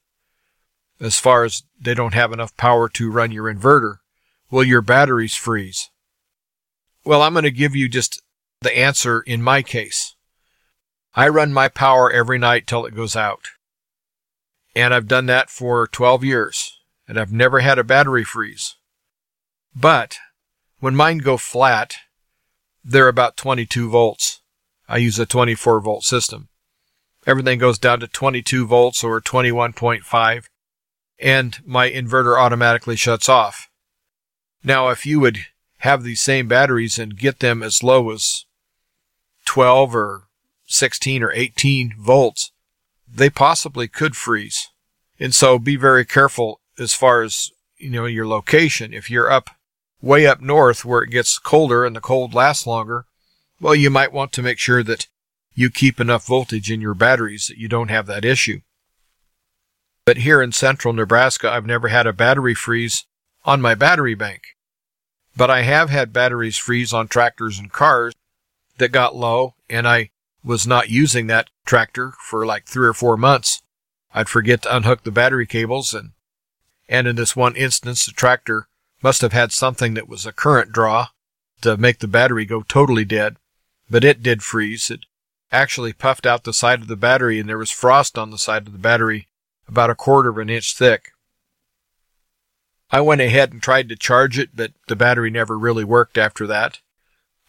as 1.01 1.19
far 1.19 1.45
as 1.45 1.63
they 1.81 1.95
don't 1.95 2.15
have 2.15 2.33
enough 2.33 2.57
power 2.57 2.89
to 2.91 3.11
run 3.11 3.33
your 3.33 3.53
inverter, 3.53 3.97
will 4.51 4.65
your 4.65 4.83
batteries 4.83 5.35
freeze? 5.35 5.91
Well, 7.05 7.23
I'm 7.23 7.33
going 7.33 7.45
to 7.45 7.51
give 7.51 7.75
you 7.75 7.89
just 7.89 8.23
the 8.61 8.77
answer 8.77 9.21
in 9.21 9.43
my 9.43 9.63
case. 9.63 10.15
I 11.15 11.29
run 11.29 11.53
my 11.53 11.69
power 11.69 12.11
every 12.11 12.39
night 12.39 12.67
till 12.67 12.85
it 12.85 12.95
goes 12.95 13.17
out. 13.17 13.49
And 14.77 14.95
I've 14.95 15.09
done 15.09 15.27
that 15.27 15.51
for 15.51 15.87
12 15.87 16.23
years, 16.23 16.79
and 17.09 17.19
I've 17.19 17.33
never 17.33 17.61
had 17.61 17.79
a 17.79 17.85
battery 17.85 18.23
freeze. 18.23 18.77
But 19.75 20.19
when 20.79 20.95
mine 20.95 21.19
go 21.19 21.37
flat, 21.37 21.97
they're 22.85 23.09
about 23.09 23.37
22 23.37 23.91
volts. 23.91 24.41
I 24.89 24.99
use 24.99 25.19
a 25.19 25.27
24 25.27 25.81
volt 25.81 26.05
system. 26.05 26.49
Everything 27.27 27.59
goes 27.59 27.79
down 27.79 28.01
to 28.01 28.09
22 28.09 28.67
volts 28.67 29.05
or 29.05 29.21
21.5, 29.21 30.45
and 31.21 31.59
my 31.65 31.91
inverter 31.91 32.39
automatically 32.39 32.97
shuts 32.97 33.29
off. 33.29 33.69
Now, 34.65 34.89
if 34.89 35.07
you 35.07 35.21
would 35.21 35.39
have 35.79 36.03
these 36.03 36.21
same 36.21 36.49
batteries 36.49 36.99
and 36.99 37.19
get 37.19 37.41
them 37.41 37.63
as 37.63 37.83
low 37.83 38.11
as 38.11 38.45
12 39.47 39.95
or 39.95 40.25
16 40.67 41.23
or 41.23 41.33
18 41.33 41.95
volts, 41.99 42.53
they 43.09 43.31
possibly 43.31 43.89
could 43.89 44.17
freeze. 44.17 44.69
And 45.19 45.35
so 45.35 45.59
be 45.59 45.77
very 45.77 46.05
careful 46.05 46.61
as 46.79 46.95
far 46.95 47.23
as, 47.23 47.51
you 47.77 47.91
know, 47.91 48.07
your 48.07 48.27
location. 48.27 48.95
If 48.95 49.11
you're 49.11 49.31
up 49.31 49.51
way 50.01 50.27
up 50.27 50.41
north 50.41 50.85
where 50.85 51.03
it 51.03 51.11
gets 51.11 51.39
colder 51.39 51.85
and 51.85 51.95
the 51.95 52.01
cold 52.01 52.35
lasts 52.35 52.67
longer, 52.67 53.07
well, 53.61 53.75
you 53.75 53.91
might 53.91 54.13
want 54.13 54.33
to 54.33 54.43
make 54.43 54.59
sure 54.59 54.83
that 54.83 55.09
you 55.55 55.69
keep 55.69 56.01
enough 56.01 56.27
voltage 56.27 56.71
in 56.71 56.81
your 56.81 56.95
batteries 56.95 57.49
that 57.49 57.59
you 57.59 57.69
don't 57.69 57.89
have 57.89 58.07
that 58.07 58.25
issue. 58.25 58.61
But 60.11 60.17
here 60.17 60.43
in 60.43 60.51
central 60.51 60.93
Nebraska, 60.93 61.49
I've 61.49 61.67
never 61.67 61.87
had 61.87 62.05
a 62.05 62.13
battery 62.13 62.53
freeze 62.53 63.05
on 63.45 63.61
my 63.61 63.77
battery 63.77 64.17
bank. 64.17 64.43
But 65.37 65.51
I 65.53 65.63
have 65.63 65.89
had 65.89 66.13
batteries 66.13 66.57
freeze 66.57 66.93
on 66.93 67.07
tractors 67.07 67.61
and 67.61 67.71
cars 67.71 68.17
that 68.79 68.91
got 68.91 69.15
low, 69.15 69.55
and 69.69 69.87
I 69.87 70.11
was 70.43 70.67
not 70.67 70.91
using 70.91 71.29
that 71.29 71.49
tractor 71.65 72.15
for 72.29 72.45
like 72.45 72.67
three 72.67 72.89
or 72.89 72.93
four 72.93 73.17
months. 73.17 73.63
I'd 74.13 74.29
forget 74.29 74.63
to 74.63 74.77
unhook 74.77 75.05
the 75.05 75.13
battery 75.13 75.47
cables 75.47 75.95
and 75.95 76.11
and 76.89 77.07
in 77.07 77.15
this 77.15 77.37
one 77.37 77.55
instance 77.55 78.05
the 78.05 78.11
tractor 78.11 78.67
must 79.05 79.21
have 79.21 79.33
had 79.33 79.53
something 79.53 79.95
that 79.95 80.09
was 80.09 80.27
a 80.27 80.33
current 80.33 80.73
draw 80.73 81.11
to 81.61 81.77
make 81.77 82.01
the 82.01 82.09
battery 82.09 82.45
go 82.45 82.63
totally 82.63 83.05
dead. 83.05 83.37
But 83.89 84.03
it 84.03 84.25
did 84.25 84.43
freeze. 84.43 84.91
It 84.91 85.07
actually 85.53 85.93
puffed 85.93 86.27
out 86.27 86.43
the 86.43 86.53
side 86.53 86.81
of 86.81 86.89
the 86.89 86.97
battery 86.97 87.39
and 87.39 87.49
there 87.49 87.59
was 87.59 87.71
frost 87.71 88.19
on 88.19 88.33
the 88.33 88.39
side 88.39 88.67
of 88.67 88.73
the 88.73 88.79
battery 88.81 89.29
about 89.71 89.91
a 89.91 89.95
quarter 89.95 90.31
of 90.31 90.39
an 90.39 90.51
inch 90.51 90.75
thick. 90.77 91.13
I 92.91 93.01
went 93.01 93.21
ahead 93.21 93.53
and 93.53 93.63
tried 93.63 93.89
to 93.89 93.97
charge 93.97 94.37
it, 94.37 94.51
but 94.55 94.73
the 94.89 94.97
battery 94.97 95.31
never 95.31 95.57
really 95.57 95.85
worked 95.85 96.19
after 96.19 96.47
that. 96.49 96.81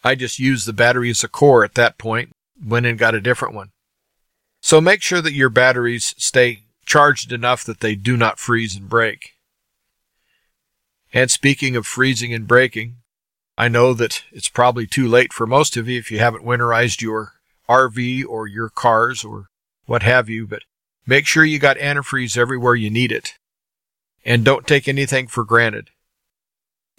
I 0.03 0.13
just 0.13 0.37
used 0.37 0.67
the 0.67 0.73
battery 0.73 1.09
as 1.09 1.23
a 1.23 1.27
core 1.27 1.63
at 1.63 1.73
that 1.75 1.97
point 1.97 2.31
went 2.63 2.85
and 2.85 2.99
got 2.99 3.15
a 3.15 3.21
different 3.21 3.55
one. 3.55 3.71
So 4.61 4.79
make 4.79 5.01
sure 5.01 5.21
that 5.21 5.33
your 5.33 5.49
batteries 5.49 6.13
stay 6.17 6.65
charged 6.85 7.31
enough 7.31 7.63
that 7.63 7.79
they 7.79 7.95
do 7.95 8.15
not 8.15 8.37
freeze 8.37 8.75
and 8.75 8.87
break. 8.87 9.31
And 11.11 11.31
speaking 11.31 11.75
of 11.75 11.87
freezing 11.87 12.33
and 12.33 12.47
breaking, 12.47 12.97
I 13.57 13.67
know 13.67 13.93
that 13.95 14.23
it's 14.31 14.47
probably 14.47 14.85
too 14.85 15.07
late 15.07 15.33
for 15.33 15.47
most 15.47 15.75
of 15.75 15.87
you 15.87 15.97
if 15.97 16.11
you 16.11 16.19
haven't 16.19 16.45
winterized 16.45 17.01
your 17.01 17.33
RV 17.67 18.25
or 18.27 18.47
your 18.47 18.69
cars 18.69 19.23
or 19.23 19.47
what 19.85 20.03
have 20.03 20.29
you, 20.29 20.45
but 20.45 20.63
make 21.05 21.25
sure 21.25 21.43
you 21.43 21.59
got 21.59 21.77
antifreeze 21.77 22.37
everywhere 22.37 22.75
you 22.75 22.89
need 22.89 23.11
it. 23.11 23.33
And 24.23 24.45
don't 24.45 24.67
take 24.67 24.87
anything 24.87 25.27
for 25.27 25.43
granted. 25.43 25.89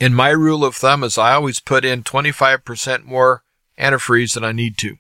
And 0.01 0.17
my 0.17 0.31
rule 0.31 0.65
of 0.65 0.75
thumb 0.75 1.05
is 1.05 1.17
I 1.17 1.35
always 1.35 1.61
put 1.61 1.85
in 1.85 2.03
25% 2.03 3.05
more 3.05 3.45
antifreeze 3.79 4.35
than 4.35 4.45
I 4.45 4.53
need 4.53 4.77
to. 4.79 4.97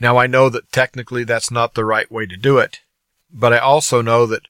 Now 0.00 0.16
I 0.16 0.26
know 0.26 0.48
that 0.48 0.72
technically 0.72 1.24
that's 1.24 1.50
not 1.50 1.74
the 1.74 1.84
right 1.84 2.10
way 2.10 2.24
to 2.26 2.36
do 2.36 2.58
it, 2.58 2.80
but 3.30 3.52
I 3.52 3.58
also 3.58 4.00
know 4.00 4.24
that 4.26 4.48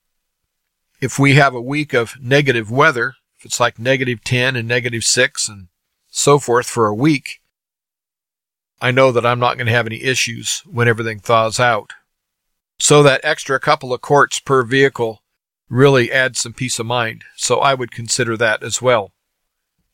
if 1.00 1.18
we 1.18 1.34
have 1.34 1.54
a 1.54 1.60
week 1.60 1.92
of 1.92 2.14
negative 2.20 2.70
weather, 2.70 3.14
if 3.38 3.46
it's 3.46 3.58
like 3.58 3.78
negative 3.78 4.22
10 4.22 4.54
and 4.54 4.68
negative 4.68 5.02
6 5.02 5.48
and 5.48 5.68
so 6.08 6.38
forth 6.38 6.66
for 6.66 6.86
a 6.86 6.94
week, 6.94 7.40
I 8.80 8.90
know 8.90 9.10
that 9.12 9.26
I'm 9.26 9.40
not 9.40 9.56
going 9.56 9.66
to 9.66 9.72
have 9.72 9.86
any 9.86 10.02
issues 10.02 10.62
when 10.66 10.88
everything 10.88 11.18
thaws 11.18 11.58
out. 11.58 11.92
So 12.80 13.02
that 13.02 13.20
extra 13.22 13.60
couple 13.60 13.92
of 13.92 14.00
quarts 14.00 14.40
per 14.40 14.62
vehicle 14.62 15.22
really 15.68 16.10
adds 16.10 16.40
some 16.40 16.54
peace 16.54 16.78
of 16.78 16.86
mind. 16.86 17.24
So 17.36 17.58
I 17.58 17.74
would 17.74 17.92
consider 17.92 18.38
that 18.38 18.62
as 18.62 18.80
well. 18.80 19.12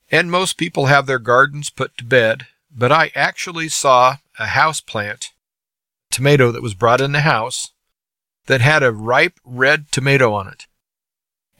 And 0.09 0.31
most 0.31 0.57
people 0.57 0.87
have 0.87 1.07
their 1.07 1.19
gardens 1.19 1.69
put 1.69 1.99
to 1.99 2.05
bed, 2.05 2.47
but 2.71 2.93
I 2.93 3.11
actually 3.17 3.69
saw 3.69 4.19
a 4.39 4.47
house 4.47 4.81
plant 4.81 5.33
tomato 6.13 6.53
that 6.53 6.63
was 6.63 6.75
brought 6.75 7.01
in 7.01 7.11
the 7.11 7.23
house 7.23 7.73
that 8.47 8.61
had 8.61 8.85
a 8.85 8.93
ripe 8.93 9.41
red 9.45 9.91
tomato 9.91 10.33
on 10.33 10.47
it. 10.47 10.69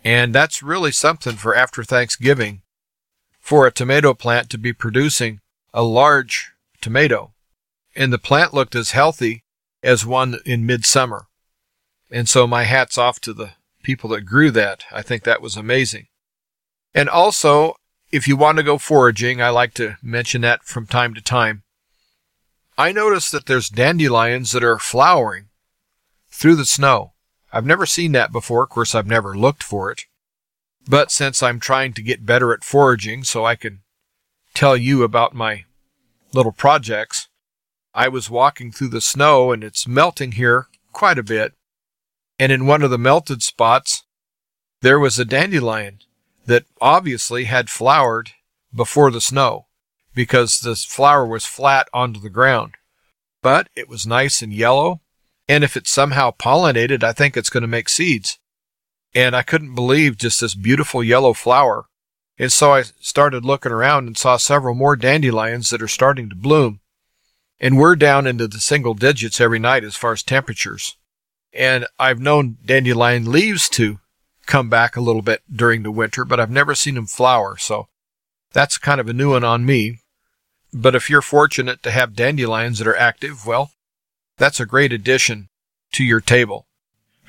And 0.05 0.33
that's 0.33 0.63
really 0.63 0.93
something 0.93 1.35
for 1.35 1.57
after 1.57 1.83
Thanksgiving 1.83 2.63
for 3.41 3.67
a 3.67 3.73
tomato 3.73 4.15
plant 4.15 4.49
to 4.51 4.59
be 4.59 4.73
producing 4.73 5.41
a 5.75 5.83
large 5.83 6.53
tomato. 6.81 7.33
And 7.97 8.13
the 8.13 8.19
plant 8.19 8.55
looked 8.55 8.77
as 8.77 8.93
healthy 8.93 9.43
as 9.87 10.05
one 10.05 10.41
in 10.45 10.67
midsummer. 10.67 11.29
And 12.11 12.29
so 12.29 12.47
my 12.47 12.65
hat's 12.65 12.99
off 12.99 13.21
to 13.21 13.33
the 13.33 13.53
people 13.85 14.11
that 14.11 14.23
grew 14.23 14.51
that. 14.51 14.85
I 14.91 15.01
think 15.01 15.23
that 15.23 15.41
was 15.41 15.57
amazing. 15.57 16.09
And 16.93 17.09
also, 17.09 17.77
if 18.11 18.27
you 18.27 18.37
want 18.37 18.59
to 18.59 18.65
go 18.65 18.79
foraging, 18.79 19.41
I 19.41 19.51
like 19.51 19.75
to 19.75 19.97
mention 20.03 20.41
that 20.43 20.65
from 20.65 20.87
time 20.87 21.15
to 21.15 21.21
time. 21.23 21.63
I 22.77 22.91
noticed 22.91 23.31
that 23.33 23.47
there's 23.47 23.69
dandelions 23.69 24.53
that 24.53 24.65
are 24.65 24.79
flowering 24.79 25.47
through 26.31 26.57
the 26.57 26.67
snow. 26.67 27.13
I've 27.53 27.65
never 27.65 27.87
seen 27.87 28.13
that 28.13 28.33
before. 28.33 28.65
Of 28.65 28.71
course, 28.71 28.95
I've 28.95 29.07
never 29.07 29.37
looked 29.37 29.63
for 29.63 29.93
it. 29.93 30.03
But 30.89 31.13
since 31.13 31.43
I'm 31.43 31.61
trying 31.61 31.93
to 31.95 32.03
get 32.03 32.27
better 32.27 32.53
at 32.53 32.65
foraging 32.65 33.23
so 33.23 33.45
I 33.45 33.55
can 33.55 33.83
tell 34.53 34.77
you 34.77 35.05
about 35.05 35.35
my 35.35 35.65
little 36.33 36.53
projects, 36.53 37.29
I 37.97 38.09
was 38.09 38.29
walking 38.29 38.73
through 38.73 38.91
the 38.91 39.01
snow 39.01 39.53
and 39.53 39.65
it's 39.65 39.89
melting 39.89 40.33
here 40.33 40.67
quite 40.93 41.19
a 41.19 41.23
bit. 41.23 41.55
And 42.39 42.53
in 42.53 42.67
one 42.67 42.83
of 42.83 42.91
the 42.91 42.99
melted 42.99 43.43
spots, 43.43 44.05
there 44.83 45.01
was 45.01 45.19
a 45.19 45.25
dandelion 45.25 46.01
that 46.45 46.67
obviously 46.79 47.45
had 47.45 47.71
flowered 47.71 48.33
before 48.75 49.11
the 49.11 49.23
snow 49.23 49.69
because 50.15 50.61
the 50.61 50.77
flower 50.77 51.27
was 51.27 51.47
flat 51.47 51.89
onto 51.95 52.21
the 52.21 52.29
ground. 52.29 52.75
But 53.43 53.71
it 53.75 53.89
was 53.89 54.07
nice 54.07 54.43
and 54.43 54.53
yellow, 54.53 55.01
and 55.49 55.65
if 55.65 55.75
it's 55.75 55.91
somehow 55.91 56.33
pollinated, 56.33 57.03
I 57.03 57.15
think 57.15 57.35
it's 57.35 57.51
going 57.51 57.63
to 57.63 57.69
make 57.69 57.89
seeds. 57.89 58.39
And 59.15 59.35
I 59.35 59.43
couldn't 59.43 59.75
believe 59.75 60.19
just 60.19 60.43
this 60.43 60.55
beautiful 60.55 61.03
yellow 61.03 61.33
flower. 61.33 61.87
And 62.39 62.53
so 62.53 62.75
I 62.75 62.83
started 63.01 63.47
looking 63.47 63.73
around 63.73 64.07
and 64.07 64.19
saw 64.19 64.37
several 64.37 64.75
more 64.75 64.97
dandelions 64.97 65.71
that 65.71 65.81
are 65.81 65.89
starting 65.89 66.29
to 66.29 66.37
bloom. 66.37 66.81
And 67.59 67.79
we're 67.79 67.97
down 67.97 68.27
into 68.27 68.47
the 68.47 68.59
single 68.59 68.95
digits 68.95 69.41
every 69.41 69.59
night 69.59 69.85
as 69.85 69.97
far 69.97 70.13
as 70.13 70.23
temperatures. 70.23 70.97
And 71.53 71.87
I've 71.99 72.21
known 72.21 72.59
dandelion 72.65 73.31
leaves 73.31 73.69
to 73.71 73.99
come 74.47 74.69
back 74.69 74.97
a 74.97 75.01
little 75.01 75.23
bit 75.23 75.43
during 75.51 75.83
the 75.83 75.91
winter, 75.91 76.25
but 76.25 76.39
I've 76.39 76.51
never 76.51 76.75
seen 76.75 76.95
them 76.95 77.07
flower. 77.07 77.57
So 77.57 77.89
that's 78.53 78.79
kind 78.79 79.01
of 79.01 79.09
a 79.09 79.15
new 79.15 79.31
one 79.31 79.45
on 79.45 79.65
me. 79.65 80.01
But 80.73 80.95
if 80.95 81.09
you're 81.09 81.23
fortunate 81.23 81.83
to 81.83 81.91
have 81.91 82.15
dandelions 82.15 82.79
that 82.79 82.89
are 82.89 82.97
active, 82.97 83.47
well, 83.47 83.71
that's 84.37 84.61
a 84.61 84.67
great 84.67 84.93
addition 84.93 85.49
to 85.93 86.05
your 86.05 86.21
table. 86.21 86.67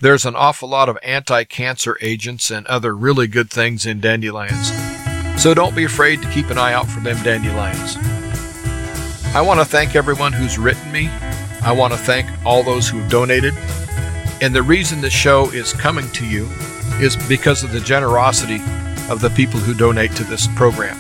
There's 0.02 0.26
an 0.26 0.36
awful 0.36 0.70
lot 0.70 0.90
of 0.90 0.98
anti 1.02 1.44
cancer 1.46 1.98
agents 2.02 2.52
and 2.52 2.68
other 2.68 2.96
really 2.96 3.28
good 3.28 3.50
things 3.50 3.86
in 3.86 4.00
dandelions. 4.00 4.72
So 5.42 5.54
don't 5.54 5.76
be 5.76 5.86
afraid 5.86 6.22
to 6.22 6.30
keep 6.32 6.50
an 6.50 6.58
eye 6.58 6.74
out 6.74 6.88
for 6.88 7.00
them 7.00 7.22
dandelions. 7.24 7.96
I 9.38 9.42
want 9.42 9.60
to 9.60 9.66
thank 9.66 9.96
everyone 9.96 10.34
who's 10.34 10.58
written 10.58 10.92
me. 10.92 11.10
I 11.62 11.72
want 11.72 11.94
to 11.94 12.00
thank 12.00 12.28
all 12.44 12.64
those 12.64 12.90
who 12.90 12.98
have 12.98 13.12
donated. 13.12 13.54
And 14.42 14.52
the 14.52 14.64
reason 14.64 15.00
the 15.00 15.12
show 15.12 15.52
is 15.52 15.74
coming 15.74 16.10
to 16.14 16.26
you 16.26 16.50
is 17.00 17.16
because 17.28 17.64
of 17.64 17.72
the 17.72 17.80
generosity 17.80 18.60
of 19.12 19.22
the 19.22 19.30
people 19.30 19.60
who 19.60 19.76
donate 19.76 20.14
to 20.14 20.24
this 20.24 20.48
program. 20.56 20.98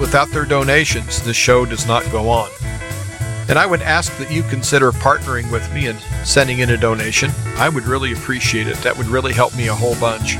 Without 0.00 0.30
their 0.30 0.46
donations, 0.46 1.20
the 1.20 1.34
show 1.34 1.66
does 1.66 1.86
not 1.86 2.10
go 2.10 2.30
on. 2.30 2.48
And 3.50 3.58
I 3.58 3.66
would 3.66 3.82
ask 3.82 4.16
that 4.16 4.32
you 4.32 4.42
consider 4.44 4.90
partnering 4.90 5.52
with 5.52 5.70
me 5.74 5.88
and 5.88 5.98
sending 6.24 6.60
in 6.60 6.70
a 6.70 6.78
donation. 6.78 7.30
I 7.58 7.68
would 7.68 7.84
really 7.84 8.14
appreciate 8.14 8.66
it. 8.66 8.78
That 8.78 8.96
would 8.96 9.08
really 9.08 9.34
help 9.34 9.54
me 9.54 9.68
a 9.68 9.74
whole 9.74 9.96
bunch. 9.96 10.36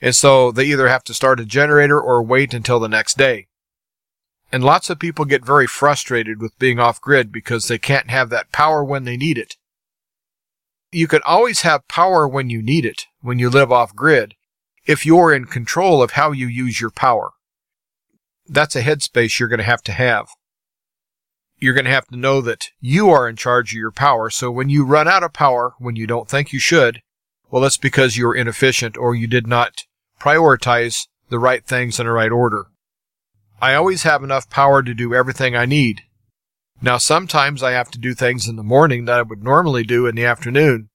And 0.00 0.14
so 0.14 0.52
they 0.52 0.66
either 0.66 0.86
have 0.86 1.02
to 1.04 1.14
start 1.14 1.40
a 1.40 1.44
generator 1.44 2.00
or 2.00 2.22
wait 2.22 2.54
until 2.54 2.78
the 2.78 2.88
next 2.88 3.18
day. 3.18 3.48
And 4.52 4.62
lots 4.62 4.90
of 4.90 4.98
people 4.98 5.24
get 5.24 5.44
very 5.44 5.66
frustrated 5.66 6.40
with 6.40 6.58
being 6.58 6.78
off 6.78 7.00
grid 7.00 7.32
because 7.32 7.66
they 7.66 7.78
can't 7.78 8.10
have 8.10 8.28
that 8.30 8.52
power 8.52 8.84
when 8.84 9.04
they 9.04 9.16
need 9.16 9.38
it. 9.38 9.56
You 10.92 11.08
can 11.08 11.22
always 11.26 11.62
have 11.62 11.88
power 11.88 12.28
when 12.28 12.50
you 12.50 12.62
need 12.62 12.84
it, 12.84 13.06
when 13.22 13.38
you 13.38 13.48
live 13.48 13.72
off 13.72 13.96
grid, 13.96 14.34
if 14.84 15.06
you're 15.06 15.32
in 15.32 15.46
control 15.46 16.02
of 16.02 16.12
how 16.12 16.32
you 16.32 16.46
use 16.46 16.80
your 16.80 16.90
power 16.90 17.32
that's 18.48 18.76
a 18.76 18.82
headspace 18.82 19.38
you're 19.38 19.48
going 19.48 19.58
to 19.58 19.64
have 19.64 19.82
to 19.82 19.92
have. 19.92 20.28
You're 21.58 21.74
going 21.74 21.84
to 21.84 21.92
have 21.92 22.08
to 22.08 22.16
know 22.16 22.40
that 22.40 22.70
you 22.80 23.08
are 23.10 23.28
in 23.28 23.36
charge 23.36 23.72
of 23.72 23.78
your 23.78 23.92
power. 23.92 24.30
So 24.30 24.50
when 24.50 24.68
you 24.68 24.84
run 24.84 25.06
out 25.06 25.22
of 25.22 25.32
power, 25.32 25.74
when 25.78 25.96
you 25.96 26.06
don't 26.06 26.28
think 26.28 26.52
you 26.52 26.58
should, 26.58 27.02
well, 27.50 27.62
that's 27.62 27.76
because 27.76 28.16
you're 28.16 28.34
inefficient 28.34 28.96
or 28.96 29.14
you 29.14 29.26
did 29.26 29.46
not 29.46 29.84
prioritize 30.20 31.06
the 31.28 31.38
right 31.38 31.64
things 31.64 32.00
in 32.00 32.06
the 32.06 32.12
right 32.12 32.32
order. 32.32 32.66
I 33.62 33.76
always 33.76 34.02
have 34.02 34.24
enough 34.24 34.50
power 34.50 34.82
to 34.82 34.92
do 34.92 35.14
everything 35.14 35.54
I 35.54 35.66
need. 35.66 36.02
Now, 36.82 36.98
sometimes 36.98 37.62
I 37.62 37.70
have 37.70 37.92
to 37.92 37.98
do 37.98 38.12
things 38.12 38.48
in 38.48 38.56
the 38.56 38.64
morning 38.64 39.04
that 39.04 39.20
I 39.20 39.22
would 39.22 39.44
normally 39.44 39.84
do 39.84 40.08
in 40.08 40.16
the 40.16 40.24
afternoon 40.24 40.88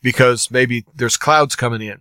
because 0.00 0.50
maybe 0.50 0.86
there's 0.94 1.18
clouds 1.18 1.54
coming 1.54 1.82
in. 1.82 2.00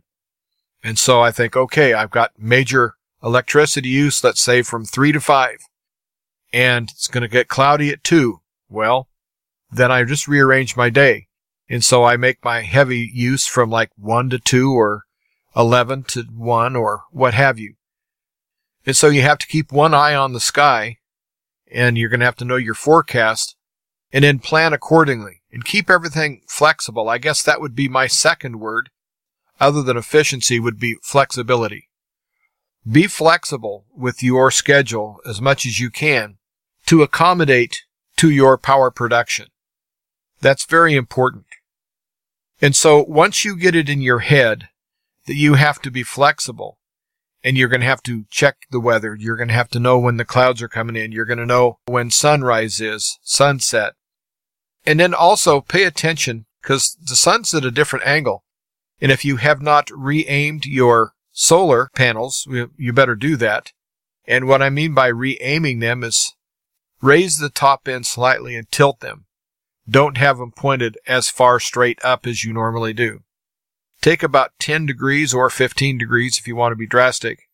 And 0.81 0.97
so 0.97 1.19
I 1.19 1.31
think, 1.31 1.57
okay, 1.57 1.93
I've 1.93 2.09
got 2.09 2.31
major 2.37 2.93
electricity 3.21 3.89
use, 3.89 4.23
let's 4.23 4.41
say 4.41 4.61
from 4.61 4.85
three 4.85 5.11
to 5.11 5.19
five, 5.19 5.57
and 6.53 6.89
it's 6.89 7.09
going 7.09 7.23
to 7.23 7.27
get 7.27 7.49
cloudy 7.49 7.89
at 7.89 8.01
two, 8.01 8.39
well, 8.69 9.09
then 9.69 9.91
I 9.91 10.05
just 10.05 10.29
rearrange 10.29 10.77
my 10.77 10.89
day. 10.89 11.27
And 11.69 11.83
so 11.83 12.05
I 12.05 12.15
make 12.15 12.45
my 12.45 12.61
heavy 12.61 13.11
use 13.13 13.45
from 13.45 13.69
like 13.69 13.89
one 13.97 14.29
to 14.29 14.39
two 14.39 14.71
or 14.71 15.03
11 15.53 16.03
to 16.03 16.23
one 16.33 16.77
or 16.77 17.03
what 17.11 17.33
have 17.33 17.59
you. 17.59 17.76
And 18.87 18.95
so 18.95 19.09
you 19.09 19.21
have 19.21 19.37
to 19.39 19.47
keep 19.47 19.73
one 19.73 19.93
eye 19.93 20.15
on 20.15 20.31
the 20.31 20.39
sky 20.39 20.97
and 21.69 21.97
you're 21.97 22.09
going 22.09 22.21
to 22.21 22.25
have 22.25 22.37
to 22.37 22.45
know 22.45 22.55
your 22.55 22.73
forecast 22.73 23.57
and 24.13 24.23
then 24.23 24.39
plan 24.39 24.71
accordingly 24.71 25.41
and 25.51 25.65
keep 25.65 25.89
everything 25.89 26.41
flexible. 26.47 27.09
I 27.09 27.17
guess 27.17 27.43
that 27.43 27.59
would 27.59 27.75
be 27.75 27.89
my 27.89 28.07
second 28.07 28.61
word 28.61 28.89
other 29.59 29.83
than 29.83 29.97
efficiency 29.97 30.57
would 30.57 30.79
be 30.79 30.95
flexibility. 31.03 31.89
Be 32.89 33.07
flexible 33.07 33.83
with 33.93 34.23
your 34.23 34.51
schedule 34.51 35.19
as 35.27 35.41
much 35.41 35.65
as 35.65 35.81
you 35.81 35.89
can 35.89 36.37
to 36.85 37.03
accommodate 37.03 37.83
to 38.15 38.29
your 38.29 38.57
power 38.57 38.89
production. 38.89 39.47
That's 40.39 40.63
very 40.63 40.95
important. 40.95 41.47
And 42.61 42.73
so 42.73 43.03
once 43.03 43.43
you 43.43 43.57
get 43.57 43.75
it 43.75 43.89
in 43.89 43.99
your 43.99 44.19
head 44.19 44.69
that 45.25 45.35
you 45.35 45.55
have 45.55 45.81
to 45.81 45.91
be 45.91 46.03
flexible 46.03 46.77
and 47.47 47.57
you're 47.57 47.69
going 47.69 47.79
to 47.79 47.87
have 47.87 48.03
to 48.03 48.25
check 48.29 48.57
the 48.71 48.79
weather, 48.79 49.15
you're 49.17 49.37
going 49.37 49.47
to 49.47 49.53
have 49.53 49.69
to 49.69 49.79
know 49.79 49.97
when 49.97 50.17
the 50.17 50.25
clouds 50.25 50.61
are 50.61 50.67
coming 50.67 50.97
in, 50.97 51.13
you're 51.13 51.23
going 51.23 51.37
to 51.37 51.45
know 51.45 51.79
when 51.85 52.11
sunrise 52.11 52.81
is, 52.81 53.17
sunset. 53.23 53.93
And 54.85 54.99
then 54.99 55.13
also 55.13 55.61
pay 55.61 55.85
attention 55.85 56.45
because 56.61 56.97
the 57.01 57.15
sun's 57.15 57.53
at 57.53 57.63
a 57.63 57.71
different 57.71 58.05
angle. 58.05 58.43
And 58.99 59.13
if 59.13 59.23
you 59.23 59.37
have 59.37 59.61
not 59.61 59.89
re-aimed 59.95 60.65
your 60.65 61.13
solar 61.31 61.89
panels, 61.95 62.45
you 62.77 62.91
better 62.91 63.15
do 63.15 63.37
that. 63.37 63.71
And 64.25 64.45
what 64.45 64.61
I 64.61 64.69
mean 64.69 64.93
by 64.93 65.07
re-aiming 65.07 65.79
them 65.79 66.03
is 66.03 66.35
raise 67.01 67.37
the 67.37 67.49
top 67.49 67.87
end 67.87 68.07
slightly 68.07 68.57
and 68.57 68.69
tilt 68.69 68.99
them. 68.99 69.25
Don't 69.89 70.17
have 70.17 70.37
them 70.37 70.51
pointed 70.51 70.97
as 71.07 71.29
far 71.29 71.61
straight 71.61 72.03
up 72.03 72.27
as 72.27 72.43
you 72.43 72.51
normally 72.51 72.91
do. 72.91 73.21
Take 74.07 74.23
about 74.23 74.57
10 74.59 74.85
degrees 74.85 75.33
or 75.33 75.49
15 75.49 75.97
degrees 75.97 76.37
if 76.37 76.47
you 76.47 76.55
want 76.55 76.71
to 76.71 76.77
be 76.77 76.87
drastic 76.87 77.49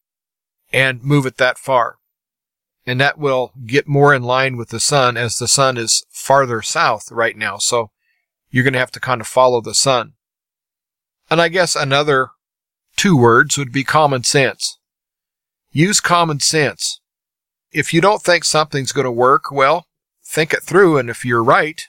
and 0.72 1.04
move 1.04 1.26
it 1.26 1.38
that 1.38 1.58
far. 1.58 1.96
And 2.86 3.02
that 3.02 3.18
will 3.18 3.54
get 3.66 3.88
more 3.88 4.14
in 4.14 4.22
line 4.22 4.56
with 4.56 4.70
the 4.70 4.80
sun 4.80 5.18
as 5.18 5.40
the 5.40 5.48
sun 5.48 5.78
is 5.78 6.06
farther 6.12 6.62
south 6.62 7.12
right 7.12 7.36
now. 7.36 7.58
So 7.58 7.90
you're 8.52 8.64
going 8.64 8.74
to 8.74 8.80
have 8.80 8.92
to 8.92 9.00
kind 9.00 9.20
of 9.20 9.26
follow 9.26 9.62
the 9.62 9.74
sun. 9.74 10.14
And 11.28 11.42
I 11.42 11.48
guess 11.48 11.76
another 11.76 12.28
two 12.96 13.18
words 13.18 13.58
would 13.58 13.72
be 13.72 13.84
common 13.84 14.24
sense. 14.24 14.78
Use 15.72 16.00
common 16.00 16.40
sense. 16.40 17.02
If 17.72 17.96
you 17.96 18.00
don't 18.00 18.22
think 18.22 18.44
something's 18.44 18.92
going 18.92 19.06
to 19.06 19.12
work, 19.12 19.52
well, 19.52 19.88
think 20.24 20.54
it 20.54 20.62
through, 20.62 21.00
and 21.00 21.10
if 21.10 21.26
you're 21.26 21.44
right, 21.44 21.82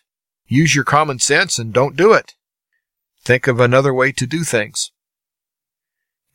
use 0.47 0.75
your 0.75 0.85
common 0.85 1.19
sense 1.19 1.59
and 1.59 1.71
don't 1.71 1.99
do 1.99 2.15
it. 2.15 2.33
Think 3.25 3.47
of 3.47 3.59
another 3.59 3.95
way 3.95 4.13
to 4.13 4.27
do 4.27 4.45
things. 4.45 4.91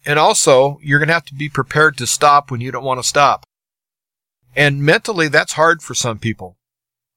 And 0.05 0.17
also, 0.17 0.79
you're 0.81 0.99
going 0.99 1.09
to 1.09 1.13
have 1.13 1.25
to 1.25 1.35
be 1.35 1.49
prepared 1.49 1.97
to 1.97 2.07
stop 2.07 2.49
when 2.49 2.61
you 2.61 2.71
don't 2.71 2.85
want 2.85 2.99
to 2.99 3.07
stop. 3.07 3.45
And 4.55 4.81
mentally, 4.81 5.27
that's 5.27 5.53
hard 5.53 5.81
for 5.81 5.93
some 5.93 6.17
people. 6.17 6.57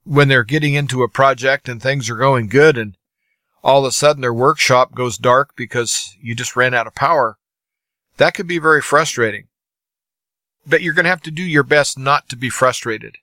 When 0.05 0.29
they're 0.29 0.45
getting 0.45 0.75
into 0.75 1.03
a 1.03 1.09
project 1.09 1.69
and 1.69 1.81
things 1.81 2.11
are 2.11 2.17
going 2.17 2.49
good 2.49 2.77
and 2.77 2.97
all 3.63 3.85
of 3.85 3.89
a 3.89 3.93
sudden 3.93 4.21
their 4.21 4.35
workshop 4.35 4.95
goes 4.95 5.17
dark 5.17 5.53
because 5.57 6.17
you 6.21 6.35
just 6.35 6.57
ran 6.57 6.75
out 6.75 6.87
of 6.87 6.95
power, 6.95 7.39
that 8.17 8.35
could 8.35 8.49
be 8.49 8.59
very 8.59 8.83
frustrating. 8.83 9.47
But 10.67 10.83
you're 10.83 10.95
going 10.95 11.05
to 11.05 11.11
have 11.11 11.23
to 11.23 11.31
do 11.31 11.43
your 11.43 11.63
best 11.63 11.99
not 11.99 12.29
to 12.29 12.37
be 12.37 12.51
frustrated. 12.51 13.17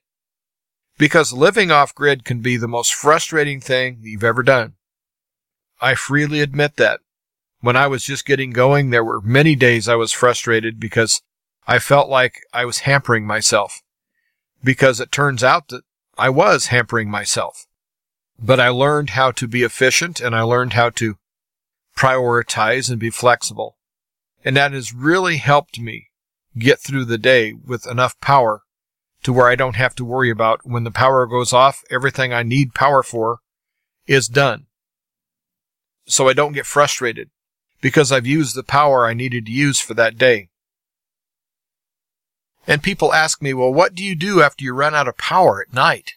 Because 0.98 1.32
living 1.32 1.70
off 1.70 1.94
grid 1.94 2.24
can 2.24 2.40
be 2.40 2.56
the 2.56 2.68
most 2.68 2.92
frustrating 2.92 3.60
thing 3.60 4.00
you've 4.02 4.24
ever 4.24 4.42
done. 4.42 4.74
I 5.80 5.94
freely 5.94 6.40
admit 6.40 6.76
that. 6.76 7.00
When 7.60 7.76
I 7.76 7.86
was 7.86 8.04
just 8.04 8.26
getting 8.26 8.50
going, 8.50 8.90
there 8.90 9.04
were 9.04 9.20
many 9.20 9.54
days 9.54 9.88
I 9.88 9.94
was 9.94 10.12
frustrated 10.12 10.80
because 10.80 11.22
I 11.66 11.78
felt 11.78 12.08
like 12.08 12.40
I 12.52 12.64
was 12.64 12.80
hampering 12.80 13.26
myself. 13.26 13.82
Because 14.62 15.00
it 15.00 15.12
turns 15.12 15.42
out 15.42 15.68
that 15.68 15.82
I 16.18 16.28
was 16.28 16.66
hampering 16.66 17.10
myself. 17.10 17.66
But 18.38 18.60
I 18.60 18.68
learned 18.68 19.10
how 19.10 19.30
to 19.32 19.46
be 19.46 19.62
efficient 19.62 20.20
and 20.20 20.34
I 20.34 20.42
learned 20.42 20.72
how 20.72 20.90
to 20.90 21.16
prioritize 21.96 22.90
and 22.90 22.98
be 22.98 23.10
flexible. 23.10 23.76
And 24.44 24.56
that 24.56 24.72
has 24.72 24.94
really 24.94 25.36
helped 25.36 25.78
me 25.78 26.08
get 26.58 26.80
through 26.80 27.04
the 27.04 27.18
day 27.18 27.52
with 27.52 27.86
enough 27.86 28.18
power 28.20 28.62
to 29.22 29.32
where 29.32 29.48
I 29.48 29.54
don't 29.54 29.76
have 29.76 29.94
to 29.96 30.04
worry 30.04 30.30
about 30.30 30.60
when 30.64 30.84
the 30.84 30.90
power 30.90 31.26
goes 31.26 31.52
off, 31.52 31.84
everything 31.90 32.32
I 32.32 32.42
need 32.42 32.74
power 32.74 33.02
for 33.02 33.40
is 34.06 34.28
done. 34.28 34.66
So 36.06 36.28
I 36.28 36.32
don't 36.32 36.52
get 36.52 36.66
frustrated 36.66 37.30
because 37.80 38.12
I've 38.12 38.26
used 38.26 38.54
the 38.54 38.62
power 38.62 39.06
I 39.06 39.14
needed 39.14 39.46
to 39.46 39.52
use 39.52 39.80
for 39.80 39.94
that 39.94 40.18
day. 40.18 40.48
And 42.66 42.82
people 42.82 43.14
ask 43.14 43.40
me, 43.40 43.54
well, 43.54 43.72
what 43.72 43.94
do 43.94 44.04
you 44.04 44.14
do 44.14 44.42
after 44.42 44.64
you 44.64 44.74
run 44.74 44.94
out 44.94 45.08
of 45.08 45.16
power 45.16 45.64
at 45.66 45.74
night? 45.74 46.12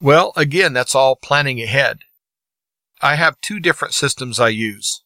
Well, 0.00 0.32
again, 0.36 0.72
that's 0.72 0.94
all 0.94 1.14
planning 1.14 1.60
ahead. 1.60 2.00
I 3.00 3.14
have 3.14 3.40
two 3.40 3.60
different 3.60 3.94
systems 3.94 4.40
I 4.40 4.48
use. 4.48 5.02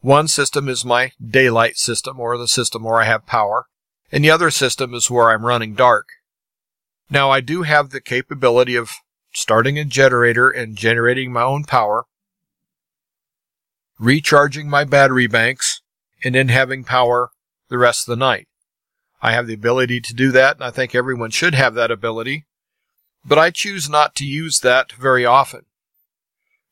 One 0.00 0.28
system 0.28 0.68
is 0.68 0.84
my 0.84 1.12
daylight 1.24 1.76
system 1.76 2.20
or 2.20 2.36
the 2.38 2.48
system 2.48 2.84
where 2.84 3.00
I 3.00 3.04
have 3.04 3.26
power, 3.26 3.66
and 4.10 4.24
the 4.24 4.30
other 4.30 4.50
system 4.50 4.94
is 4.94 5.10
where 5.10 5.30
I'm 5.30 5.44
running 5.44 5.74
dark. 5.74 6.06
Now 7.10 7.30
I 7.30 7.40
do 7.40 7.62
have 7.62 7.90
the 7.90 8.00
capability 8.00 8.74
of 8.76 8.90
starting 9.32 9.78
a 9.78 9.84
generator 9.84 10.50
and 10.50 10.76
generating 10.76 11.32
my 11.32 11.42
own 11.42 11.64
power, 11.64 12.04
recharging 13.98 14.68
my 14.68 14.84
battery 14.84 15.26
banks, 15.26 15.80
and 16.24 16.34
then 16.34 16.48
having 16.48 16.84
power 16.84 17.30
the 17.68 17.78
rest 17.78 18.08
of 18.08 18.12
the 18.12 18.24
night. 18.24 18.48
I 19.22 19.32
have 19.32 19.46
the 19.46 19.54
ability 19.54 20.00
to 20.02 20.14
do 20.14 20.30
that, 20.32 20.56
and 20.56 20.64
I 20.64 20.70
think 20.70 20.94
everyone 20.94 21.30
should 21.30 21.54
have 21.54 21.74
that 21.74 21.90
ability, 21.90 22.44
but 23.24 23.38
I 23.38 23.50
choose 23.50 23.88
not 23.88 24.14
to 24.16 24.24
use 24.24 24.60
that 24.60 24.92
very 24.92 25.24
often 25.24 25.62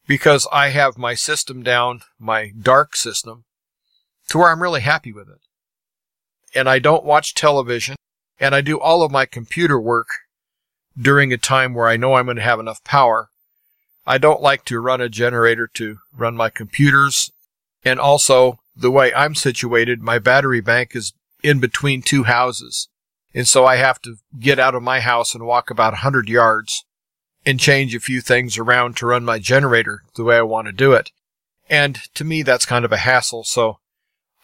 because 0.07 0.47
I 0.53 0.69
have 0.69 0.99
my 0.99 1.15
system 1.15 1.63
down, 1.63 2.03
my 2.19 2.53
dark 2.61 2.97
system, 2.97 3.45
to 4.29 4.39
where 4.39 4.51
I'm 4.51 4.63
really 4.63 4.83
happy 4.83 5.13
with 5.13 5.29
it. 5.29 5.41
And 6.55 6.69
I 6.69 6.79
don't 6.79 7.05
watch 7.05 7.35
television, 7.35 7.97
and 8.39 8.55
I 8.55 8.61
do 8.61 8.79
all 8.79 9.03
of 9.03 9.11
my 9.11 9.27
computer 9.27 9.81
work 9.81 10.09
during 11.01 11.33
a 11.33 11.39
time 11.39 11.75
where 11.75 11.89
I 11.89 11.97
know 11.97 12.15
I'm 12.15 12.27
going 12.27 12.37
to 12.37 12.43
have 12.43 12.61
enough 12.61 12.85
power 12.85 13.31
I 14.07 14.19
don't 14.19 14.43
like 14.43 14.65
to 14.67 14.81
run 14.81 15.01
a 15.01 15.09
generator 15.09 15.69
to 15.75 15.99
run 16.17 16.37
my 16.37 16.51
computers. 16.51 17.31
And 17.85 17.99
also, 17.99 18.61
the 18.77 18.91
way 18.91 19.13
I'm 19.15 19.35
situated, 19.35 20.03
my 20.03 20.19
battery 20.19 20.61
bank 20.61 20.95
is 20.95 21.13
in 21.43 21.61
between 21.61 22.03
two 22.03 22.25
houses. 22.25 22.89
And 23.35 23.49
so 23.49 23.67
I 23.67 23.77
have 23.77 24.01
to 24.03 24.17
get 24.39 24.59
out 24.59 24.75
of 24.75 24.83
my 24.83 25.01
house 25.01 25.35
and 25.35 25.45
walk 25.45 25.71
about 25.71 25.93
a 25.93 26.05
100 26.05 26.29
yards 26.29 26.85
and 27.45 27.61
change 27.61 27.95
a 27.95 28.01
few 28.01 28.21
things 28.21 28.57
around 28.57 28.97
to 28.97 29.07
run 29.07 29.25
my 29.25 29.39
generator 29.39 30.03
the 30.17 30.25
way 30.25 30.37
I 30.37 30.43
want 30.43 30.67
to 30.67 30.73
do 30.73 30.93
it. 30.93 31.11
And 31.69 31.99
to 32.15 32.25
me, 32.25 32.43
that's 32.43 32.67
kind 32.67 32.85
of 32.85 32.93
a 32.93 32.99
hassle. 32.99 33.45
So 33.45 33.79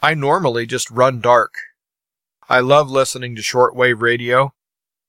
I 0.03 0.15
normally 0.15 0.67
just 0.67 0.91
run 0.91 1.21
dark. 1.21 1.55
I 2.49 2.61
love 2.61 2.91
listening 2.91 3.37
to 3.37 3.43
shortwave 3.43 4.01
radio. 4.01 4.53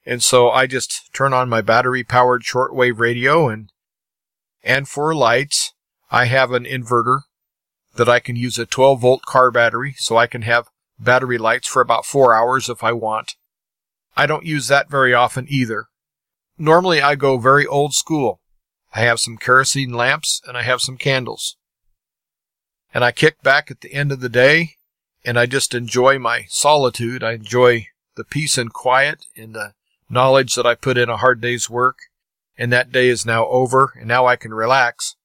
And 0.05 0.21
so 0.21 0.49
I 0.49 0.67
just 0.67 1.13
turn 1.13 1.33
on 1.33 1.49
my 1.49 1.61
battery 1.61 2.03
powered 2.03 2.43
shortwave 2.43 2.99
radio 2.99 3.49
and 3.49 3.70
and 4.63 4.88
for 4.88 5.13
lights, 5.15 5.74
I 6.10 6.26
have 6.26 6.52
an 6.52 6.65
inverter 6.65 7.21
that 7.95 8.10
I 8.10 8.19
can 8.19 8.36
use 8.36 8.58
a 8.58 8.65
12 8.65 9.02
volt 9.02 9.21
car 9.24 9.52
battery 9.52 9.95
so 9.97 10.17
I 10.17 10.28
can 10.28 10.43
have 10.43 10.69
battery 11.00 11.38
lights 11.38 11.67
for 11.67 11.82
about 11.82 12.06
four 12.06 12.34
hours 12.34 12.69
if 12.69 12.84
I 12.84 12.91
want. 12.91 13.36
I 14.15 14.26
don't 14.26 14.45
use 14.45 14.67
that 14.67 14.89
very 14.89 15.13
often 15.13 15.45
either. 15.50 15.88
Normally 16.58 17.02
I 17.02 17.15
go 17.15 17.38
very 17.38 17.65
old 17.65 17.93
school. 17.93 18.39
I 18.93 19.02
have 19.02 19.19
some 19.19 19.38
kerosene 19.38 19.93
lamps 19.93 20.41
and 20.47 20.58
I 20.58 20.63
have 20.63 20.82
some 20.82 20.97
candles. 20.97 21.58
And 22.93 23.04
I 23.04 23.12
kick 23.12 23.41
back 23.41 23.71
at 23.71 23.82
the 23.82 23.93
end 23.93 24.12
of 24.12 24.19
the 24.19 24.30
day 24.30 24.76
and 25.24 25.39
I 25.39 25.45
just 25.45 25.74
enjoy 25.74 26.19
my 26.19 26.45
solitude. 26.50 27.24
I 27.24 27.34
enjoy 27.34 27.88
the 28.15 28.26
peace 28.26 28.58
and 28.58 28.71
quiet 28.71 29.26
and 29.36 29.56
the 29.56 29.74
knowledge 30.10 30.56
that 30.56 30.65
I 30.65 30.76
put 30.76 30.97
in 30.97 31.10
a 31.10 31.17
hard 31.17 31.39
day's 31.39 31.69
work 31.69 31.97
and 32.57 32.71
that 32.71 32.91
day 32.91 33.07
is 33.07 33.25
now 33.25 33.47
over, 33.47 33.93
and 33.97 34.07
now 34.07 34.25
I 34.25 34.35
can 34.35 34.53
relax. 34.53 35.15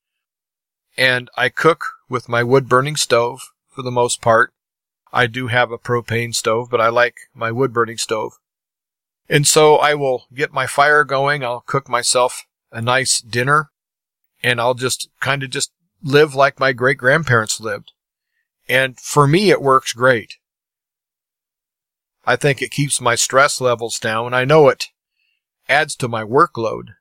And 0.96 1.28
I 1.36 1.48
cook 1.48 1.84
with 2.08 2.28
my 2.28 2.42
wood 2.42 2.68
burning 2.68 2.96
stove 2.96 3.52
for 3.68 3.82
the 3.82 3.90
most 3.90 4.20
part. 4.20 4.52
I 5.12 5.26
do 5.26 5.48
have 5.48 5.70
a 5.70 5.78
propane 5.78 6.34
stove, 6.34 6.68
but 6.70 6.80
I 6.80 6.88
like 6.88 7.16
my 7.34 7.50
wood 7.52 7.72
burning 7.72 7.98
stove. 7.98 8.32
And 9.28 9.46
so 9.46 9.76
I 9.76 9.94
will 9.94 10.26
get 10.34 10.52
my 10.52 10.66
fire 10.66 11.04
going. 11.04 11.44
I'll 11.44 11.60
cook 11.60 11.88
myself 11.88 12.44
a 12.70 12.80
nice 12.80 13.20
dinner 13.20 13.70
and 14.42 14.60
I'll 14.60 14.74
just 14.74 15.08
kind 15.20 15.42
of 15.42 15.50
just 15.50 15.72
live 16.02 16.34
like 16.34 16.60
my 16.60 16.72
great 16.72 16.98
grandparents 16.98 17.60
lived. 17.60 17.92
And 18.68 18.98
for 18.98 19.26
me, 19.26 19.50
it 19.50 19.62
works 19.62 19.92
great. 19.92 20.36
I 22.24 22.36
think 22.36 22.60
it 22.60 22.70
keeps 22.70 23.00
my 23.00 23.14
stress 23.14 23.60
levels 23.60 23.98
down. 23.98 24.34
I 24.34 24.44
know 24.44 24.68
it 24.68 24.86
adds 25.68 25.94
to 25.96 26.08
my 26.08 26.24
workload, 26.24 26.95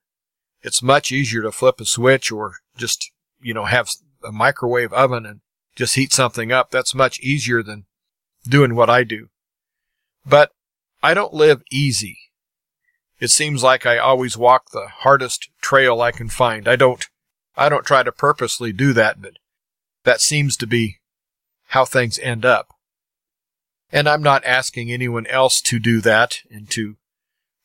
it's 0.66 0.82
much 0.82 1.12
easier 1.12 1.44
to 1.44 1.52
flip 1.52 1.80
a 1.80 1.86
switch 1.86 2.32
or 2.32 2.56
just, 2.76 3.12
you 3.40 3.54
know, 3.54 3.66
have 3.66 3.88
a 4.24 4.32
microwave 4.32 4.92
oven 4.92 5.24
and 5.24 5.42
just 5.76 5.94
heat 5.94 6.12
something 6.12 6.52
up. 6.52 6.72
That's 6.72 6.96
much 6.96 7.20
easier 7.20 7.62
than 7.62 7.86
doing 8.48 8.74
what 8.74 8.90
I 8.90 9.04
do. 9.04 9.28
But 10.26 10.52
I 11.04 11.14
don't 11.14 11.36
live 11.36 11.62
easy. 11.72 12.18
It 13.20 13.30
seems 13.30 13.62
like 13.62 13.86
I 13.86 14.00
always 14.00 14.38
walk 14.38 14.72
the 14.72 14.88
hardest 14.88 15.50
trail 15.62 16.02
I 16.02 16.12
can 16.12 16.30
find. 16.30 16.68
I 16.68 16.76
don't, 16.76 17.08
I 17.56 17.70
don't 17.70 17.86
try 17.86 18.02
to 18.02 18.12
purposely 18.12 18.74
do 18.74 18.92
that, 18.94 19.22
but 19.22 19.34
that 20.04 20.20
seems 20.20 20.58
to 20.58 20.66
be 20.66 20.98
how 21.68 21.86
things 21.86 22.18
end 22.18 22.44
up. 22.44 22.70
And 23.92 24.10
I'm 24.10 24.24
not 24.24 24.44
asking 24.44 24.92
anyone 24.92 25.28
else 25.28 25.62
to 25.62 25.78
do 25.78 26.02
that 26.02 26.40
and 26.50 26.68
to 26.72 26.96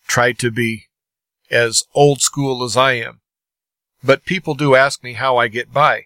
try 0.06 0.32
to 0.32 0.50
be 0.50 0.89
as 1.50 1.84
old 1.94 2.20
school 2.20 2.62
as 2.62 2.76
I 2.76 2.92
am. 2.92 3.20
But 4.02 4.24
people 4.24 4.54
do 4.54 4.74
ask 4.74 5.02
me 5.02 5.14
how 5.14 5.36
I 5.36 5.48
get 5.48 5.72
by. 5.72 6.04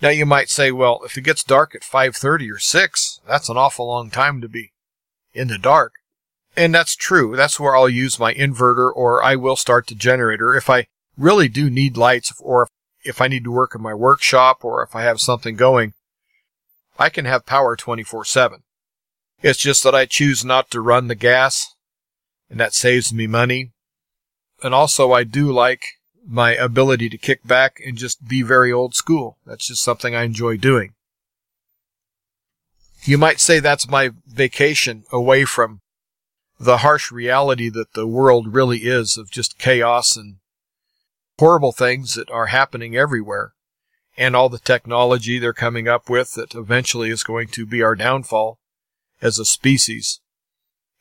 Now 0.00 0.10
you 0.10 0.26
might 0.26 0.50
say, 0.50 0.70
well, 0.70 1.00
if 1.04 1.16
it 1.16 1.22
gets 1.22 1.42
dark 1.42 1.74
at 1.74 1.82
5:30 1.82 2.50
or 2.50 2.58
6, 2.58 3.20
that's 3.26 3.48
an 3.48 3.56
awful 3.56 3.86
long 3.86 4.10
time 4.10 4.40
to 4.40 4.48
be 4.48 4.72
in 5.32 5.48
the 5.48 5.58
dark. 5.58 5.94
And 6.56 6.74
that's 6.74 6.96
true. 6.96 7.36
That's 7.36 7.60
where 7.60 7.76
I'll 7.76 7.88
use 7.88 8.18
my 8.18 8.32
inverter 8.32 8.90
or 8.94 9.22
I 9.22 9.36
will 9.36 9.56
start 9.56 9.86
the 9.86 9.94
generator 9.94 10.54
if 10.54 10.70
I 10.70 10.86
really 11.16 11.48
do 11.48 11.68
need 11.68 11.96
lights 11.96 12.32
or 12.40 12.68
if 13.04 13.20
I 13.20 13.28
need 13.28 13.44
to 13.44 13.52
work 13.52 13.74
in 13.74 13.82
my 13.82 13.94
workshop 13.94 14.64
or 14.64 14.82
if 14.82 14.96
I 14.96 15.02
have 15.02 15.20
something 15.20 15.56
going. 15.56 15.92
I 16.98 17.10
can 17.10 17.26
have 17.26 17.44
power 17.44 17.76
24/7. 17.76 18.62
It's 19.42 19.58
just 19.58 19.82
that 19.84 19.94
I 19.94 20.06
choose 20.06 20.44
not 20.44 20.70
to 20.70 20.80
run 20.80 21.08
the 21.08 21.14
gas 21.14 21.74
and 22.48 22.58
that 22.58 22.72
saves 22.72 23.12
me 23.12 23.26
money 23.26 23.72
and 24.62 24.74
also 24.74 25.12
I 25.12 25.24
do 25.24 25.52
like 25.52 25.84
my 26.26 26.54
ability 26.54 27.08
to 27.10 27.18
kick 27.18 27.46
back 27.46 27.80
and 27.84 27.96
just 27.96 28.26
be 28.26 28.42
very 28.42 28.72
old 28.72 28.94
school. 28.94 29.38
That's 29.46 29.68
just 29.68 29.82
something 29.82 30.14
I 30.14 30.22
enjoy 30.22 30.56
doing. 30.56 30.94
You 33.04 33.18
might 33.18 33.38
say 33.38 33.60
that's 33.60 33.88
my 33.88 34.10
vacation 34.26 35.04
away 35.12 35.44
from 35.44 35.80
the 36.58 36.78
harsh 36.78 37.12
reality 37.12 37.68
that 37.68 37.92
the 37.92 38.06
world 38.06 38.54
really 38.54 38.78
is 38.78 39.16
of 39.16 39.30
just 39.30 39.58
chaos 39.58 40.16
and 40.16 40.36
horrible 41.38 41.72
things 41.72 42.14
that 42.14 42.30
are 42.30 42.46
happening 42.46 42.96
everywhere 42.96 43.52
and 44.16 44.34
all 44.34 44.48
the 44.48 44.58
technology 44.58 45.38
they're 45.38 45.52
coming 45.52 45.86
up 45.86 46.08
with 46.08 46.32
that 46.34 46.54
eventually 46.54 47.10
is 47.10 47.22
going 47.22 47.48
to 47.48 47.66
be 47.66 47.82
our 47.82 47.94
downfall 47.94 48.58
as 49.20 49.38
a 49.38 49.44
species. 49.44 50.20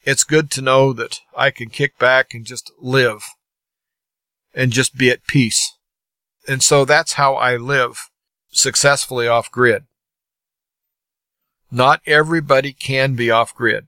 It's 0.04 0.24
good 0.24 0.52
to 0.52 0.62
know 0.62 0.94
that 0.94 1.22
I 1.36 1.50
can 1.50 1.70
kick 1.70 1.98
back 1.98 2.34
and 2.34 2.46
just 2.46 2.72
live 2.80 3.24
and 4.56 4.72
just 4.72 4.98
be 4.98 5.10
at 5.10 5.28
peace. 5.28 5.74
And 6.48 6.64
so 6.64 6.86
that's 6.86 7.14
how 7.14 7.36
I 7.36 7.58
live 7.58 8.10
successfully 8.50 9.28
off 9.28 9.52
grid. 9.52 9.84
Not 11.70 12.02
everybody 12.06 12.72
can 12.72 13.16
be 13.16 13.30
off 13.30 13.54
grid. 13.54 13.88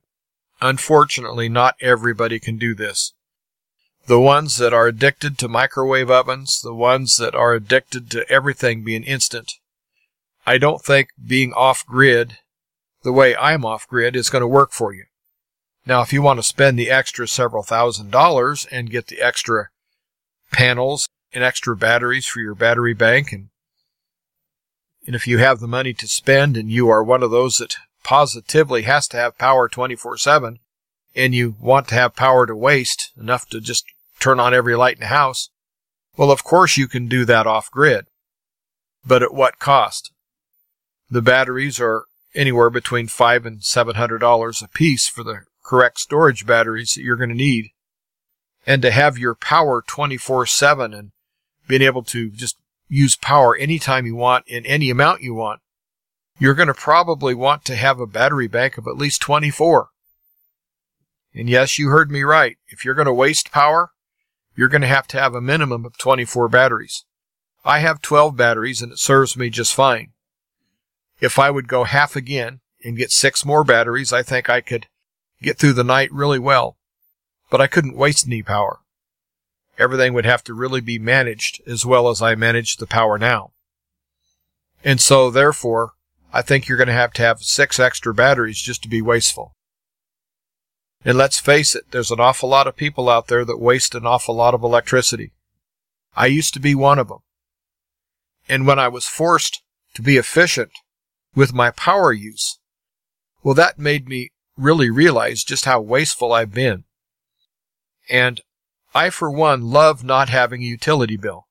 Unfortunately, 0.60 1.48
not 1.48 1.76
everybody 1.80 2.40
can 2.40 2.58
do 2.58 2.76
this. 2.76 3.14
The 4.08 4.20
ones 4.20 4.58
that 4.58 4.74
are 4.74 4.88
addicted 4.88 5.38
to 5.38 5.48
microwave 5.48 6.10
ovens, 6.10 6.62
the 6.62 6.74
ones 6.74 7.18
that 7.18 7.36
are 7.36 7.54
addicted 7.54 8.10
to 8.12 8.30
everything 8.30 8.84
being 8.84 9.04
instant, 9.04 9.54
I 10.46 10.58
don't 10.58 10.82
think 10.82 11.10
being 11.26 11.54
off 11.54 11.86
grid 11.86 12.38
the 13.04 13.14
way 13.14 13.36
I'm 13.36 13.64
off 13.66 13.88
grid 13.88 14.16
is 14.16 14.30
going 14.30 14.42
to 14.42 14.48
work 14.48 14.72
for 14.72 14.94
you. 14.94 15.06
Now, 15.86 16.02
if 16.02 16.12
you 16.12 16.22
want 16.22 16.40
to 16.40 16.44
spend 16.44 16.78
the 16.78 16.90
extra 16.90 17.28
several 17.28 17.64
thousand 17.64 18.12
dollars 18.12 18.68
and 18.72 18.90
get 18.90 19.08
the 19.08 19.22
extra 19.22 19.70
panels 20.52 21.08
and 21.34 21.44
extra 21.44 21.76
batteries 21.76 22.26
for 22.26 22.40
your 22.40 22.56
battery 22.56 22.94
bank 22.94 23.32
and 23.32 23.50
and 25.06 25.16
if 25.16 25.26
you 25.26 25.38
have 25.38 25.60
the 25.60 25.68
money 25.68 25.94
to 25.94 26.08
spend 26.08 26.58
and 26.58 26.70
you 26.70 26.90
are 26.90 27.04
one 27.04 27.24
of 27.24 27.32
those 27.32 27.58
that 27.58 27.78
positively 28.04 28.82
has 28.84 29.08
to 29.08 29.18
have 29.18 29.38
power 29.38 29.70
24/7 29.70 30.60
and 31.16 31.34
you 31.34 31.56
want 31.60 31.88
to 31.88 31.96
have 31.96 32.16
power 32.16 32.46
to 32.46 32.56
waste 32.56 33.12
enough 33.18 33.48
to 33.50 33.60
just 33.60 33.86
turn 34.20 34.40
on 34.40 34.54
every 34.54 34.76
light 34.76 34.96
in 34.96 35.02
the 35.02 35.08
house, 35.08 35.50
well 36.16 36.32
of 36.32 36.44
course 36.44 36.78
you 36.78 36.88
can 36.88 37.08
do 37.08 37.26
that 37.26 37.48
off 37.48 37.72
grid. 37.72 38.06
But 39.06 39.24
at 39.24 39.34
what 39.34 39.60
cost? 39.60 40.12
The 41.10 41.22
batteries 41.22 41.80
are 41.80 42.06
anywhere 42.36 42.70
between 42.70 43.08
five 43.08 43.46
and 43.46 43.64
seven 43.64 43.96
hundred 43.96 44.20
dollars 44.20 44.62
a 44.62 44.68
piece 44.68 45.08
for 45.08 45.24
the 45.24 45.42
correct 45.64 46.00
storage 46.00 46.46
batteries 46.46 46.92
that 46.92 47.02
you're 47.02 47.18
going 47.18 47.30
to 47.30 47.36
need. 47.36 47.72
And 48.68 48.82
to 48.82 48.92
have 48.92 49.18
your 49.18 49.34
power 49.34 49.82
24 49.82 50.46
7 50.46 50.94
and 50.94 51.12
being 51.68 51.82
able 51.82 52.04
to 52.04 52.30
just 52.30 52.58
use 52.90 53.16
power 53.16 53.56
anytime 53.56 54.06
you 54.06 54.16
want 54.16 54.46
in 54.48 54.66
any 54.66 54.90
amount 54.90 55.22
you 55.22 55.34
want, 55.34 55.62
you're 56.38 56.54
going 56.54 56.68
to 56.68 56.74
probably 56.74 57.34
want 57.34 57.64
to 57.66 57.76
have 57.76 58.00
a 58.00 58.06
battery 58.06 58.48
bank 58.48 58.78
of 58.78 58.86
at 58.86 58.98
least 58.98 59.22
24. 59.22 59.90
And 61.34 61.50
yes, 61.50 61.80
you 61.80 61.90
heard 61.90 62.12
me 62.12 62.24
right. 62.24 62.58
If 62.68 62.84
you're 62.84 62.94
going 62.94 63.08
to 63.08 63.14
waste 63.14 63.52
power, 63.52 63.92
you're 64.56 64.68
going 64.68 64.82
to 64.82 64.88
have 64.88 65.08
to 65.08 65.20
have 65.20 65.34
a 65.34 65.42
minimum 65.42 65.86
of 65.86 65.98
24 65.98 66.50
batteries. 66.50 67.06
I 67.64 67.80
have 67.80 68.02
12 68.02 68.36
batteries 68.36 68.82
and 68.82 68.92
it 68.92 69.00
serves 69.00 69.38
me 69.38 69.50
just 69.50 69.74
fine. 69.74 70.12
If 71.20 71.40
I 71.40 71.52
would 71.52 71.68
go 71.68 71.86
half 71.86 72.16
again 72.16 72.60
and 72.84 72.98
get 72.98 73.12
six 73.12 73.46
more 73.46 73.64
batteries, 73.64 74.12
I 74.12 74.24
think 74.24 74.50
I 74.50 74.62
could 74.62 74.88
get 75.42 75.58
through 75.58 75.74
the 75.74 75.84
night 75.84 76.12
really 76.12 76.40
well. 76.40 76.77
But 77.50 77.62
I 77.62 77.68
couldn't 77.68 77.98
waste 77.98 78.28
any 78.28 78.44
power. 78.44 78.80
Everything 79.78 80.14
would 80.14 80.26
have 80.26 80.44
to 80.46 80.54
really 80.54 80.82
be 80.82 81.00
managed 81.00 81.62
as 81.68 81.86
well 81.86 82.10
as 82.10 82.22
I 82.22 82.36
manage 82.36 82.78
the 82.78 82.88
power 82.88 83.18
now. 83.18 83.52
And 84.84 85.00
so, 85.00 85.30
therefore, 85.30 85.94
I 86.34 86.42
think 86.42 86.68
you're 86.68 86.78
going 86.78 86.88
to 86.88 86.94
have 86.94 87.14
to 87.14 87.22
have 87.22 87.42
six 87.42 87.80
extra 87.80 88.14
batteries 88.14 88.62
just 88.62 88.84
to 88.84 88.90
be 88.90 89.02
wasteful. 89.02 89.56
And 91.06 91.18
let's 91.18 91.40
face 91.40 91.76
it, 91.76 91.92
there's 91.92 92.12
an 92.12 92.20
awful 92.20 92.50
lot 92.50 92.68
of 92.68 92.76
people 92.76 93.10
out 93.10 93.28
there 93.28 93.46
that 93.46 93.60
waste 93.60 93.96
an 93.96 94.06
awful 94.06 94.36
lot 94.36 94.54
of 94.54 94.64
electricity. 94.64 95.32
I 96.16 96.26
used 96.26 96.54
to 96.56 96.60
be 96.60 96.76
one 96.76 97.00
of 97.00 97.08
them. 97.08 97.20
And 98.50 98.66
when 98.66 98.80
I 98.80 98.88
was 98.88 99.06
forced 99.06 99.62
to 99.94 100.02
be 100.02 100.18
efficient 100.18 100.72
with 101.36 101.54
my 101.54 101.72
power 101.72 102.12
use, 102.12 102.60
well, 103.44 103.54
that 103.54 103.78
made 103.78 104.10
me 104.10 104.32
really 104.58 104.90
realize 104.90 105.44
just 105.44 105.66
how 105.66 105.80
wasteful 105.80 106.34
I've 106.34 106.54
been. 106.54 106.84
And 108.10 108.42
I, 108.94 109.10
for 109.10 109.30
one, 109.30 109.70
love 109.70 110.04
not 110.04 110.30
having 110.30 110.62
a 110.62 110.66
utility 110.66 111.18
bill. 111.18 111.48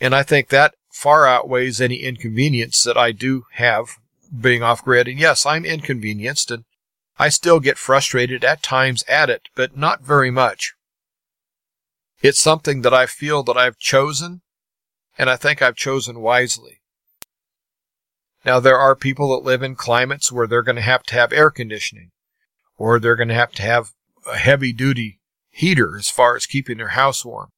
And 0.00 0.14
I 0.14 0.22
think 0.22 0.48
that 0.48 0.74
far 0.92 1.26
outweighs 1.26 1.80
any 1.80 1.96
inconvenience 1.96 2.82
that 2.84 2.96
I 2.96 3.12
do 3.12 3.44
have 3.52 3.96
being 4.40 4.62
off 4.62 4.84
grid. 4.84 5.08
And 5.08 5.18
yes, 5.18 5.46
I'm 5.46 5.64
inconvenienced 5.64 6.50
and 6.50 6.64
I 7.18 7.28
still 7.28 7.60
get 7.60 7.78
frustrated 7.78 8.44
at 8.44 8.62
times 8.62 9.04
at 9.08 9.30
it, 9.30 9.42
but 9.54 9.76
not 9.76 10.02
very 10.02 10.30
much. 10.30 10.74
It's 12.22 12.40
something 12.40 12.82
that 12.82 12.94
I 12.94 13.06
feel 13.06 13.42
that 13.44 13.56
I've 13.56 13.78
chosen, 13.78 14.42
and 15.18 15.28
I 15.28 15.36
think 15.36 15.60
I've 15.62 15.76
chosen 15.76 16.20
wisely. 16.20 16.80
Now, 18.44 18.60
there 18.60 18.78
are 18.78 18.96
people 18.96 19.30
that 19.30 19.46
live 19.46 19.62
in 19.62 19.74
climates 19.74 20.32
where 20.32 20.46
they're 20.46 20.62
going 20.62 20.76
to 20.76 20.82
have 20.82 21.02
to 21.04 21.14
have 21.14 21.32
air 21.32 21.50
conditioning, 21.50 22.10
or 22.76 22.98
they're 22.98 23.16
going 23.16 23.28
to 23.28 23.34
have 23.34 23.52
to 23.52 23.62
have 23.62 23.92
a 24.26 24.36
heavy 24.36 24.72
duty 24.72 25.20
heater 25.54 25.96
as 25.96 26.08
far 26.08 26.34
as 26.34 26.46
keeping 26.46 26.78
their 26.78 26.88
house 26.88 27.24
warm. 27.24 27.50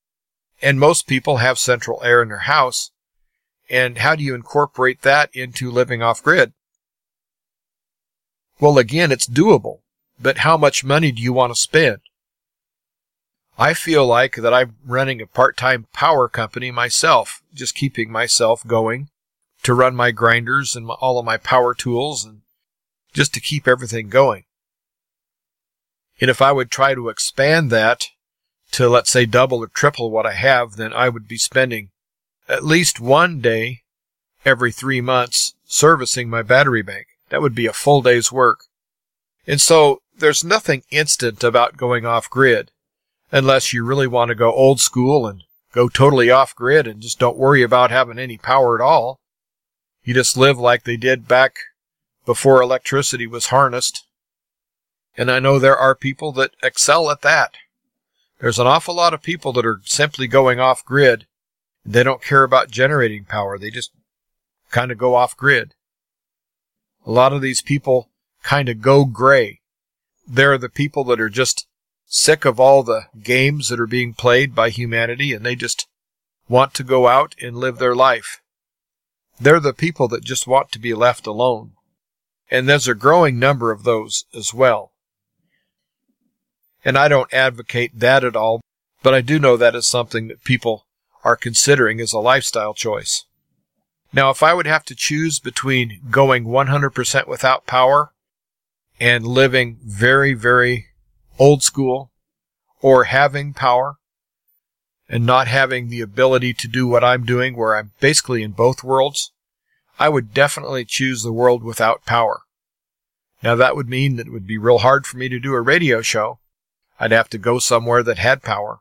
And 0.60 0.78
most 0.78 1.06
people 1.06 1.38
have 1.38 1.58
central 1.58 2.02
air 2.02 2.22
in 2.22 2.28
their 2.28 2.38
house. 2.40 2.90
And 3.68 3.98
how 3.98 4.14
do 4.14 4.22
you 4.22 4.34
incorporate 4.34 5.02
that 5.02 5.34
into 5.34 5.70
living 5.70 6.02
off 6.02 6.22
grid? 6.22 6.52
Well, 8.60 8.78
again, 8.78 9.10
it's 9.12 9.26
doable, 9.26 9.80
but 10.20 10.38
how 10.38 10.56
much 10.56 10.84
money 10.84 11.10
do 11.12 11.20
you 11.20 11.32
want 11.32 11.54
to 11.54 11.60
spend? 11.60 11.98
I 13.58 13.74
feel 13.74 14.06
like 14.06 14.36
that 14.36 14.52
I'm 14.52 14.76
running 14.84 15.20
a 15.20 15.26
part-time 15.26 15.86
power 15.92 16.28
company 16.28 16.70
myself, 16.70 17.42
just 17.54 17.74
keeping 17.74 18.10
myself 18.10 18.66
going 18.66 19.08
to 19.62 19.74
run 19.74 19.96
my 19.96 20.10
grinders 20.10 20.76
and 20.76 20.88
all 20.90 21.18
of 21.18 21.24
my 21.24 21.38
power 21.38 21.74
tools 21.74 22.24
and 22.24 22.42
just 23.14 23.32
to 23.34 23.40
keep 23.40 23.66
everything 23.66 24.08
going. 24.08 24.44
And 26.20 26.30
if 26.30 26.40
I 26.40 26.52
would 26.52 26.70
try 26.70 26.94
to 26.94 27.08
expand 27.08 27.70
that 27.70 28.08
to, 28.72 28.88
let's 28.88 29.10
say, 29.10 29.26
double 29.26 29.58
or 29.58 29.68
triple 29.68 30.10
what 30.10 30.26
I 30.26 30.32
have, 30.32 30.76
then 30.76 30.92
I 30.92 31.08
would 31.08 31.28
be 31.28 31.38
spending 31.38 31.90
at 32.48 32.64
least 32.64 33.00
one 33.00 33.40
day 33.40 33.80
every 34.44 34.72
three 34.72 35.00
months 35.00 35.54
servicing 35.64 36.30
my 36.30 36.42
battery 36.42 36.82
bank. 36.82 37.06
That 37.28 37.42
would 37.42 37.54
be 37.54 37.66
a 37.66 37.72
full 37.72 38.02
day's 38.02 38.30
work. 38.30 38.60
And 39.46 39.60
so 39.60 40.00
there's 40.16 40.44
nothing 40.44 40.82
instant 40.90 41.44
about 41.44 41.76
going 41.76 42.06
off 42.06 42.30
grid 42.30 42.70
unless 43.30 43.72
you 43.72 43.84
really 43.84 44.06
want 44.06 44.28
to 44.28 44.34
go 44.34 44.52
old 44.52 44.80
school 44.80 45.26
and 45.26 45.42
go 45.72 45.88
totally 45.88 46.30
off 46.30 46.54
grid 46.54 46.86
and 46.86 47.02
just 47.02 47.18
don't 47.18 47.36
worry 47.36 47.62
about 47.62 47.90
having 47.90 48.18
any 48.18 48.38
power 48.38 48.76
at 48.76 48.84
all. 48.84 49.18
You 50.04 50.14
just 50.14 50.36
live 50.36 50.58
like 50.58 50.84
they 50.84 50.96
did 50.96 51.28
back 51.28 51.56
before 52.24 52.62
electricity 52.62 53.26
was 53.26 53.46
harnessed 53.46 54.05
and 55.16 55.30
I 55.30 55.38
know 55.38 55.58
there 55.58 55.76
are 55.76 55.94
people 55.94 56.32
that 56.32 56.52
excel 56.62 57.10
at 57.10 57.22
that. 57.22 57.54
There's 58.38 58.58
an 58.58 58.66
awful 58.66 58.94
lot 58.94 59.14
of 59.14 59.22
people 59.22 59.52
that 59.54 59.64
are 59.64 59.80
simply 59.84 60.26
going 60.26 60.60
off 60.60 60.84
grid. 60.84 61.26
They 61.84 62.02
don't 62.02 62.22
care 62.22 62.42
about 62.42 62.70
generating 62.70 63.24
power. 63.24 63.58
They 63.58 63.70
just 63.70 63.92
kind 64.70 64.92
of 64.92 64.98
go 64.98 65.14
off 65.14 65.36
grid. 65.36 65.74
A 67.06 67.10
lot 67.10 67.32
of 67.32 67.40
these 67.40 67.62
people 67.62 68.10
kind 68.42 68.68
of 68.68 68.82
go 68.82 69.04
gray. 69.04 69.60
They're 70.26 70.58
the 70.58 70.68
people 70.68 71.04
that 71.04 71.20
are 71.20 71.30
just 71.30 71.66
sick 72.04 72.44
of 72.44 72.60
all 72.60 72.82
the 72.82 73.06
games 73.22 73.68
that 73.68 73.80
are 73.80 73.86
being 73.86 74.12
played 74.12 74.54
by 74.54 74.70
humanity 74.70 75.32
and 75.32 75.44
they 75.44 75.56
just 75.56 75.88
want 76.48 76.74
to 76.74 76.84
go 76.84 77.08
out 77.08 77.34
and 77.40 77.56
live 77.56 77.78
their 77.78 77.94
life. 77.94 78.40
They're 79.40 79.60
the 79.60 79.72
people 79.72 80.08
that 80.08 80.24
just 80.24 80.46
want 80.46 80.72
to 80.72 80.78
be 80.78 80.94
left 80.94 81.26
alone. 81.26 81.72
And 82.50 82.68
there's 82.68 82.88
a 82.88 82.94
growing 82.94 83.38
number 83.38 83.72
of 83.72 83.82
those 83.82 84.24
as 84.34 84.54
well. 84.54 84.92
And 86.86 86.96
I 86.96 87.08
don't 87.08 87.34
advocate 87.34 87.98
that 87.98 88.22
at 88.22 88.36
all, 88.36 88.60
but 89.02 89.12
I 89.12 89.20
do 89.20 89.40
know 89.40 89.56
that 89.56 89.74
is 89.74 89.88
something 89.88 90.28
that 90.28 90.44
people 90.44 90.86
are 91.24 91.34
considering 91.34 92.00
as 92.00 92.12
a 92.12 92.20
lifestyle 92.20 92.74
choice. 92.74 93.24
Now, 94.12 94.30
if 94.30 94.40
I 94.40 94.54
would 94.54 94.68
have 94.68 94.84
to 94.84 94.94
choose 94.94 95.40
between 95.40 96.00
going 96.12 96.44
100% 96.44 97.26
without 97.26 97.66
power 97.66 98.12
and 99.00 99.26
living 99.26 99.78
very, 99.84 100.32
very 100.32 100.86
old 101.40 101.64
school 101.64 102.12
or 102.80 103.04
having 103.04 103.52
power 103.52 103.96
and 105.08 105.26
not 105.26 105.48
having 105.48 105.88
the 105.88 106.02
ability 106.02 106.54
to 106.54 106.68
do 106.68 106.86
what 106.86 107.02
I'm 107.02 107.24
doing 107.24 107.56
where 107.56 107.76
I'm 107.76 107.90
basically 107.98 108.44
in 108.44 108.52
both 108.52 108.84
worlds, 108.84 109.32
I 109.98 110.08
would 110.08 110.32
definitely 110.32 110.84
choose 110.84 111.24
the 111.24 111.32
world 111.32 111.64
without 111.64 112.06
power. 112.06 112.42
Now 113.42 113.56
that 113.56 113.74
would 113.74 113.88
mean 113.88 114.14
that 114.16 114.28
it 114.28 114.32
would 114.32 114.46
be 114.46 114.56
real 114.56 114.78
hard 114.78 115.04
for 115.04 115.16
me 115.16 115.28
to 115.28 115.40
do 115.40 115.52
a 115.52 115.60
radio 115.60 116.00
show 116.00 116.38
I'd 116.98 117.12
have 117.12 117.28
to 117.30 117.38
go 117.38 117.58
somewhere 117.58 118.02
that 118.02 118.18
had 118.18 118.42
power. 118.42 118.80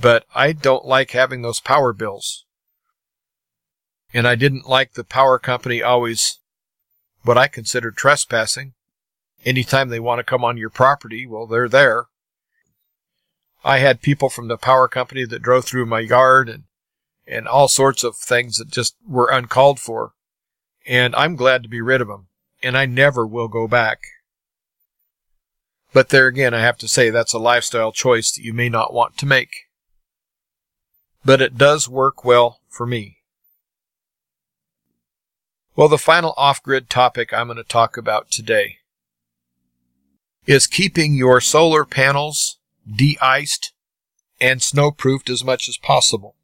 But 0.00 0.24
I 0.34 0.52
don't 0.52 0.84
like 0.84 1.10
having 1.10 1.42
those 1.42 1.60
power 1.60 1.92
bills. 1.92 2.44
And 4.14 4.26
I 4.26 4.34
didn't 4.34 4.68
like 4.68 4.92
the 4.92 5.04
power 5.04 5.38
company 5.38 5.82
always 5.82 6.38
what 7.22 7.38
I 7.38 7.48
considered 7.48 7.96
trespassing. 7.96 8.74
Anytime 9.44 9.88
they 9.88 10.00
want 10.00 10.18
to 10.18 10.24
come 10.24 10.44
on 10.44 10.56
your 10.56 10.70
property, 10.70 11.26
well, 11.26 11.46
they're 11.46 11.68
there. 11.68 12.06
I 13.64 13.78
had 13.78 14.02
people 14.02 14.28
from 14.28 14.48
the 14.48 14.58
power 14.58 14.88
company 14.88 15.24
that 15.24 15.42
drove 15.42 15.64
through 15.64 15.86
my 15.86 16.00
yard 16.00 16.48
and, 16.48 16.64
and 17.26 17.46
all 17.46 17.68
sorts 17.68 18.02
of 18.04 18.16
things 18.16 18.58
that 18.58 18.70
just 18.70 18.96
were 19.06 19.30
uncalled 19.30 19.80
for. 19.80 20.12
And 20.86 21.14
I'm 21.14 21.36
glad 21.36 21.62
to 21.62 21.68
be 21.68 21.80
rid 21.80 22.00
of 22.00 22.08
them. 22.08 22.26
And 22.62 22.76
I 22.76 22.86
never 22.86 23.26
will 23.26 23.48
go 23.48 23.68
back. 23.68 24.00
But 25.92 26.08
there 26.08 26.26
again, 26.26 26.54
I 26.54 26.60
have 26.60 26.78
to 26.78 26.88
say 26.88 27.10
that's 27.10 27.34
a 27.34 27.38
lifestyle 27.38 27.92
choice 27.92 28.32
that 28.32 28.42
you 28.42 28.54
may 28.54 28.68
not 28.68 28.94
want 28.94 29.18
to 29.18 29.26
make. 29.26 29.68
But 31.24 31.42
it 31.42 31.58
does 31.58 31.88
work 31.88 32.24
well 32.24 32.60
for 32.68 32.86
me. 32.86 33.18
Well, 35.76 35.88
the 35.88 35.98
final 35.98 36.34
off 36.36 36.62
grid 36.62 36.90
topic 36.90 37.32
I'm 37.32 37.46
going 37.46 37.56
to 37.56 37.64
talk 37.64 37.96
about 37.96 38.30
today 38.30 38.78
is 40.46 40.66
keeping 40.66 41.14
your 41.14 41.40
solar 41.40 41.84
panels 41.84 42.58
de 42.86 43.16
iced 43.20 43.72
and 44.40 44.60
snow 44.60 44.90
proofed 44.90 45.30
as 45.30 45.44
much 45.44 45.68
as 45.68 45.78
possible. 45.78 46.34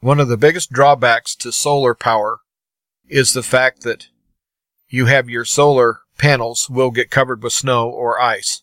One 0.00 0.20
of 0.20 0.28
the 0.28 0.36
biggest 0.36 0.70
drawbacks 0.70 1.34
to 1.36 1.52
solar 1.52 1.94
power 1.94 2.40
is 3.08 3.32
the 3.32 3.42
fact 3.42 3.82
that 3.82 4.08
you 4.88 5.06
have 5.06 5.28
your 5.28 5.44
solar 5.44 6.00
panels 6.22 6.70
will 6.70 6.92
get 6.92 7.10
covered 7.10 7.42
with 7.42 7.52
snow 7.52 7.90
or 7.90 8.20
ice. 8.20 8.62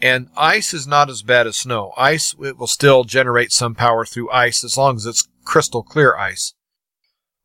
And 0.00 0.28
ice 0.36 0.72
is 0.72 0.86
not 0.86 1.10
as 1.10 1.22
bad 1.22 1.48
as 1.48 1.56
snow. 1.56 1.92
Ice, 1.96 2.32
it 2.40 2.56
will 2.56 2.68
still 2.68 3.02
generate 3.02 3.50
some 3.50 3.74
power 3.74 4.06
through 4.06 4.30
ice 4.30 4.62
as 4.62 4.76
long 4.76 4.94
as 4.94 5.04
it's 5.04 5.28
crystal 5.44 5.82
clear 5.82 6.16
ice. 6.16 6.54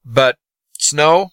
But 0.05 0.38
snow, 0.78 1.32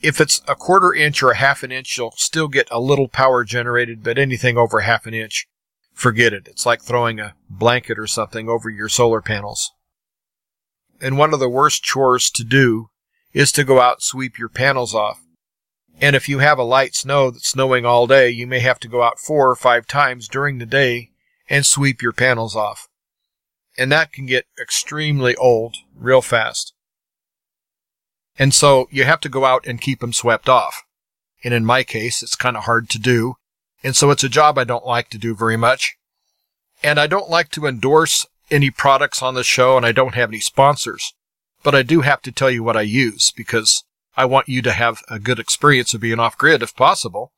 if 0.00 0.18
it's 0.18 0.40
a 0.48 0.54
quarter 0.54 0.94
inch 0.94 1.22
or 1.22 1.32
a 1.32 1.36
half 1.36 1.62
an 1.62 1.70
inch, 1.70 1.98
you'll 1.98 2.14
still 2.16 2.48
get 2.48 2.68
a 2.70 2.80
little 2.80 3.08
power 3.08 3.44
generated, 3.44 4.02
but 4.02 4.16
anything 4.16 4.56
over 4.56 4.80
half 4.80 5.04
an 5.04 5.12
inch, 5.12 5.46
forget 5.92 6.32
it. 6.32 6.48
It's 6.48 6.64
like 6.64 6.80
throwing 6.80 7.20
a 7.20 7.34
blanket 7.50 7.98
or 7.98 8.06
something 8.06 8.48
over 8.48 8.70
your 8.70 8.88
solar 8.88 9.20
panels. 9.20 9.72
And 11.02 11.18
one 11.18 11.34
of 11.34 11.40
the 11.40 11.50
worst 11.50 11.84
chores 11.84 12.30
to 12.30 12.44
do 12.44 12.88
is 13.34 13.52
to 13.52 13.62
go 13.62 13.78
out 13.78 13.96
and 13.96 14.02
sweep 14.02 14.38
your 14.38 14.48
panels 14.48 14.94
off. 14.94 15.20
And 16.00 16.14
if 16.14 16.28
you 16.28 16.40
have 16.40 16.58
a 16.58 16.64
light 16.64 16.94
snow 16.94 17.30
that's 17.30 17.48
snowing 17.48 17.86
all 17.86 18.06
day, 18.06 18.28
you 18.28 18.46
may 18.46 18.60
have 18.60 18.78
to 18.80 18.88
go 18.88 19.02
out 19.02 19.18
four 19.18 19.50
or 19.50 19.56
five 19.56 19.86
times 19.86 20.28
during 20.28 20.58
the 20.58 20.66
day 20.66 21.10
and 21.48 21.64
sweep 21.64 22.02
your 22.02 22.12
panels 22.12 22.54
off. 22.54 22.88
And 23.78 23.90
that 23.92 24.12
can 24.12 24.26
get 24.26 24.46
extremely 24.60 25.34
old 25.36 25.76
real 25.94 26.22
fast. 26.22 26.74
And 28.38 28.52
so 28.52 28.88
you 28.90 29.04
have 29.04 29.20
to 29.20 29.28
go 29.28 29.44
out 29.44 29.66
and 29.66 29.80
keep 29.80 30.00
them 30.00 30.12
swept 30.12 30.48
off. 30.48 30.82
And 31.42 31.54
in 31.54 31.64
my 31.64 31.82
case, 31.82 32.22
it's 32.22 32.34
kind 32.34 32.56
of 32.56 32.64
hard 32.64 32.90
to 32.90 32.98
do. 32.98 33.36
And 33.82 33.96
so 33.96 34.10
it's 34.10 34.24
a 34.24 34.28
job 34.28 34.58
I 34.58 34.64
don't 34.64 34.86
like 34.86 35.08
to 35.10 35.18
do 35.18 35.34
very 35.34 35.56
much. 35.56 35.96
And 36.82 36.98
I 36.98 37.06
don't 37.06 37.30
like 37.30 37.50
to 37.50 37.66
endorse 37.66 38.26
any 38.50 38.70
products 38.70 39.22
on 39.22 39.34
the 39.34 39.44
show 39.44 39.76
and 39.76 39.86
I 39.86 39.92
don't 39.92 40.14
have 40.14 40.30
any 40.30 40.40
sponsors. 40.40 41.14
But 41.62 41.74
I 41.74 41.82
do 41.82 42.02
have 42.02 42.20
to 42.22 42.32
tell 42.32 42.50
you 42.50 42.62
what 42.62 42.76
I 42.76 42.82
use 42.82 43.32
because 43.34 43.84
I 44.16 44.24
want 44.24 44.48
you 44.48 44.62
to 44.62 44.72
have 44.72 45.02
a 45.08 45.18
good 45.18 45.38
experience 45.38 45.92
of 45.92 46.00
being 46.00 46.18
off 46.18 46.38
grid 46.38 46.62
if 46.62 46.74
possible. 46.74 47.32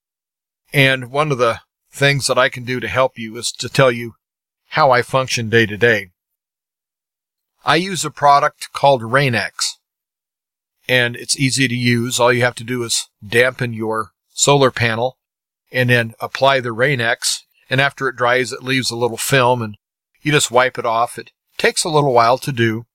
And 0.72 1.11
one 1.11 1.33
of 1.33 1.39
the 1.39 1.61
things 1.91 2.26
that 2.26 2.39
I 2.39 2.49
can 2.49 2.64
do 2.64 2.79
to 2.81 2.89
help 2.89 3.18
you 3.18 3.37
is 3.37 3.51
to 3.53 3.68
tell 3.68 3.91
you 3.91 4.14
how 4.70 4.91
I 4.91 5.03
function 5.03 5.49
day 5.49 5.66
to 5.66 5.76
day. 5.76 6.11
I 7.64 7.76
use 7.76 8.05
a 8.05 8.11
product 8.11 8.72
called 8.72 9.03
Rain-X 9.03 9.79
and 10.89 11.16
it's 11.16 11.39
easy 11.39 11.68
to 11.68 11.74
use. 11.74 12.18
All 12.18 12.33
you 12.33 12.43
have 12.43 12.55
to 12.57 12.64
do 12.64 12.83
is 12.83 13.09
dampen 13.26 13.72
your 13.72 14.12
solar 14.29 14.70
panel 14.70 15.18
and 15.72 15.91
then 15.91 16.14
apply 16.20 16.61
the 16.61 16.72
Rain-X. 16.72 17.45
And 17.68 17.81
after 17.81 18.09
it 18.09 18.16
dries, 18.16 18.53
it 18.53 18.62
leaves 18.62 18.91
a 18.91 18.97
little 18.97 19.18
film 19.18 19.61
and 19.61 19.76
you 20.22 20.33
just 20.33 20.51
wipe 20.51 20.79
it 20.79 20.87
off. 20.87 21.18
It 21.18 21.33
takes 21.59 21.85
a 21.85 21.91
little 21.91 22.14
while 22.14 22.39
to 22.39 22.53
do, 22.53 22.87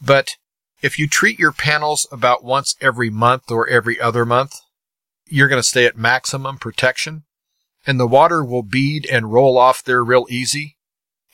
but 0.00 0.36
if 0.82 0.98
you 0.98 1.08
treat 1.08 1.38
your 1.38 1.52
panels 1.52 2.06
about 2.12 2.44
once 2.44 2.76
every 2.80 3.10
month 3.10 3.50
or 3.50 3.68
every 3.68 4.00
other 4.00 4.24
month, 4.24 4.60
you're 5.26 5.48
going 5.48 5.62
to 5.62 5.68
stay 5.68 5.86
at 5.86 5.96
maximum 5.96 6.58
protection 6.58 7.24
and 7.86 7.98
the 8.00 8.06
water 8.06 8.44
will 8.44 8.62
bead 8.62 9.06
and 9.10 9.32
roll 9.32 9.56
off 9.56 9.82
there 9.82 10.04
real 10.04 10.26
easy 10.28 10.76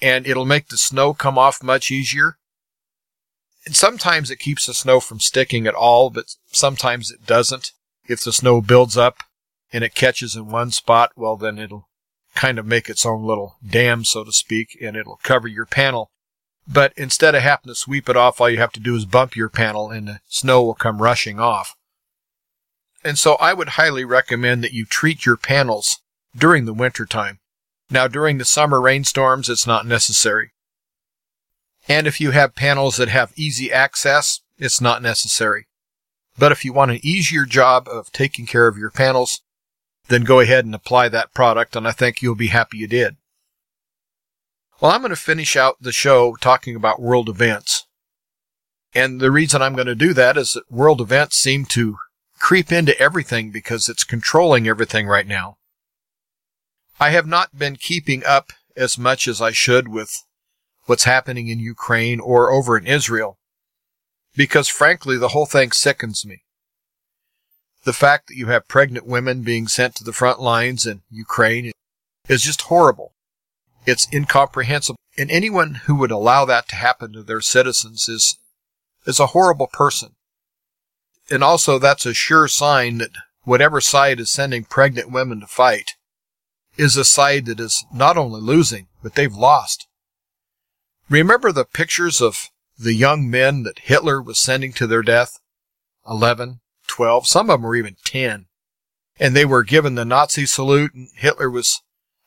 and 0.01 0.26
it'll 0.26 0.45
make 0.45 0.68
the 0.68 0.76
snow 0.76 1.14
come 1.14 1.38
off 1.38 1.62
much 1.62 1.90
easier. 1.90 2.36
And 3.64 3.76
sometimes 3.76 4.30
it 4.30 4.40
keeps 4.40 4.66
the 4.66 4.74
snow 4.74 4.99
from 4.99 5.20
sticking 5.20 5.66
at 5.66 5.74
all, 5.74 6.11
but 6.11 6.34
sometimes 6.51 7.11
it 7.11 7.24
doesn't. 7.24 7.70
If 8.09 8.24
the 8.24 8.32
snow 8.32 8.61
builds 8.61 8.97
up 8.97 9.22
and 9.72 9.84
it 9.84 9.95
catches 9.95 10.34
in 10.34 10.49
one 10.49 10.72
spot, 10.72 11.12
well, 11.14 11.36
then 11.36 11.59
it'll 11.59 11.88
kind 12.34 12.59
of 12.59 12.66
make 12.66 12.88
its 12.88 13.07
own 13.07 13.24
little 13.24 13.57
dam, 13.64 14.05
so 14.05 14.24
to 14.24 14.32
speak, 14.32 14.76
and 14.82 14.97
it'll 14.97 15.20
cover 15.22 15.47
your 15.47 15.66
panel. 15.66 16.11
But 16.66 16.92
instead 16.96 17.34
of 17.34 17.42
having 17.42 17.68
to 17.68 17.74
sweep 17.74 18.08
it 18.08 18.16
off, 18.16 18.40
all 18.40 18.48
you 18.48 18.58
have 18.58 18.72
to 18.72 18.80
do 18.80 18.94
is 18.94 19.04
bump 19.04 19.36
your 19.36 19.48
panel 19.48 19.90
and 19.90 20.08
the 20.08 20.20
snow 20.28 20.62
will 20.62 20.74
come 20.74 21.02
rushing 21.02 21.40
off. 21.40 21.74
And 23.04 23.18
so 23.18 23.34
I 23.34 23.52
would 23.52 23.70
highly 23.70 24.04
recommend 24.04 24.62
that 24.62 24.72
you 24.72 24.86
treat 24.86 25.26
your 25.26 25.36
panels 25.36 26.00
during 26.36 26.64
the 26.64 26.74
winter 26.74 27.04
time. 27.04 27.40
Now 27.90 28.06
during 28.06 28.38
the 28.38 28.44
summer 28.44 28.80
rainstorms, 28.80 29.48
it's 29.48 29.66
not 29.66 29.86
necessary. 29.86 30.52
And 31.88 32.06
if 32.06 32.20
you 32.20 32.30
have 32.30 32.54
panels 32.54 32.96
that 32.96 33.08
have 33.08 33.32
easy 33.36 33.72
access, 33.72 34.40
it's 34.56 34.80
not 34.80 35.02
necessary. 35.02 35.66
But 36.38 36.52
if 36.52 36.64
you 36.64 36.72
want 36.72 36.92
an 36.92 37.00
easier 37.02 37.44
job 37.44 37.88
of 37.88 38.12
taking 38.12 38.46
care 38.46 38.68
of 38.68 38.78
your 38.78 38.90
panels, 38.90 39.42
then 40.08 40.22
go 40.22 40.40
ahead 40.40 40.64
and 40.64 40.74
apply 40.74 41.08
that 41.08 41.34
product, 41.34 41.76
and 41.76 41.86
I 41.86 41.92
think 41.92 42.22
you'll 42.22 42.34
be 42.34 42.48
happy 42.48 42.78
you 42.78 42.86
did. 42.86 43.16
Well, 44.83 44.91
I'm 44.91 45.03
going 45.03 45.11
to 45.11 45.16
finish 45.16 45.55
out 45.55 45.76
the 45.80 45.93
show 45.93 46.35
talking 46.41 46.74
about 46.74 47.01
world 47.01 47.28
events. 47.28 47.87
And 48.93 49.20
the 49.20 49.30
reason 49.30 49.62
I'm 49.62 49.76
going 49.76 49.87
to 49.87 49.95
do 49.95 50.12
that 50.12 50.37
is 50.37 50.55
that 50.55 50.72
world 50.72 51.01
events 51.01 51.37
seem 51.37 51.66
to 51.66 51.99
creep 52.41 52.72
into 52.72 52.99
everything 52.99 53.53
because 53.53 53.89
it's 53.89 54.03
controlling 54.03 54.66
everything 54.66 55.07
right 55.07 55.28
now. 55.28 55.59
I 56.99 57.11
have 57.11 57.28
not 57.28 57.57
been 57.57 57.76
keeping 57.76 58.24
up 58.24 58.53
as 58.76 58.99
much 58.99 59.28
as 59.28 59.41
I 59.41 59.53
should 59.53 59.87
with 59.87 60.24
what's 60.87 61.05
happening 61.05 61.47
in 61.47 61.61
Ukraine 61.61 62.18
or 62.18 62.51
over 62.51 62.76
in 62.76 62.85
Israel 62.85 63.39
because 64.35 64.68
frankly, 64.68 65.16
the 65.16 65.28
whole 65.28 65.47
thing 65.47 65.70
sickens 65.70 66.26
me. 66.26 66.43
The 67.85 67.93
fact 67.93 68.26
that 68.26 68.37
you 68.37 68.49
have 68.49 68.66
pregnant 68.66 69.07
women 69.07 69.43
being 69.43 69.68
sent 69.68 69.95
to 69.97 70.05
the 70.05 70.12
front 70.12 70.41
lines 70.41 70.87
in 70.87 71.03
Ukraine 71.09 71.70
is 72.28 72.43
just 72.43 72.62
horrible. 72.62 73.12
It's 73.87 74.09
incomprehensible. 74.12 74.99
And 75.18 75.30
anyone 75.30 75.74
who 75.87 75.95
would 75.97 76.11
allow 76.11 76.45
that 76.45 76.68
to 76.68 76.76
happen 76.76 77.12
to 77.12 77.22
their 77.22 77.41
citizens 77.41 78.09
is, 78.09 78.39
is 79.07 79.20
a 79.20 79.28
horrible 79.28 79.66
person. 79.66 80.11
And 81.30 81.43
also 81.43 81.78
that's 81.78 82.07
a 82.07 82.14
sure 82.14 82.49
sign 82.49 82.99
that 82.99 83.11
whatever 83.45 83.80
side 83.80 84.20
is 84.20 84.30
sending 84.30 84.64
pregnant 84.64 85.11
women 85.11 85.41
to 85.41 85.47
fight 85.47 85.93
is 86.76 86.97
a 86.97 87.05
side 87.05 87.47
that 87.47 87.61
is 87.61 87.85
not 87.93 88.16
only 88.16 88.41
losing, 88.41 88.89
but 89.03 89.14
they've 89.14 89.35
lost. 89.35 89.87
Remember 91.09 91.53
the 91.53 91.64
pictures 91.64 92.20
of 92.20 92.49
the 92.78 92.95
young 92.95 93.28
men 93.28 93.64
that 93.64 93.80
Hitler 93.80 94.22
was 94.22 94.39
sending 94.39 94.72
to 94.74 94.87
their 94.87 95.03
death? 95.03 95.39
11, 96.09 96.61
12, 96.89 97.26
some 97.26 97.51
of 97.51 97.61
them 97.61 97.62
were 97.62 97.76
even 97.76 97.97
10. 98.05 98.47
And 99.20 99.37
they 99.37 99.45
were 99.45 99.62
given 99.62 99.95
the 99.95 100.05
Nazi 100.05 100.47
salute 100.47 100.95
and 100.95 101.09
Hitler 101.14 101.51
was 101.51 101.83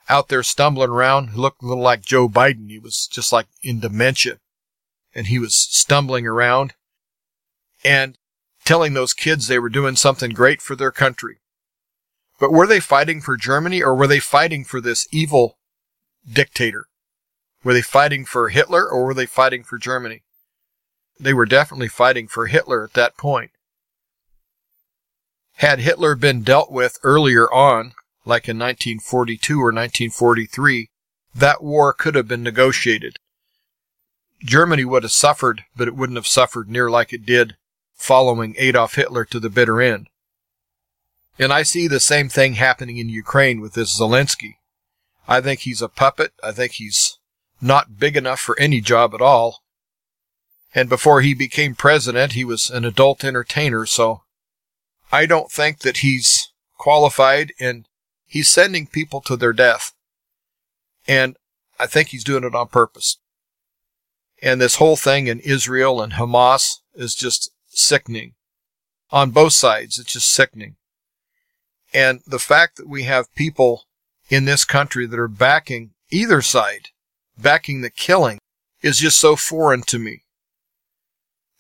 out 0.10 0.28
there 0.28 0.44
stumbling 0.44 0.90
around. 0.90 1.30
He 1.30 1.38
looked 1.38 1.64
a 1.64 1.66
little 1.66 1.84
like 1.84 2.02
Joe 2.02 2.30
Biden. 2.30 2.70
He 2.70 2.80
was 2.80 3.08
just 3.08 3.32
like 3.32 3.48
in 3.62 3.80
dementia 3.80 4.40
and 5.16 5.28
he 5.28 5.40
was 5.40 5.56
stumbling 5.56 6.28
around 6.28 6.74
and 7.84 8.18
telling 8.66 8.94
those 8.94 9.14
kids 9.14 9.48
they 9.48 9.58
were 9.58 9.70
doing 9.70 9.96
something 9.96 10.32
great 10.32 10.62
for 10.62 10.76
their 10.76 10.92
country. 10.92 11.38
But 12.40 12.52
were 12.52 12.68
they 12.68 12.82
fighting 12.82 13.22
for 13.22 13.38
Germany 13.38 13.82
or 13.82 13.96
were 13.96 14.08
they 14.08 14.20
fighting 14.20 14.66
for 14.66 14.82
this 14.82 15.08
evil 15.12 15.58
dictator? 16.30 16.88
Were 17.64 17.74
they 17.74 17.82
fighting 17.82 18.26
for 18.26 18.50
Hitler 18.50 18.88
or 18.88 19.06
were 19.06 19.14
they 19.14 19.26
fighting 19.26 19.64
for 19.64 19.78
Germany? 19.78 20.24
They 21.18 21.34
were 21.34 21.46
definitely 21.46 21.88
fighting 21.88 22.28
for 22.28 22.48
Hitler 22.48 22.84
at 22.84 22.94
that 22.94 23.16
point. 23.16 23.52
Had 25.60 25.80
Hitler 25.80 26.16
been 26.16 26.42
dealt 26.42 26.70
with 26.70 27.00
earlier 27.04 27.52
on, 27.52 27.94
like 28.26 28.50
in 28.50 28.58
1942 28.58 29.54
or 29.56 29.66
1943, 29.66 30.90
that 31.34 31.64
war 31.64 31.94
could 31.94 32.16
have 32.16 32.28
been 32.28 32.44
negotiated. 32.44 33.18
Germany 34.44 34.86
would 34.86 35.04
have 35.04 35.12
suffered, 35.12 35.64
but 35.76 35.88
it 35.88 35.96
wouldn't 35.96 36.18
have 36.18 36.28
suffered 36.28 36.70
near 36.70 36.90
like 36.90 37.14
it 37.14 37.26
did 37.26 37.56
following 37.94 38.56
Adolf 38.58 38.96
Hitler 38.96 39.26
to 39.26 39.40
the 39.40 39.50
bitter 39.50 39.82
end. 39.82 40.10
And 41.38 41.52
I 41.52 41.64
see 41.64 41.88
the 41.88 42.00
same 42.00 42.30
thing 42.30 42.54
happening 42.54 42.98
in 42.98 43.10
Ukraine 43.10 43.60
with 43.60 43.74
this 43.74 44.00
Zelensky. 44.00 44.56
I 45.28 45.42
think 45.42 45.62
he's 45.62 45.82
a 45.82 45.90
puppet. 45.90 46.34
I 46.44 46.52
think 46.52 46.74
he's 46.74 47.18
not 47.62 47.98
big 47.98 48.16
enough 48.16 48.40
for 48.40 48.58
any 48.60 48.82
job 48.82 49.14
at 49.14 49.22
all. 49.22 49.64
And 50.74 50.90
before 50.90 51.22
he 51.22 51.34
became 51.34 51.74
president, 51.74 52.34
he 52.34 52.44
was 52.44 52.70
an 52.70 52.86
adult 52.86 53.24
entertainer, 53.24 53.86
so 53.86 54.24
I 55.12 55.26
don't 55.26 55.52
think 55.52 55.80
that 55.80 55.98
he's 55.98 56.52
qualified 56.78 57.54
and 57.60 57.88
he's 58.26 58.50
sending 58.50 58.88
people 58.88 59.22
to 59.22 59.36
their 59.36 59.54
death. 59.54 59.94
And 61.08 61.38
I 61.80 61.88
think 61.88 62.10
he's 62.10 62.24
doing 62.24 62.44
it 62.44 62.56
on 62.56 62.68
purpose. 62.68 63.18
And 64.42 64.60
this 64.60 64.76
whole 64.76 64.96
thing 64.96 65.28
in 65.28 65.40
Israel 65.40 66.02
and 66.02 66.14
Hamas 66.14 66.80
is 66.94 67.16
just 67.16 67.52
sickening. 67.68 68.34
On 69.12 69.32
both 69.32 69.54
sides, 69.54 70.00
it's 70.00 70.14
just 70.14 70.30
sickening. 70.30 70.76
And 71.94 72.22
the 72.26 72.40
fact 72.40 72.78
that 72.78 72.90
we 72.90 73.04
have 73.04 73.34
people 73.36 73.84
in 74.30 74.46
this 74.46 74.66
country 74.66 75.06
that 75.06 75.20
are 75.20 75.28
backing 75.28 75.92
either 76.12 76.42
side, 76.42 76.90
backing 77.38 77.82
the 77.82 77.90
killing, 77.90 78.40
is 78.82 78.98
just 78.98 79.18
so 79.18 79.36
foreign 79.36 79.84
to 79.84 80.00
me. 80.00 80.24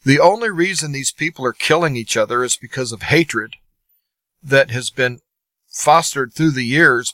The 0.04 0.20
only 0.20 0.50
reason 0.50 0.92
these 0.92 1.12
people 1.12 1.46
are 1.46 1.54
killing 1.54 1.96
each 1.96 2.16
other 2.18 2.44
is 2.44 2.58
because 2.58 2.92
of 2.92 3.04
hatred 3.04 3.56
that 4.44 4.70
has 4.72 4.90
been 4.90 5.20
fostered 5.76 6.34
through 6.34 6.52
the 6.52 6.64
years 6.64 7.14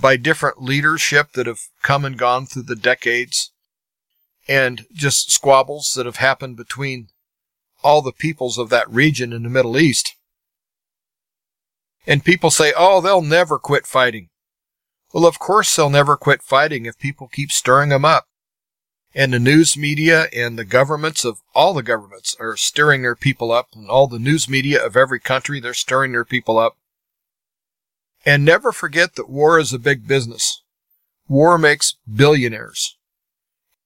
by 0.00 0.16
different 0.16 0.60
leadership 0.60 1.32
that 1.32 1.46
have 1.46 1.60
come 1.80 2.04
and 2.04 2.18
gone 2.18 2.44
through 2.44 2.62
the 2.62 2.76
decades 2.76 3.52
and 4.48 4.86
just 4.92 5.30
squabbles 5.30 5.92
that 5.94 6.04
have 6.04 6.16
happened 6.16 6.56
between 6.56 7.08
all 7.84 8.02
the 8.02 8.12
peoples 8.12 8.58
of 8.58 8.68
that 8.68 8.90
region 8.90 9.32
in 9.32 9.44
the 9.44 9.48
Middle 9.48 9.78
East. 9.78 10.16
And 12.04 12.24
people 12.24 12.50
say, 12.50 12.72
oh, 12.76 13.00
they'll 13.00 13.22
never 13.22 13.58
quit 13.58 13.86
fighting. 13.86 14.28
Well, 15.12 15.26
of 15.26 15.38
course 15.38 15.74
they'll 15.74 15.88
never 15.88 16.16
quit 16.16 16.42
fighting 16.42 16.84
if 16.84 16.98
people 16.98 17.28
keep 17.28 17.52
stirring 17.52 17.90
them 17.90 18.04
up. 18.04 18.24
And 19.14 19.32
the 19.32 19.38
news 19.38 19.76
media 19.76 20.26
and 20.34 20.58
the 20.58 20.64
governments 20.64 21.24
of 21.24 21.40
all 21.54 21.74
the 21.74 21.82
governments 21.82 22.36
are 22.40 22.56
stirring 22.56 23.02
their 23.02 23.16
people 23.16 23.52
up, 23.52 23.68
and 23.74 23.88
all 23.88 24.08
the 24.08 24.18
news 24.18 24.48
media 24.48 24.84
of 24.84 24.96
every 24.96 25.20
country, 25.20 25.60
they're 25.60 25.74
stirring 25.74 26.12
their 26.12 26.24
people 26.24 26.58
up. 26.58 26.77
And 28.28 28.44
never 28.44 28.72
forget 28.72 29.14
that 29.14 29.30
war 29.30 29.58
is 29.58 29.72
a 29.72 29.78
big 29.78 30.06
business. 30.06 30.62
War 31.28 31.56
makes 31.56 31.94
billionaires. 32.06 32.98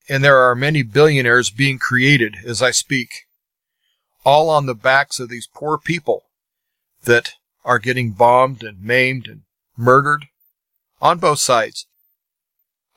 And 0.09 0.25
there 0.25 0.39
are 0.39 0.57
many 0.57 0.83
billionaires 0.83 1.49
being 1.49 1.79
created 1.79 2.39
as 2.45 2.61
I 2.61 2.73
speak, 2.73 3.29
all 4.25 4.51
on 4.51 4.67
the 4.67 4.75
backs 4.75 5.21
of 5.21 5.29
these 5.29 5.47
poor 5.47 5.79
people 5.79 6.25
that 7.05 7.35
are 7.65 7.79
getting 7.79 8.11
bombed 8.11 8.65
and 8.65 8.83
maimed 8.83 9.29
and 9.29 9.43
murdered 9.77 10.27
on 11.01 11.21
both 11.21 11.39
sides. 11.39 11.87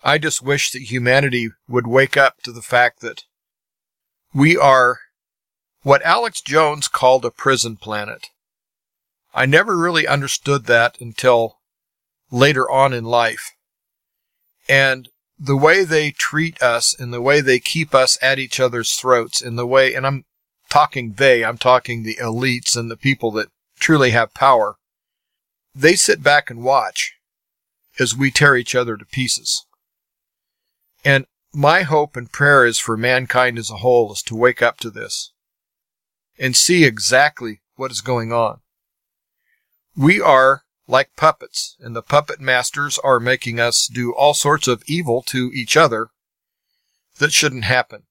I 0.04 0.18
just 0.18 0.42
wish 0.42 0.72
that 0.72 0.90
humanity 0.90 1.50
would 1.68 1.86
wake 1.86 2.18
up 2.18 2.42
to 2.42 2.52
the 2.52 2.64
fact 2.64 3.02
that 3.02 3.22
we 4.34 4.58
are 4.58 4.98
what 5.84 6.02
Alex 6.02 6.42
Jones 6.42 6.88
called 6.88 7.24
a 7.24 7.30
prison 7.30 7.76
planet. 7.76 8.30
I 9.36 9.46
never 9.46 9.78
really 9.78 10.08
understood 10.08 10.66
that 10.66 11.00
until 11.02 11.60
later 12.32 12.72
on 12.72 12.94
in 12.94 13.04
life. 13.04 13.52
And 14.70 15.10
the 15.38 15.58
way 15.58 15.84
they 15.84 16.12
treat 16.12 16.62
us 16.62 16.98
and 16.98 17.14
the 17.14 17.22
way 17.22 17.42
they 17.42 17.60
keep 17.60 17.94
us 17.94 18.18
at 18.22 18.40
each 18.40 18.62
other's 18.62 18.94
throats 18.94 19.42
and 19.42 19.60
the 19.60 19.68
way, 19.68 19.94
and 19.94 20.08
I'm 20.08 20.24
talking 20.70 21.14
they, 21.18 21.44
I'm 21.44 21.58
talking 21.58 22.04
the 22.04 22.16
elites 22.16 22.78
and 22.78 22.90
the 22.90 22.96
people 22.96 23.30
that 23.32 23.50
truly 23.78 24.12
have 24.12 24.34
power. 24.34 24.78
They 25.76 25.96
sit 25.96 26.24
back 26.24 26.50
and 26.50 26.64
watch 26.64 27.16
as 28.00 28.16
we 28.16 28.32
tear 28.32 28.56
each 28.56 28.74
other 28.74 28.96
to 28.96 29.06
pieces. 29.06 29.66
And 31.04 31.26
my 31.54 31.82
hope 31.82 32.16
and 32.16 32.32
prayer 32.32 32.66
is 32.66 32.80
for 32.80 32.96
mankind 32.96 33.58
as 33.60 33.70
a 33.70 33.78
whole 33.78 34.14
is 34.14 34.22
to 34.24 34.36
wake 34.36 34.62
up 34.62 34.78
to 34.80 34.90
this 34.90 35.34
and 36.40 36.56
see 36.56 36.86
exactly 36.86 37.60
what 37.76 37.92
is 37.92 38.00
going 38.00 38.32
on. 38.32 38.62
We 39.98 40.20
are 40.20 40.64
like 40.88 41.16
puppets, 41.16 41.78
and 41.80 41.96
the 41.96 42.02
puppet 42.02 42.40
masters 42.40 43.00
are 43.04 43.20
making 43.20 43.60
us 43.60 43.88
do 43.88 44.14
all 44.14 44.34
sorts 44.34 44.68
of 44.68 44.84
evil 44.88 45.22
to 45.24 45.52
each 45.54 45.76
other 45.78 46.10
that 47.18 47.32
shouldn't 47.32 47.64
happen. 47.64 48.04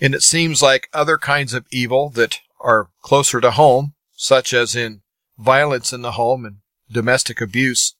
And 0.00 0.14
it 0.14 0.22
seems 0.22 0.62
like 0.62 0.88
other 0.92 1.16
kinds 1.16 1.54
of 1.54 1.66
evil 1.70 2.10
that 2.10 2.40
are 2.60 2.88
closer 3.02 3.40
to 3.40 3.52
home, 3.52 3.94
such 4.14 4.52
as 4.52 4.74
in 4.74 5.02
violence 5.38 5.92
in 5.92 6.02
the 6.02 6.12
home 6.12 6.44
and 6.44 6.56
domestic 6.90 7.40
abuse, 7.40 7.94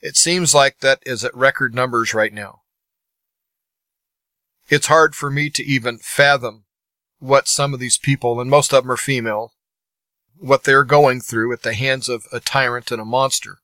it 0.00 0.16
seems 0.16 0.54
like 0.54 0.78
that 0.80 1.02
is 1.04 1.24
at 1.24 1.34
record 1.34 1.74
numbers 1.74 2.14
right 2.14 2.32
now. 2.32 2.62
It's 4.68 4.86
hard 4.86 5.14
for 5.14 5.30
me 5.30 5.50
to 5.50 5.64
even 5.64 5.98
fathom 5.98 6.64
what 7.18 7.48
some 7.48 7.74
of 7.74 7.80
these 7.80 7.98
people, 7.98 8.40
and 8.40 8.48
most 8.48 8.72
of 8.72 8.84
them 8.84 8.92
are 8.92 8.96
female, 8.96 9.52
what 10.40 10.64
they're 10.64 10.84
going 10.84 11.20
through 11.20 11.52
at 11.52 11.62
the 11.62 11.74
hands 11.74 12.08
of 12.08 12.26
a 12.32 12.40
tyrant 12.40 12.90
and 12.90 13.00
a 13.00 13.04
monster. 13.04 13.58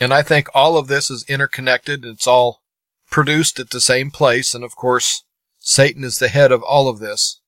And 0.00 0.12
I 0.12 0.22
think 0.22 0.48
all 0.54 0.76
of 0.76 0.88
this 0.88 1.10
is 1.10 1.24
interconnected. 1.28 2.04
It's 2.04 2.26
all 2.26 2.62
produced 3.10 3.60
at 3.60 3.70
the 3.70 3.80
same 3.80 4.10
place. 4.10 4.54
And 4.54 4.64
of 4.64 4.74
course, 4.74 5.24
Satan 5.58 6.02
is 6.02 6.18
the 6.18 6.28
head 6.28 6.50
of 6.50 6.62
all 6.62 6.88
of 6.88 6.98
this. 6.98 7.40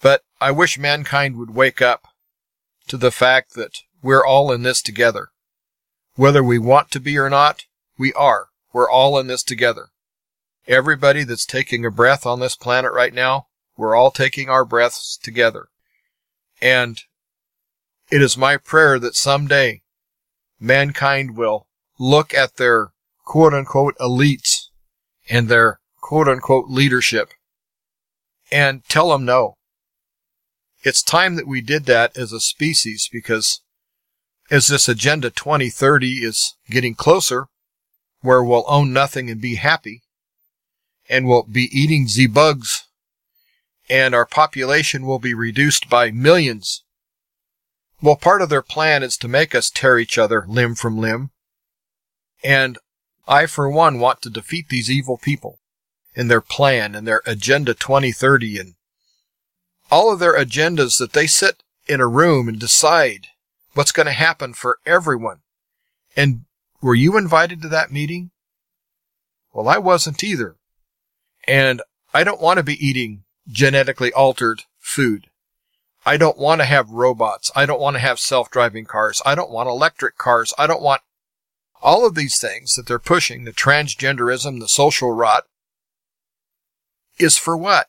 But 0.00 0.22
I 0.40 0.50
wish 0.50 0.78
mankind 0.78 1.36
would 1.36 1.54
wake 1.54 1.82
up 1.82 2.06
to 2.88 2.96
the 2.96 3.10
fact 3.10 3.54
that 3.54 3.80
we're 4.02 4.24
all 4.24 4.50
in 4.50 4.62
this 4.62 4.80
together. 4.80 5.28
Whether 6.14 6.42
we 6.42 6.58
want 6.58 6.90
to 6.92 7.00
be 7.00 7.18
or 7.18 7.28
not, 7.28 7.64
we 7.98 8.12
are. 8.14 8.46
We're 8.72 8.90
all 8.90 9.18
in 9.18 9.26
this 9.26 9.42
together. 9.42 9.88
Everybody 10.66 11.24
that's 11.24 11.44
taking 11.44 11.84
a 11.84 11.90
breath 11.90 12.24
on 12.24 12.40
this 12.40 12.54
planet 12.54 12.92
right 12.92 13.12
now, 13.12 13.48
we're 13.76 13.94
all 13.94 14.10
taking 14.10 14.48
our 14.48 14.64
breaths 14.64 15.18
together. 15.20 15.68
And 16.60 17.00
it 18.10 18.22
is 18.22 18.36
my 18.36 18.56
prayer 18.56 18.98
that 18.98 19.16
someday 19.16 19.82
mankind 20.58 21.36
will 21.36 21.66
look 21.98 22.34
at 22.34 22.56
their 22.56 22.92
quote 23.24 23.54
unquote 23.54 23.96
elites 23.98 24.68
and 25.28 25.48
their 25.48 25.80
quote 26.00 26.28
unquote 26.28 26.68
leadership 26.68 27.30
and 28.50 28.84
tell 28.88 29.10
them 29.10 29.24
no. 29.24 29.54
It's 30.82 31.02
time 31.02 31.36
that 31.36 31.46
we 31.46 31.60
did 31.60 31.84
that 31.86 32.16
as 32.16 32.32
a 32.32 32.40
species 32.40 33.08
because 33.12 33.60
as 34.50 34.66
this 34.66 34.88
Agenda 34.88 35.30
2030 35.30 36.24
is 36.24 36.56
getting 36.68 36.94
closer, 36.94 37.46
where 38.22 38.42
we'll 38.42 38.64
own 38.66 38.92
nothing 38.92 39.30
and 39.30 39.40
be 39.40 39.54
happy, 39.54 40.02
and 41.08 41.26
we'll 41.26 41.44
be 41.44 41.68
eating 41.72 42.08
Z 42.08 42.26
bugs 42.28 42.79
and 43.90 44.14
our 44.14 44.24
population 44.24 45.04
will 45.04 45.18
be 45.18 45.34
reduced 45.34 45.90
by 45.90 46.12
millions. 46.12 46.84
Well, 48.00 48.14
part 48.14 48.40
of 48.40 48.48
their 48.48 48.62
plan 48.62 49.02
is 49.02 49.16
to 49.18 49.28
make 49.28 49.52
us 49.52 49.68
tear 49.68 49.98
each 49.98 50.16
other 50.16 50.46
limb 50.48 50.76
from 50.76 50.96
limb. 50.96 51.30
And 52.44 52.78
I, 53.26 53.46
for 53.46 53.68
one, 53.68 53.98
want 53.98 54.22
to 54.22 54.30
defeat 54.30 54.68
these 54.68 54.90
evil 54.90 55.18
people 55.18 55.58
in 56.14 56.28
their 56.28 56.40
plan 56.40 56.94
and 56.94 57.06
their 57.06 57.20
Agenda 57.26 57.74
2030 57.74 58.58
and 58.58 58.74
all 59.90 60.12
of 60.12 60.20
their 60.20 60.38
agendas 60.38 60.98
that 60.98 61.12
they 61.12 61.26
sit 61.26 61.64
in 61.88 62.00
a 62.00 62.06
room 62.06 62.48
and 62.48 62.60
decide 62.60 63.26
what's 63.74 63.92
going 63.92 64.06
to 64.06 64.12
happen 64.12 64.54
for 64.54 64.78
everyone. 64.86 65.40
And 66.16 66.42
were 66.80 66.94
you 66.94 67.16
invited 67.16 67.60
to 67.62 67.68
that 67.68 67.90
meeting? 67.90 68.30
Well, 69.52 69.68
I 69.68 69.78
wasn't 69.78 70.22
either. 70.22 70.56
And 71.48 71.82
I 72.14 72.22
don't 72.22 72.40
want 72.40 72.58
to 72.58 72.62
be 72.62 72.74
eating 72.74 73.24
genetically 73.48 74.12
altered 74.12 74.62
food. 74.78 75.26
I 76.04 76.16
don't 76.16 76.38
want 76.38 76.60
to 76.60 76.64
have 76.64 76.90
robots. 76.90 77.50
I 77.54 77.66
don't 77.66 77.80
want 77.80 77.94
to 77.94 78.00
have 78.00 78.18
self-driving 78.18 78.86
cars. 78.86 79.20
I 79.26 79.34
don't 79.34 79.50
want 79.50 79.68
electric 79.68 80.16
cars. 80.16 80.54
I 80.58 80.66
don't 80.66 80.82
want 80.82 81.02
all 81.82 82.06
of 82.06 82.14
these 82.14 82.38
things 82.38 82.74
that 82.74 82.86
they're 82.86 82.98
pushing, 82.98 83.44
the 83.44 83.52
transgenderism, 83.52 84.60
the 84.60 84.68
social 84.68 85.12
rot, 85.12 85.44
is 87.18 87.36
for 87.36 87.56
what? 87.56 87.88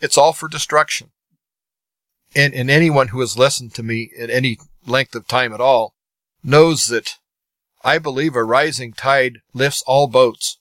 It's 0.00 0.18
all 0.18 0.32
for 0.32 0.48
destruction. 0.48 1.10
And, 2.34 2.52
and 2.54 2.70
anyone 2.70 3.08
who 3.08 3.20
has 3.20 3.38
listened 3.38 3.74
to 3.74 3.82
me 3.82 4.10
at 4.18 4.30
any 4.30 4.58
length 4.86 5.14
of 5.14 5.26
time 5.26 5.52
at 5.52 5.60
all 5.60 5.94
knows 6.42 6.86
that 6.86 7.18
I 7.82 7.98
believe 7.98 8.34
a 8.34 8.42
rising 8.42 8.92
tide 8.92 9.38
lifts 9.52 9.82
all 9.86 10.08
boats. 10.08 10.58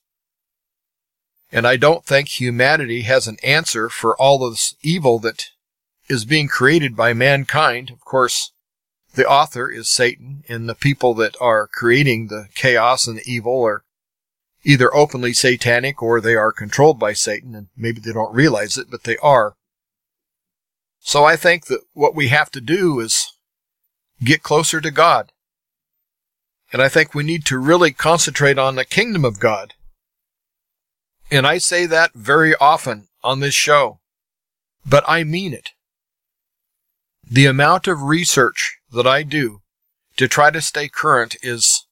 And 1.53 1.67
I 1.67 1.77
don't 1.77 2.03
think 2.03 2.27
humanity 2.29 3.03
has 3.03 3.27
an 3.27 3.37
answer 3.43 3.87
for 3.87 4.19
all 4.19 4.49
this 4.49 4.75
evil 4.81 5.19
that 5.19 5.51
is 6.09 6.25
being 6.25 6.47
created 6.47 6.95
by 6.95 7.13
mankind. 7.13 7.91
Of 7.91 8.03
course, 8.03 8.51
the 9.13 9.27
author 9.27 9.69
is 9.69 9.87
Satan, 9.87 10.43
and 10.49 10.67
the 10.67 10.73
people 10.73 11.13
that 11.13 11.35
are 11.39 11.67
creating 11.67 12.27
the 12.27 12.47
chaos 12.55 13.05
and 13.05 13.19
the 13.19 13.31
evil 13.31 13.63
are 13.63 13.83
either 14.63 14.93
openly 14.95 15.31
satanic 15.31 16.01
or 16.01 16.19
they 16.19 16.35
are 16.35 16.51
controlled 16.51 16.97
by 16.97 17.13
Satan, 17.13 17.53
and 17.53 17.67
maybe 17.77 18.01
they 18.01 18.13
don't 18.13 18.33
realize 18.33 18.75
it, 18.75 18.87
but 18.89 19.03
they 19.03 19.17
are. 19.17 19.53
So 21.01 21.23
I 21.23 21.35
think 21.35 21.67
that 21.67 21.81
what 21.93 22.15
we 22.15 22.29
have 22.29 22.49
to 22.51 22.61
do 22.61 22.99
is 22.99 23.31
get 24.23 24.41
closer 24.41 24.81
to 24.81 24.89
God. 24.89 25.31
And 26.71 26.81
I 26.81 26.89
think 26.89 27.13
we 27.13 27.21
need 27.21 27.45
to 27.45 27.59
really 27.59 27.91
concentrate 27.91 28.57
on 28.57 28.73
the 28.75 28.85
kingdom 28.85 29.23
of 29.23 29.39
God 29.39 29.75
and 31.33 31.47
I 31.47 31.57
say 31.57 31.87
that 31.87 32.13
very 32.13 32.53
often 32.57 33.07
on 33.23 33.39
this 33.39 33.55
show, 33.55 33.99
but 34.85 35.03
I 35.07 35.23
mean 35.23 35.51
it. 35.51 35.71
The 37.23 37.47
amount 37.47 37.87
of 37.87 38.03
research 38.03 38.77
that 38.91 39.07
I 39.07 39.23
do 39.23 39.61
to 40.17 40.27
try 40.27 40.51
to 40.51 40.61
stay 40.61 40.89
current 40.89 41.35
is, 41.41 41.87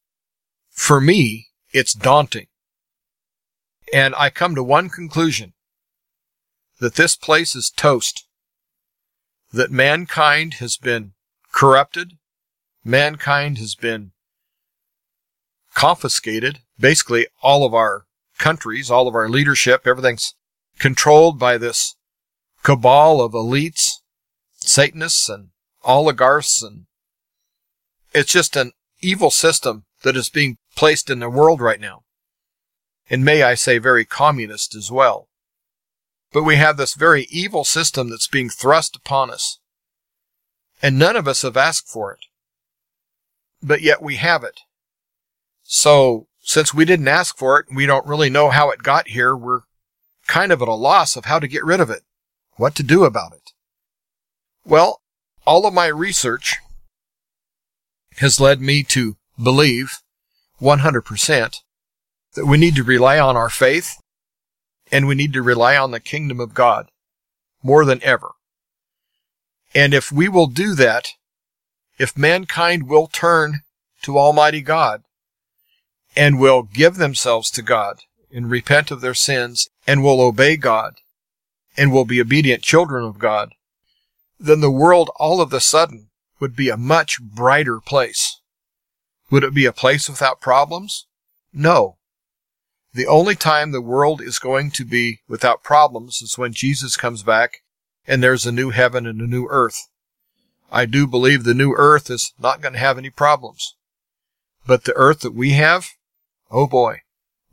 for 0.70 1.02
me, 1.02 1.48
it's 1.74 1.96
daunting. 1.96 2.50
And 3.92 4.14
I 4.16 4.30
come 4.30 4.54
to 4.54 4.62
one 4.62 4.90
conclusion 4.90 5.54
that 6.80 6.94
this 6.94 7.16
place 7.16 7.56
is 7.56 7.72
toast, 7.76 8.28
that 9.52 9.72
mankind 9.72 10.56
has 10.56 10.78
been 10.78 11.14
corrupted, 11.52 12.14
mankind 12.84 13.58
has 13.58 13.74
been 13.74 14.12
confiscated, 15.74 16.60
basically 16.80 17.26
all 17.42 17.66
of 17.66 17.74
our 17.74 18.06
countries, 18.42 18.92
all 18.92 19.08
of 19.08 19.16
our 19.16 19.30
leadership, 19.30 19.88
everything's 19.88 20.36
controlled 20.80 21.40
by 21.40 21.58
this 21.58 21.96
cabal 22.64 23.22
of 23.22 23.32
elites, 23.32 23.92
Satanists, 24.58 25.30
and 25.30 25.50
oligarchs, 25.84 26.62
and 26.62 26.86
it's 28.14 28.32
just 28.32 28.56
an 28.56 28.72
evil 29.00 29.32
system 29.32 29.86
that 30.04 30.18
is 30.18 30.30
being 30.30 30.58
placed 30.76 31.10
in 31.10 31.20
the 31.20 31.30
world 31.30 31.62
right 31.62 31.80
now. 31.80 32.02
And 33.10 33.26
may 33.26 33.44
I 33.44 33.56
say, 33.56 33.78
very 33.78 34.06
communist 34.06 34.76
as 34.76 34.92
well. 34.92 35.28
But 36.32 36.44
we 36.44 36.56
have 36.56 36.78
this 36.78 36.94
very 36.94 37.28
evil 37.30 37.66
system 37.66 38.10
that's 38.10 38.28
being 38.28 38.50
thrust 38.50 38.96
upon 38.96 39.30
us. 39.30 39.60
And 40.82 40.98
none 40.98 41.16
of 41.16 41.28
us 41.28 41.42
have 41.42 41.58
asked 41.58 41.90
for 41.90 42.14
it. 42.14 42.26
But 43.62 43.82
yet 43.82 44.02
we 44.02 44.16
have 44.16 44.44
it. 44.44 44.62
So, 45.64 46.28
since 46.42 46.74
we 46.74 46.86
didn't 46.86 47.08
ask 47.08 47.38
for 47.38 47.60
it, 47.60 47.68
we 47.74 47.86
don't 47.86 48.06
really 48.06 48.30
know 48.30 48.50
how 48.50 48.72
it 48.72 48.84
got 48.84 49.10
here, 49.10 49.36
we're 49.36 49.62
kind 50.28 50.52
of 50.52 50.62
at 50.62 50.68
a 50.68 50.74
loss 50.74 51.16
of 51.16 51.26
how 51.26 51.40
to 51.40 51.48
get 51.48 51.64
rid 51.64 51.80
of 51.80 51.90
it. 51.90 52.02
What 52.58 52.76
to 52.76 52.84
do 52.84 53.04
about 53.04 53.34
it. 53.34 53.52
Well, 54.66 55.02
all 55.46 55.66
of 55.66 55.74
my 55.74 55.88
research 55.88 56.58
has 58.18 58.40
led 58.40 58.62
me 58.62 58.84
to 58.84 59.18
believe 59.42 60.00
100% 60.62 61.56
that 62.34 62.46
we 62.46 62.58
need 62.58 62.76
to 62.76 62.84
rely 62.84 63.20
on 63.20 63.36
our 63.36 63.50
faith 63.50 63.98
and 64.92 65.08
we 65.08 65.16
need 65.16 65.34
to 65.34 65.42
rely 65.42 65.76
on 65.76 65.92
the 65.92 66.00
kingdom 66.00 66.40
of 66.40 66.54
God 66.54 66.92
more 67.64 67.86
than 67.86 68.04
ever. 68.04 68.32
And 69.74 69.94
if 69.94 70.12
we 70.12 70.28
will 70.28 70.48
do 70.48 70.76
that, 70.76 71.10
if 71.98 72.18
mankind 72.18 72.88
will 72.88 73.08
turn 73.08 73.62
to 74.04 74.18
Almighty 74.18 74.62
God 74.62 75.04
and 76.16 76.40
will 76.40 76.64
give 76.64 76.96
themselves 76.96 77.50
to 77.52 77.62
God 77.62 78.00
and 78.32 78.50
repent 78.50 78.92
of 78.92 79.02
their 79.02 79.14
sins 79.14 79.70
and 79.88 80.04
will 80.04 80.22
obey 80.22 80.58
God 80.58 80.96
and 81.78 81.92
will 81.92 82.06
be 82.06 82.22
obedient 82.22 82.64
children 82.64 83.06
of 83.06 83.20
God, 83.20 83.54
then 84.40 84.60
the 84.60 84.72
world 84.72 85.10
all 85.18 85.42
of 85.42 85.54
a 85.54 85.60
sudden 85.60 86.10
would 86.40 86.56
be 86.56 86.70
a 86.70 86.78
much 86.78 87.22
brighter 87.22 87.80
place. 87.80 88.42
Would 89.30 89.44
it 89.44 89.54
be 89.54 89.66
a 89.66 89.72
place 89.72 90.10
without 90.10 90.42
problems? 90.42 91.08
No. 91.54 91.98
The 92.94 93.08
only 93.08 93.36
time 93.36 93.72
the 93.72 93.82
world 93.82 94.22
is 94.22 94.40
going 94.40 94.72
to 94.72 94.84
be 94.84 95.22
without 95.28 95.64
problems 95.64 96.22
is 96.22 96.38
when 96.38 96.52
Jesus 96.52 96.98
comes 96.98 97.24
back 97.24 97.60
and 98.06 98.22
there's 98.22 98.46
a 98.46 98.52
new 98.52 98.72
heaven 98.72 99.06
and 99.06 99.22
a 99.22 99.28
new 99.28 99.48
earth. 99.50 99.88
I 100.72 100.86
do 100.86 101.08
believe 101.08 101.44
the 101.44 101.54
new 101.54 101.74
earth 101.74 102.10
is 102.10 102.34
not 102.40 102.62
going 102.62 102.74
to 102.74 102.80
have 102.80 102.98
any 102.98 103.10
problems. 103.10 103.76
But 104.66 104.84
the 104.84 104.96
earth 104.96 105.22
that 105.22 105.34
we 105.34 105.52
have, 105.52 105.92
oh 106.52 106.68
boy, 106.68 107.02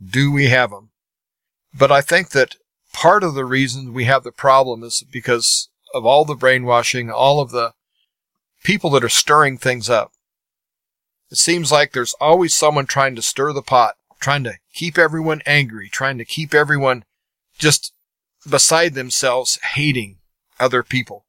do 0.03 0.31
we 0.31 0.49
have 0.49 0.71
them. 0.71 0.91
But 1.73 1.91
I 1.91 2.01
think 2.01 2.29
that 2.29 2.55
part 2.93 3.23
of 3.23 3.33
the 3.33 3.45
reason 3.45 3.93
we 3.93 4.05
have 4.05 4.23
the 4.23 4.31
problem 4.31 4.83
is 4.83 5.03
because 5.11 5.69
of 5.93 6.05
all 6.05 6.25
the 6.25 6.35
brainwashing, 6.35 7.09
all 7.09 7.39
of 7.39 7.51
the 7.51 7.73
people 8.63 8.89
that 8.91 9.03
are 9.03 9.09
stirring 9.09 9.57
things 9.57 9.89
up. 9.89 10.11
It 11.31 11.37
seems 11.37 11.71
like 11.71 11.91
there's 11.91 12.15
always 12.19 12.55
someone 12.55 12.85
trying 12.87 13.15
to 13.15 13.21
stir 13.21 13.53
the 13.53 13.61
pot, 13.61 13.95
trying 14.19 14.43
to 14.45 14.55
keep 14.73 14.97
everyone 14.97 15.41
angry, 15.45 15.89
trying 15.89 16.17
to 16.17 16.25
keep 16.25 16.53
everyone 16.53 17.03
just 17.57 17.93
beside 18.49 18.93
themselves 18.93 19.59
hating 19.73 20.17
other 20.59 20.81
people. 20.83 21.25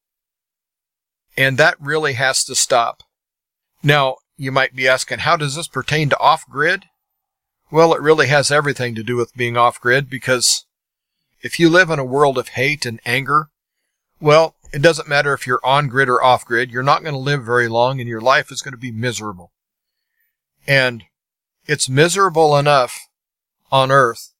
And 1.37 1.59
that 1.59 1.77
really 1.81 2.15
has 2.15 2.45
to 2.45 2.55
stop. 2.55 3.03
Now, 3.83 4.17
you 4.37 4.51
might 4.51 4.75
be 4.75 4.89
asking, 4.89 5.21
how 5.21 5.37
does 5.37 5.55
this 5.55 5.69
pertain 5.69 6.09
to 6.11 6.19
off 6.19 6.49
grid? 6.49 6.85
Well, 7.71 7.95
it 7.95 8.01
really 8.01 8.27
has 8.27 8.51
everything 8.51 8.95
to 8.97 9.03
do 9.03 9.17
with 9.17 9.37
being 9.37 9.57
off 9.57 9.81
grid 9.81 10.11
because 10.11 10.65
if 11.41 11.61
you 11.61 11.69
live 11.69 11.91
in 11.91 11.99
a 11.99 12.05
world 12.05 12.37
of 12.37 12.49
hate 12.49 12.85
and 12.85 13.01
anger, 13.07 13.49
well, 14.21 14.57
it 14.73 14.83
doesn't 14.83 15.09
matter 15.09 15.33
if 15.33 15.47
you're 15.47 15.65
on 15.65 15.89
grid 15.89 16.09
or 16.09 16.23
off 16.23 16.45
grid, 16.45 16.71
you're 16.71 16.83
not 16.83 17.03
going 17.03 17.15
to 17.15 17.19
live 17.19 17.45
very 17.45 17.69
long 17.69 18.01
and 18.01 18.09
your 18.09 18.21
life 18.21 18.51
is 18.51 18.61
going 18.61 18.73
to 18.73 18.79
be 18.79 18.91
miserable. 18.91 19.53
And 20.67 21.05
it's 21.67 21.89
miserable 21.89 22.57
enough 22.57 23.09
on 23.71 23.93
earth 23.93 24.33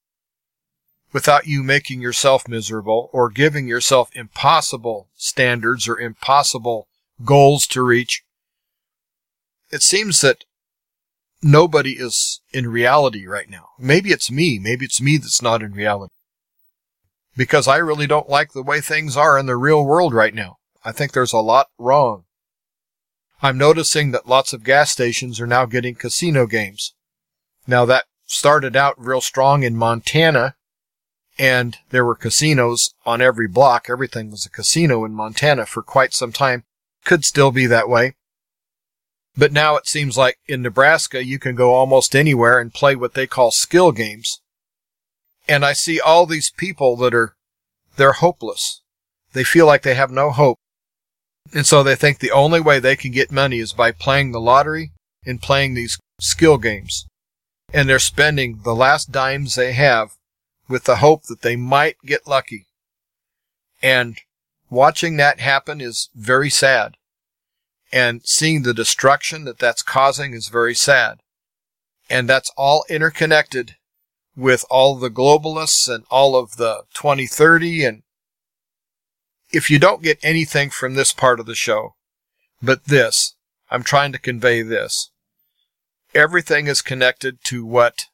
without 1.13 1.47
you 1.47 1.63
making 1.63 2.01
yourself 2.01 2.47
miserable 2.47 3.09
or 3.13 3.29
giving 3.29 3.67
yourself 3.67 4.09
impossible 4.13 5.07
standards 5.15 5.87
or 5.87 5.99
impossible 5.99 6.87
goals 7.23 7.65
to 7.67 7.81
reach. 7.81 8.23
It 9.71 9.81
seems 9.81 10.19
that 10.21 10.43
nobody 11.41 11.93
is 11.93 12.41
in 12.53 12.67
reality 12.67 13.25
right 13.25 13.49
now. 13.49 13.69
Maybe 13.79 14.11
it's 14.11 14.31
me. 14.31 14.59
Maybe 14.59 14.85
it's 14.85 15.01
me 15.01 15.17
that's 15.17 15.41
not 15.41 15.61
in 15.61 15.73
reality. 15.73 16.13
Because 17.35 17.67
I 17.67 17.77
really 17.77 18.07
don't 18.07 18.29
like 18.29 18.51
the 18.51 18.63
way 18.63 18.81
things 18.81 19.15
are 19.15 19.37
in 19.37 19.45
the 19.45 19.55
real 19.55 19.85
world 19.85 20.13
right 20.13 20.33
now. 20.33 20.57
I 20.83 20.91
think 20.91 21.11
there's 21.11 21.33
a 21.33 21.39
lot 21.39 21.67
wrong. 21.77 22.25
I'm 23.41 23.57
noticing 23.57 24.11
that 24.11 24.27
lots 24.27 24.53
of 24.53 24.63
gas 24.63 24.91
stations 24.91 25.39
are 25.39 25.47
now 25.47 25.65
getting 25.65 25.95
casino 25.95 26.45
games. 26.45 26.93
Now 27.65 27.85
that 27.85 28.05
started 28.27 28.75
out 28.75 28.95
real 28.97 29.21
strong 29.21 29.63
in 29.63 29.75
Montana 29.75 30.55
and 31.39 31.77
there 31.89 32.05
were 32.05 32.15
casinos 32.15 32.93
on 33.05 33.21
every 33.21 33.47
block. 33.47 33.87
Everything 33.89 34.29
was 34.29 34.45
a 34.45 34.49
casino 34.49 35.03
in 35.05 35.13
Montana 35.13 35.65
for 35.65 35.81
quite 35.81 36.13
some 36.13 36.31
time. 36.31 36.63
Could 37.03 37.25
still 37.25 37.51
be 37.51 37.65
that 37.65 37.89
way. 37.89 38.13
But 39.35 39.51
now 39.51 39.75
it 39.75 39.87
seems 39.87 40.17
like 40.17 40.37
in 40.47 40.61
Nebraska 40.61 41.23
you 41.23 41.39
can 41.39 41.55
go 41.55 41.73
almost 41.73 42.15
anywhere 42.15 42.59
and 42.59 42.73
play 42.73 42.95
what 42.95 43.13
they 43.13 43.27
call 43.27 43.51
skill 43.51 43.91
games. 43.91 44.41
And 45.47 45.65
I 45.65 45.73
see 45.73 45.99
all 45.99 46.25
these 46.25 46.51
people 46.51 46.95
that 46.97 47.13
are, 47.13 47.35
they're 47.95 48.13
hopeless. 48.13 48.81
They 49.33 49.43
feel 49.43 49.65
like 49.65 49.83
they 49.83 49.95
have 49.95 50.11
no 50.11 50.31
hope. 50.31 50.57
And 51.53 51.65
so 51.65 51.83
they 51.83 51.95
think 51.95 52.19
the 52.19 52.31
only 52.31 52.59
way 52.59 52.79
they 52.79 52.95
can 52.95 53.11
get 53.11 53.31
money 53.31 53.59
is 53.59 53.73
by 53.73 53.91
playing 53.91 54.31
the 54.31 54.39
lottery 54.39 54.91
and 55.25 55.41
playing 55.41 55.73
these 55.73 55.97
skill 56.19 56.57
games. 56.57 57.05
And 57.73 57.87
they're 57.87 57.99
spending 57.99 58.61
the 58.63 58.75
last 58.75 59.11
dimes 59.11 59.55
they 59.55 59.73
have 59.73 60.11
with 60.67 60.83
the 60.83 60.97
hope 60.97 61.23
that 61.23 61.41
they 61.41 61.55
might 61.55 61.97
get 62.05 62.27
lucky. 62.27 62.67
And 63.81 64.19
watching 64.69 65.17
that 65.17 65.39
happen 65.39 65.81
is 65.81 66.09
very 66.15 66.49
sad. 66.49 66.95
And 67.91 68.21
seeing 68.23 68.63
the 68.63 68.73
destruction 68.73 69.43
that 69.45 69.59
that's 69.59 69.81
causing 69.81 70.33
is 70.33 70.47
very 70.47 70.75
sad. 70.75 71.19
And 72.09 72.27
that's 72.27 72.51
all 72.57 72.85
interconnected 72.89 73.75
with 74.35 74.65
all 74.69 74.95
the 74.95 75.09
globalists 75.09 75.93
and 75.93 76.05
all 76.09 76.35
of 76.35 76.55
the 76.55 76.83
2030 76.93 77.83
and 77.83 78.03
if 79.51 79.69
you 79.69 79.79
don't 79.79 80.01
get 80.01 80.19
anything 80.23 80.69
from 80.69 80.95
this 80.95 81.13
part 81.13 81.39
of 81.39 81.45
the 81.45 81.55
show, 81.55 81.95
but 82.61 82.85
this, 82.85 83.35
I'm 83.69 83.83
trying 83.83 84.11
to 84.13 84.19
convey 84.19 84.61
this. 84.61 85.11
Everything 86.13 86.67
is 86.67 86.81
connected 86.81 87.43
to 87.45 87.65
what 87.65 88.05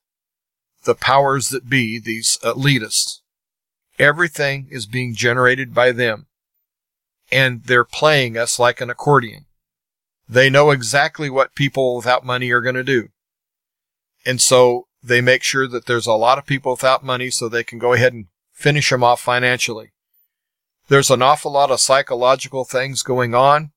the 0.84 0.96
powers 0.96 1.50
that 1.50 1.70
be, 1.70 2.00
these 2.00 2.38
elitists, 2.44 3.20
everything 4.00 4.68
is 4.70 4.86
being 4.86 5.14
generated 5.16 5.74
by 5.74 5.92
them. 5.92 6.28
And 7.32 7.64
they're 7.64 7.84
playing 7.84 8.38
us 8.38 8.58
like 8.58 8.80
an 8.80 8.90
accordion. 8.90 9.47
They 10.30 10.50
know 10.50 10.72
exactly 10.72 11.30
what 11.30 11.56
people 11.56 11.96
without 11.96 12.26
money 12.26 12.52
are 12.52 12.62
going 12.62 12.76
to 12.76 12.84
do. 12.84 13.10
And 14.26 14.42
so 14.42 14.88
they 15.02 15.22
make 15.22 15.44
sure 15.44 15.68
that 15.68 15.86
there's 15.86 16.08
a 16.08 16.14
lot 16.14 16.38
of 16.38 16.46
people 16.46 16.74
without 16.74 17.04
money 17.04 17.30
so 17.30 17.48
they 17.48 17.64
can 17.64 17.80
go 17.80 17.94
ahead 17.94 18.14
and 18.14 18.26
finish 18.52 18.90
them 18.90 19.04
off 19.04 19.22
financially. 19.22 19.92
There's 20.90 21.12
an 21.12 21.22
awful 21.22 21.52
lot 21.52 21.72
of 21.72 21.80
psychological 21.80 22.66
things 22.66 23.04
going 23.04 23.34
on. 23.34 23.72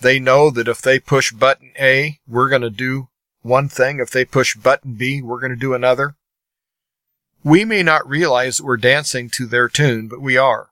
They 0.00 0.18
know 0.18 0.50
that 0.50 0.68
if 0.68 0.82
they 0.82 0.98
push 0.98 1.32
button 1.32 1.72
A, 1.78 2.18
we're 2.26 2.48
going 2.48 2.62
to 2.62 2.70
do 2.70 3.08
one 3.42 3.68
thing. 3.68 4.00
If 4.00 4.10
they 4.10 4.24
push 4.24 4.56
button 4.56 4.94
B, 4.94 5.22
we're 5.22 5.40
going 5.40 5.52
to 5.52 5.56
do 5.56 5.74
another. 5.74 6.16
We 7.44 7.64
may 7.64 7.82
not 7.82 8.08
realize 8.08 8.56
that 8.56 8.64
we're 8.64 8.76
dancing 8.76 9.30
to 9.30 9.46
their 9.46 9.68
tune, 9.68 10.08
but 10.08 10.20
we 10.20 10.36
are. 10.36 10.70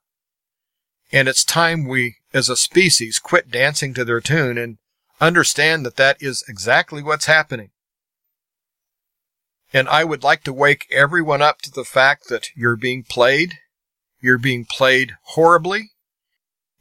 And 1.13 1.29
it's 1.29 1.45
time 1.45 1.87
we, 1.87 2.17
as 2.33 2.49
a 2.49 2.57
species, 2.57 3.19
quit 3.19 3.51
dancing 3.51 3.95
to 3.95 4.05
their 4.05 4.21
tune 4.21 4.59
and 4.59 4.79
understand 5.21 5.85
that 5.85 5.97
that 5.97 6.17
is 6.21 6.45
exactly 6.49 7.03
what's 7.03 7.27
happening. 7.27 7.71
And 9.73 9.89
I 9.89 10.05
would 10.05 10.25
like 10.25 10.43
to 10.45 10.53
wake 10.53 10.87
everyone 10.91 11.43
up 11.43 11.61
to 11.63 11.71
the 11.71 11.85
fact 11.85 12.29
that 12.29 12.49
you're 12.57 12.77
being 12.77 13.05
played 13.05 13.59
you're 14.21 14.39
being 14.39 14.65
played 14.65 15.17
horribly. 15.23 15.93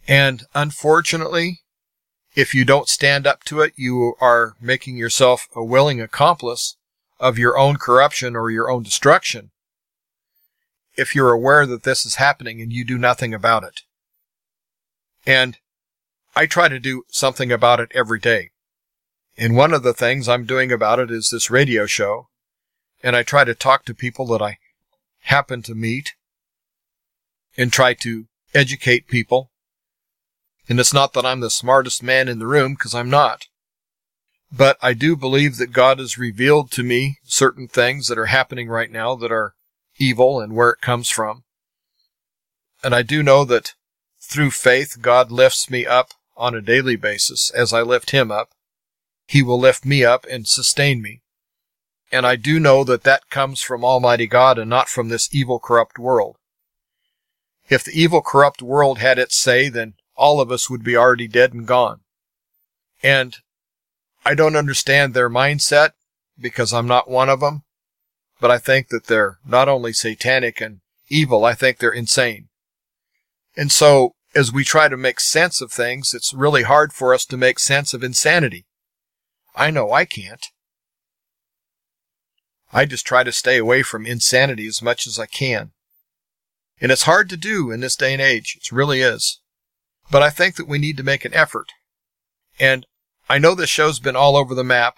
And 0.08 0.43
unfortunately, 0.54 1.62
if 2.36 2.54
you 2.54 2.66
don't 2.66 2.89
stand 2.89 3.26
up 3.26 3.43
to 3.45 3.62
it, 3.62 3.74
you 3.76 4.16
are 4.20 4.56
making 4.62 4.97
yourself 4.97 5.47
a 5.56 5.64
willing 5.64 6.02
accomplice 6.02 6.76
of 7.20 7.38
your 7.38 7.58
own 7.58 7.78
corruption 7.78 8.36
or 8.36 8.52
your 8.52 8.70
own 8.70 8.84
destruction. 8.84 9.52
If 10.95 11.16
you're 11.16 11.32
aware 11.32 11.66
that 11.66 11.84
this 11.84 12.06
is 12.06 12.16
happening 12.16 12.62
and 12.62 12.74
you 12.74 12.84
do 12.84 12.97
nothing 12.97 13.34
about 13.34 13.64
it. 13.64 13.82
And 15.26 15.57
I 16.36 16.45
try 16.45 16.67
to 16.67 16.80
do 16.80 17.03
something 17.09 17.51
about 17.51 17.80
it 17.80 17.91
every 17.93 18.20
day. 18.20 18.51
And 19.38 19.55
one 19.55 19.74
of 19.74 19.84
the 19.84 19.93
things 19.93 20.28
I'm 20.28 20.45
doing 20.45 20.72
about 20.72 20.99
it 20.99 21.11
is 21.11 21.30
this 21.30 21.49
radio 21.49 21.86
show. 21.86 22.28
and 23.03 23.15
I 23.15 23.24
try 23.24 23.43
to 23.43 23.55
talk 23.55 23.86
to 23.86 23.93
people 23.93 24.26
that 24.28 24.41
I 24.41 24.57
happen 25.22 25.61
to 25.63 25.76
meet 25.76 26.13
and 27.57 27.72
try 27.72 27.93
to 27.95 28.26
educate 28.53 29.07
people. 29.07 29.51
And 30.67 30.80
it's 30.80 30.93
not 30.93 31.13
that 31.13 31.26
I'm 31.26 31.39
the 31.39 31.49
smartest 31.49 32.03
man 32.03 32.28
in 32.28 32.39
the 32.39 32.47
room, 32.47 32.74
because 32.74 32.93
I'm 32.93 33.09
not. 33.09 33.47
But 34.51 34.78
I 34.82 34.93
do 34.93 35.15
believe 35.15 35.57
that 35.57 35.72
God 35.72 35.99
has 35.99 36.17
revealed 36.17 36.72
to 36.72 36.84
me 36.84 37.17
certain 37.24 37.67
things 37.67 38.07
that 38.07 38.17
are 38.17 38.28
happening 38.28 38.67
right 38.67 38.91
now 38.91 39.15
that 39.15 39.32
are 39.32 39.53
evil 39.97 40.39
and 40.39 40.53
where 40.53 40.70
it 40.70 40.82
comes 40.82 41.09
from. 41.09 41.43
And 42.84 42.95
I 42.95 43.01
do 43.01 43.22
know 43.22 43.45
that 43.45 43.74
through 44.30 44.51
faith, 44.51 45.01
God 45.01 45.32
lifts 45.32 45.69
me 45.69 45.86
up 45.86 46.13
on 46.38 46.53
a 46.55 46.61
daily 46.61 46.95
basis 46.95 47.49
as 47.49 47.73
I 47.73 47.82
lift 47.82 48.11
Him 48.11 48.32
up. 48.32 48.49
He 49.27 49.43
will 49.43 49.59
lift 49.59 49.86
me 49.86 50.05
up 50.05 50.25
and 50.30 50.47
sustain 50.47 51.01
me. 51.01 51.21
And 52.11 52.25
I 52.25 52.36
do 52.36 52.59
know 52.59 52.84
that 52.84 53.03
that 53.03 53.30
comes 53.30 53.61
from 53.61 53.84
Almighty 53.84 54.27
God 54.27 54.57
and 54.57 54.69
not 54.69 54.88
from 54.88 55.09
this 55.09 55.30
evil, 55.32 55.59
corrupt 55.59 55.99
world. 55.99 56.38
If 57.69 57.84
the 57.84 57.91
evil, 57.91 58.21
corrupt 58.21 58.61
world 58.61 58.99
had 58.99 59.19
its 59.19 59.36
say, 59.36 59.69
then 59.69 59.93
all 60.15 60.41
of 60.41 60.51
us 60.51 60.69
would 60.69 60.84
be 60.84 60.95
already 60.95 61.27
dead 61.27 61.53
and 61.53 61.67
gone. 61.67 62.01
And 63.03 63.38
I 64.25 64.34
don't 64.36 64.55
understand 64.55 65.13
their 65.13 65.30
mindset 65.30 65.91
because 66.39 66.73
I'm 66.73 66.88
not 66.88 67.09
one 67.09 67.30
of 67.30 67.39
them, 67.39 67.63
but 68.39 68.51
I 68.51 68.57
think 68.57 68.89
that 68.89 69.05
they're 69.05 69.39
not 69.45 69.69
only 69.69 69.93
satanic 69.93 70.61
and 70.61 70.82
evil, 71.09 71.45
I 71.45 71.53
think 71.53 71.77
they're 71.77 71.91
insane. 71.91 72.49
And 73.55 73.71
so, 73.71 74.13
as 74.36 74.51
we 74.51 74.63
try 74.63 74.88
to 74.88 74.97
make 74.97 75.19
sense 75.19 75.61
of 75.61 75.71
things, 75.71 76.13
it's 76.13 76.34
really 76.34 76.63
hard 76.63 76.93
for 76.93 77.13
us 77.13 77.25
to 77.25 77.38
make 77.38 77.59
sense 77.59 77.93
of 77.93 78.03
insanity. 78.03 78.65
I 79.55 79.71
know 79.71 79.91
I 79.91 80.05
can't. 80.05 80.45
I 82.71 82.86
just 82.86 83.05
try 83.05 83.23
to 83.23 83.32
stay 83.32 83.57
away 83.57 83.82
from 83.82 84.05
insanity 84.05 84.67
as 84.67 84.82
much 84.82 85.07
as 85.07 85.17
I 85.17 85.25
can. 85.25 85.71
And 86.80 86.91
it's 86.91 87.03
hard 87.03 87.30
to 87.30 87.38
do 87.38 87.71
in 87.71 87.80
this 87.80 87.95
day 87.95 88.13
and 88.13 88.21
age. 88.21 88.57
It 88.61 88.71
really 88.71 89.01
is. 89.01 89.41
But 90.11 90.21
I 90.21 90.30
think 90.30 90.55
that 90.55 90.67
we 90.67 90.77
need 90.77 90.97
to 90.97 91.03
make 91.03 91.25
an 91.25 91.34
effort. 91.34 91.71
And 92.59 92.86
I 93.27 93.38
know 93.38 93.55
this 93.55 93.69
show's 93.69 93.99
been 93.99 94.15
all 94.15 94.38
over 94.38 94.53
the 94.53 94.63
map, 94.63 94.95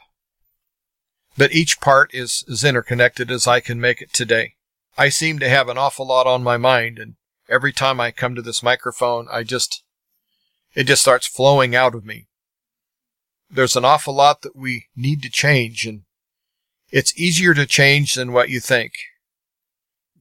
but 1.37 1.53
each 1.53 1.79
part 1.79 2.13
is 2.13 2.43
as 2.49 2.63
interconnected 2.63 3.31
as 3.31 3.47
I 3.47 3.61
can 3.61 3.79
make 3.79 4.01
it 4.01 4.13
today. 4.13 4.55
I 4.97 5.09
seem 5.09 5.39
to 5.39 5.49
have 5.49 5.69
an 5.69 5.77
awful 5.77 6.07
lot 6.07 6.27
on 6.27 6.43
my 6.43 6.57
mind, 6.57 6.99
and 6.99 7.15
every 7.51 7.73
time 7.73 7.99
I 7.99 8.11
come 8.11 8.33
to 8.33 8.41
this 8.41 8.63
microphone, 8.63 9.27
I 9.29 9.43
just, 9.43 9.83
it 10.73 10.85
just 10.85 11.01
starts 11.01 11.27
flowing 11.27 11.75
out 11.75 11.93
of 11.93 12.05
me. 12.05 12.27
There's 13.49 13.75
an 13.75 13.83
awful 13.83 14.13
lot 14.13 14.41
that 14.41 14.55
we 14.55 14.85
need 14.95 15.21
to 15.23 15.29
change, 15.29 15.85
and 15.85 16.03
it's 16.89 17.17
easier 17.19 17.53
to 17.53 17.65
change 17.65 18.13
than 18.13 18.31
what 18.31 18.49
you 18.49 18.61
think. 18.61 18.93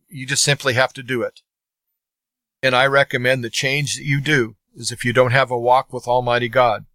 You 0.08 0.26
just 0.26 0.42
simply 0.42 0.74
have 0.74 0.92
to 0.94 1.04
do 1.04 1.22
it. 1.22 1.40
And 2.62 2.74
I 2.74 2.86
recommend 2.86 3.44
the 3.44 3.50
change 3.50 3.94
that 3.94 4.04
you 4.04 4.20
do 4.20 4.56
is 4.74 4.90
if 4.90 5.04
you 5.04 5.12
don't 5.12 5.30
have 5.30 5.52
a 5.52 5.58
walk 5.58 5.92
with 5.92 6.08
Almighty 6.08 6.48
God, 6.48 6.86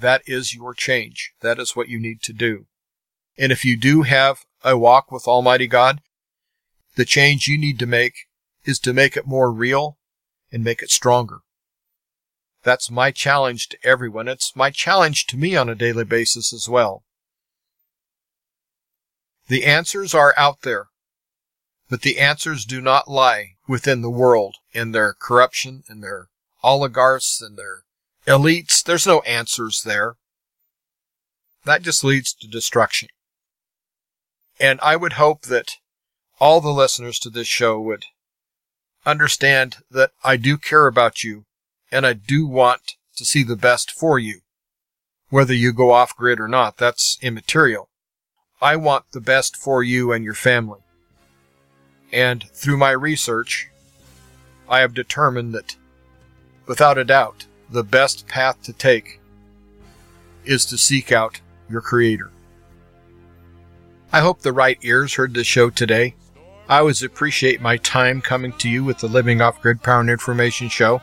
that 0.00 0.22
is 0.26 0.54
your 0.54 0.72
change. 0.72 1.32
That 1.42 1.58
is 1.58 1.76
what 1.76 1.88
you 1.88 2.00
need 2.00 2.22
to 2.22 2.32
do. 2.32 2.66
And 3.38 3.52
if 3.52 3.64
you 3.64 3.76
do 3.76 4.02
have 4.02 4.38
a 4.64 4.76
walk 4.76 5.12
with 5.12 5.28
Almighty 5.28 5.66
God, 5.66 6.00
the 6.96 7.04
change 7.04 7.46
you 7.46 7.58
need 7.58 7.78
to 7.78 7.86
make 7.86 8.25
is 8.66 8.78
to 8.80 8.92
make 8.92 9.16
it 9.16 9.26
more 9.26 9.50
real 9.50 9.96
and 10.52 10.62
make 10.62 10.82
it 10.82 10.90
stronger. 10.90 11.38
That's 12.62 12.90
my 12.90 13.12
challenge 13.12 13.68
to 13.68 13.78
everyone. 13.84 14.26
It's 14.26 14.56
my 14.56 14.70
challenge 14.70 15.26
to 15.28 15.36
me 15.36 15.54
on 15.54 15.68
a 15.68 15.74
daily 15.74 16.04
basis 16.04 16.52
as 16.52 16.68
well. 16.68 17.04
The 19.48 19.64
answers 19.64 20.12
are 20.12 20.34
out 20.36 20.62
there, 20.62 20.88
but 21.88 22.02
the 22.02 22.18
answers 22.18 22.64
do 22.64 22.80
not 22.80 23.08
lie 23.08 23.50
within 23.68 24.02
the 24.02 24.10
world 24.10 24.56
in 24.72 24.90
their 24.90 25.14
corruption 25.14 25.84
and 25.88 26.02
their 26.02 26.28
oligarchs 26.64 27.40
and 27.40 27.56
their 27.56 27.84
elites. 28.26 28.82
There's 28.82 29.06
no 29.06 29.20
answers 29.20 29.82
there. 29.84 30.16
That 31.64 31.82
just 31.82 32.02
leads 32.02 32.34
to 32.34 32.48
destruction. 32.48 33.08
And 34.58 34.80
I 34.82 34.96
would 34.96 35.12
hope 35.12 35.42
that 35.42 35.74
all 36.40 36.60
the 36.60 36.70
listeners 36.70 37.20
to 37.20 37.30
this 37.30 37.46
show 37.46 37.80
would 37.80 38.06
understand 39.06 39.76
that 39.90 40.10
I 40.24 40.36
do 40.36 40.58
care 40.58 40.86
about 40.86 41.24
you 41.24 41.44
and 41.90 42.04
I 42.04 42.12
do 42.12 42.46
want 42.46 42.94
to 43.16 43.24
see 43.24 43.42
the 43.42 43.56
best 43.56 43.90
for 43.90 44.18
you. 44.18 44.40
Whether 45.30 45.54
you 45.54 45.72
go 45.72 45.92
off 45.92 46.16
grid 46.16 46.40
or 46.40 46.48
not, 46.48 46.76
that's 46.76 47.16
immaterial. 47.22 47.88
I 48.60 48.76
want 48.76 49.04
the 49.12 49.20
best 49.20 49.56
for 49.56 49.82
you 49.82 50.12
and 50.12 50.24
your 50.24 50.34
family. 50.34 50.80
And 52.12 52.44
through 52.52 52.76
my 52.76 52.90
research, 52.90 53.68
I 54.68 54.80
have 54.80 54.94
determined 54.94 55.54
that, 55.54 55.76
without 56.66 56.98
a 56.98 57.04
doubt, 57.04 57.46
the 57.70 57.84
best 57.84 58.26
path 58.26 58.62
to 58.62 58.72
take 58.72 59.20
is 60.44 60.64
to 60.66 60.78
seek 60.78 61.12
out 61.12 61.40
your 61.68 61.80
Creator. 61.80 62.30
I 64.12 64.20
hope 64.20 64.40
the 64.40 64.52
right 64.52 64.78
ears 64.82 65.14
heard 65.14 65.34
this 65.34 65.46
show 65.46 65.70
today. 65.70 66.14
I 66.68 66.78
always 66.78 67.04
appreciate 67.04 67.60
my 67.60 67.76
time 67.76 68.20
coming 68.20 68.52
to 68.54 68.68
you 68.68 68.82
with 68.82 68.98
the 68.98 69.06
Living 69.06 69.40
Off 69.40 69.60
Grid 69.60 69.82
Power 69.84 70.00
Information 70.08 70.68
Show. 70.68 71.00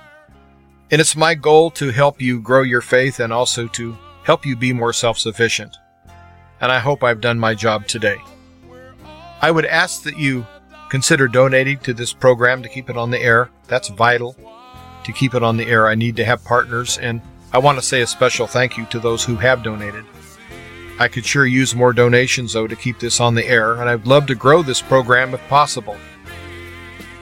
And 0.91 0.99
it's 0.99 1.15
my 1.15 1.35
goal 1.35 1.71
to 1.71 1.89
help 1.89 2.21
you 2.21 2.41
grow 2.41 2.63
your 2.63 2.81
faith 2.81 3.21
and 3.21 3.31
also 3.31 3.67
to 3.69 3.97
help 4.23 4.45
you 4.45 4.57
be 4.57 4.73
more 4.73 4.91
self 4.91 5.17
sufficient. 5.17 5.77
And 6.59 6.69
I 6.69 6.79
hope 6.79 7.01
I've 7.01 7.21
done 7.21 7.39
my 7.39 7.55
job 7.55 7.87
today. 7.87 8.17
I 9.41 9.51
would 9.51 9.65
ask 9.65 10.03
that 10.03 10.17
you 10.17 10.45
consider 10.89 11.29
donating 11.29 11.79
to 11.79 11.93
this 11.93 12.11
program 12.11 12.61
to 12.63 12.69
keep 12.69 12.89
it 12.89 12.97
on 12.97 13.09
the 13.09 13.21
air. 13.21 13.49
That's 13.67 13.87
vital 13.87 14.35
to 15.05 15.13
keep 15.13 15.33
it 15.33 15.43
on 15.43 15.55
the 15.55 15.65
air. 15.65 15.87
I 15.87 15.95
need 15.95 16.17
to 16.17 16.25
have 16.25 16.43
partners, 16.43 16.97
and 16.97 17.21
I 17.53 17.59
want 17.59 17.77
to 17.77 17.85
say 17.85 18.01
a 18.01 18.07
special 18.07 18.47
thank 18.47 18.77
you 18.77 18.85
to 18.87 18.99
those 18.99 19.23
who 19.23 19.35
have 19.37 19.63
donated. 19.63 20.05
I 20.99 21.07
could 21.07 21.25
sure 21.25 21.45
use 21.45 21.75
more 21.75 21.91
donations, 21.91 22.53
though, 22.53 22.67
to 22.67 22.75
keep 22.75 22.99
this 22.99 23.19
on 23.19 23.33
the 23.35 23.45
air, 23.45 23.81
and 23.81 23.89
I'd 23.89 24.05
love 24.05 24.27
to 24.27 24.35
grow 24.35 24.61
this 24.61 24.81
program 24.81 25.33
if 25.33 25.45
possible. 25.47 25.97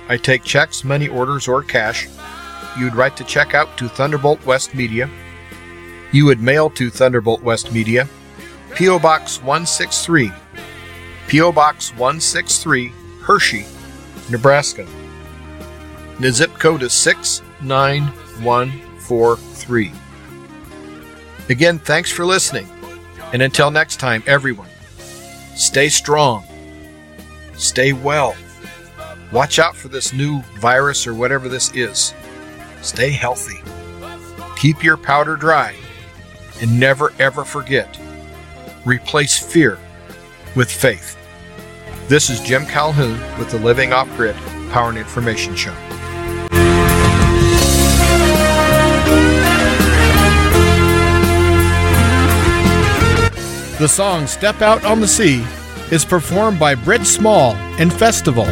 I 0.09 0.17
take 0.17 0.43
checks, 0.43 0.83
money 0.83 1.07
orders, 1.07 1.47
or 1.47 1.63
cash. 1.63 2.09
You'd 2.77 2.95
write 2.95 3.15
the 3.15 3.23
check 3.23 3.53
out 3.53 3.77
to 3.77 3.87
Thunderbolt 3.87 4.45
West 4.45 4.75
Media. 4.75 5.09
You 6.11 6.25
would 6.25 6.41
mail 6.41 6.69
to 6.71 6.89
Thunderbolt 6.89 7.41
West 7.41 7.71
Media, 7.71 8.09
P.O. 8.75 8.99
Box 8.99 9.37
163, 9.37 10.29
P.O. 11.27 11.53
Box 11.53 11.91
163, 11.91 12.91
Hershey, 13.21 13.65
Nebraska. 14.29 14.85
The 16.19 16.31
zip 16.31 16.53
code 16.55 16.83
is 16.83 16.91
69143. 16.93 19.91
Again, 21.49 21.79
thanks 21.79 22.11
for 22.11 22.25
listening. 22.25 22.67
And 23.33 23.41
until 23.41 23.71
next 23.71 23.97
time, 23.97 24.23
everyone, 24.27 24.69
stay 25.55 25.89
strong, 25.89 26.43
stay 27.53 27.93
well, 27.93 28.35
watch 29.31 29.57
out 29.57 29.75
for 29.75 29.87
this 29.87 30.11
new 30.11 30.41
virus 30.59 31.07
or 31.07 31.13
whatever 31.13 31.47
this 31.47 31.73
is. 31.73 32.13
Stay 32.81 33.11
healthy, 33.11 33.61
keep 34.57 34.83
your 34.83 34.97
powder 34.97 35.35
dry, 35.35 35.75
and 36.61 36.79
never 36.79 37.13
ever 37.19 37.45
forget 37.45 37.97
replace 38.85 39.37
fear 39.37 39.77
with 40.55 40.71
faith. 40.71 41.17
This 42.07 42.29
is 42.29 42.41
Jim 42.41 42.65
Calhoun 42.65 43.19
with 43.39 43.51
the 43.51 43.59
Living 43.59 43.93
Off 43.93 44.09
Grid 44.17 44.35
Power 44.71 44.89
and 44.89 44.97
Information 44.97 45.55
Show. 45.55 45.75
The 53.81 53.87
song 53.87 54.27
Step 54.27 54.61
Out 54.61 54.85
on 54.85 54.99
the 54.99 55.07
Sea 55.07 55.43
is 55.89 56.05
performed 56.05 56.59
by 56.59 56.75
Britt 56.75 57.03
Small 57.03 57.55
and 57.79 57.91
Festival. 57.91 58.45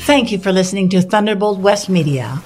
Thank 0.00 0.32
you 0.32 0.38
for 0.38 0.50
listening 0.50 0.88
to 0.88 1.02
Thunderbolt 1.02 1.60
West 1.60 1.88
Media. 1.88 2.42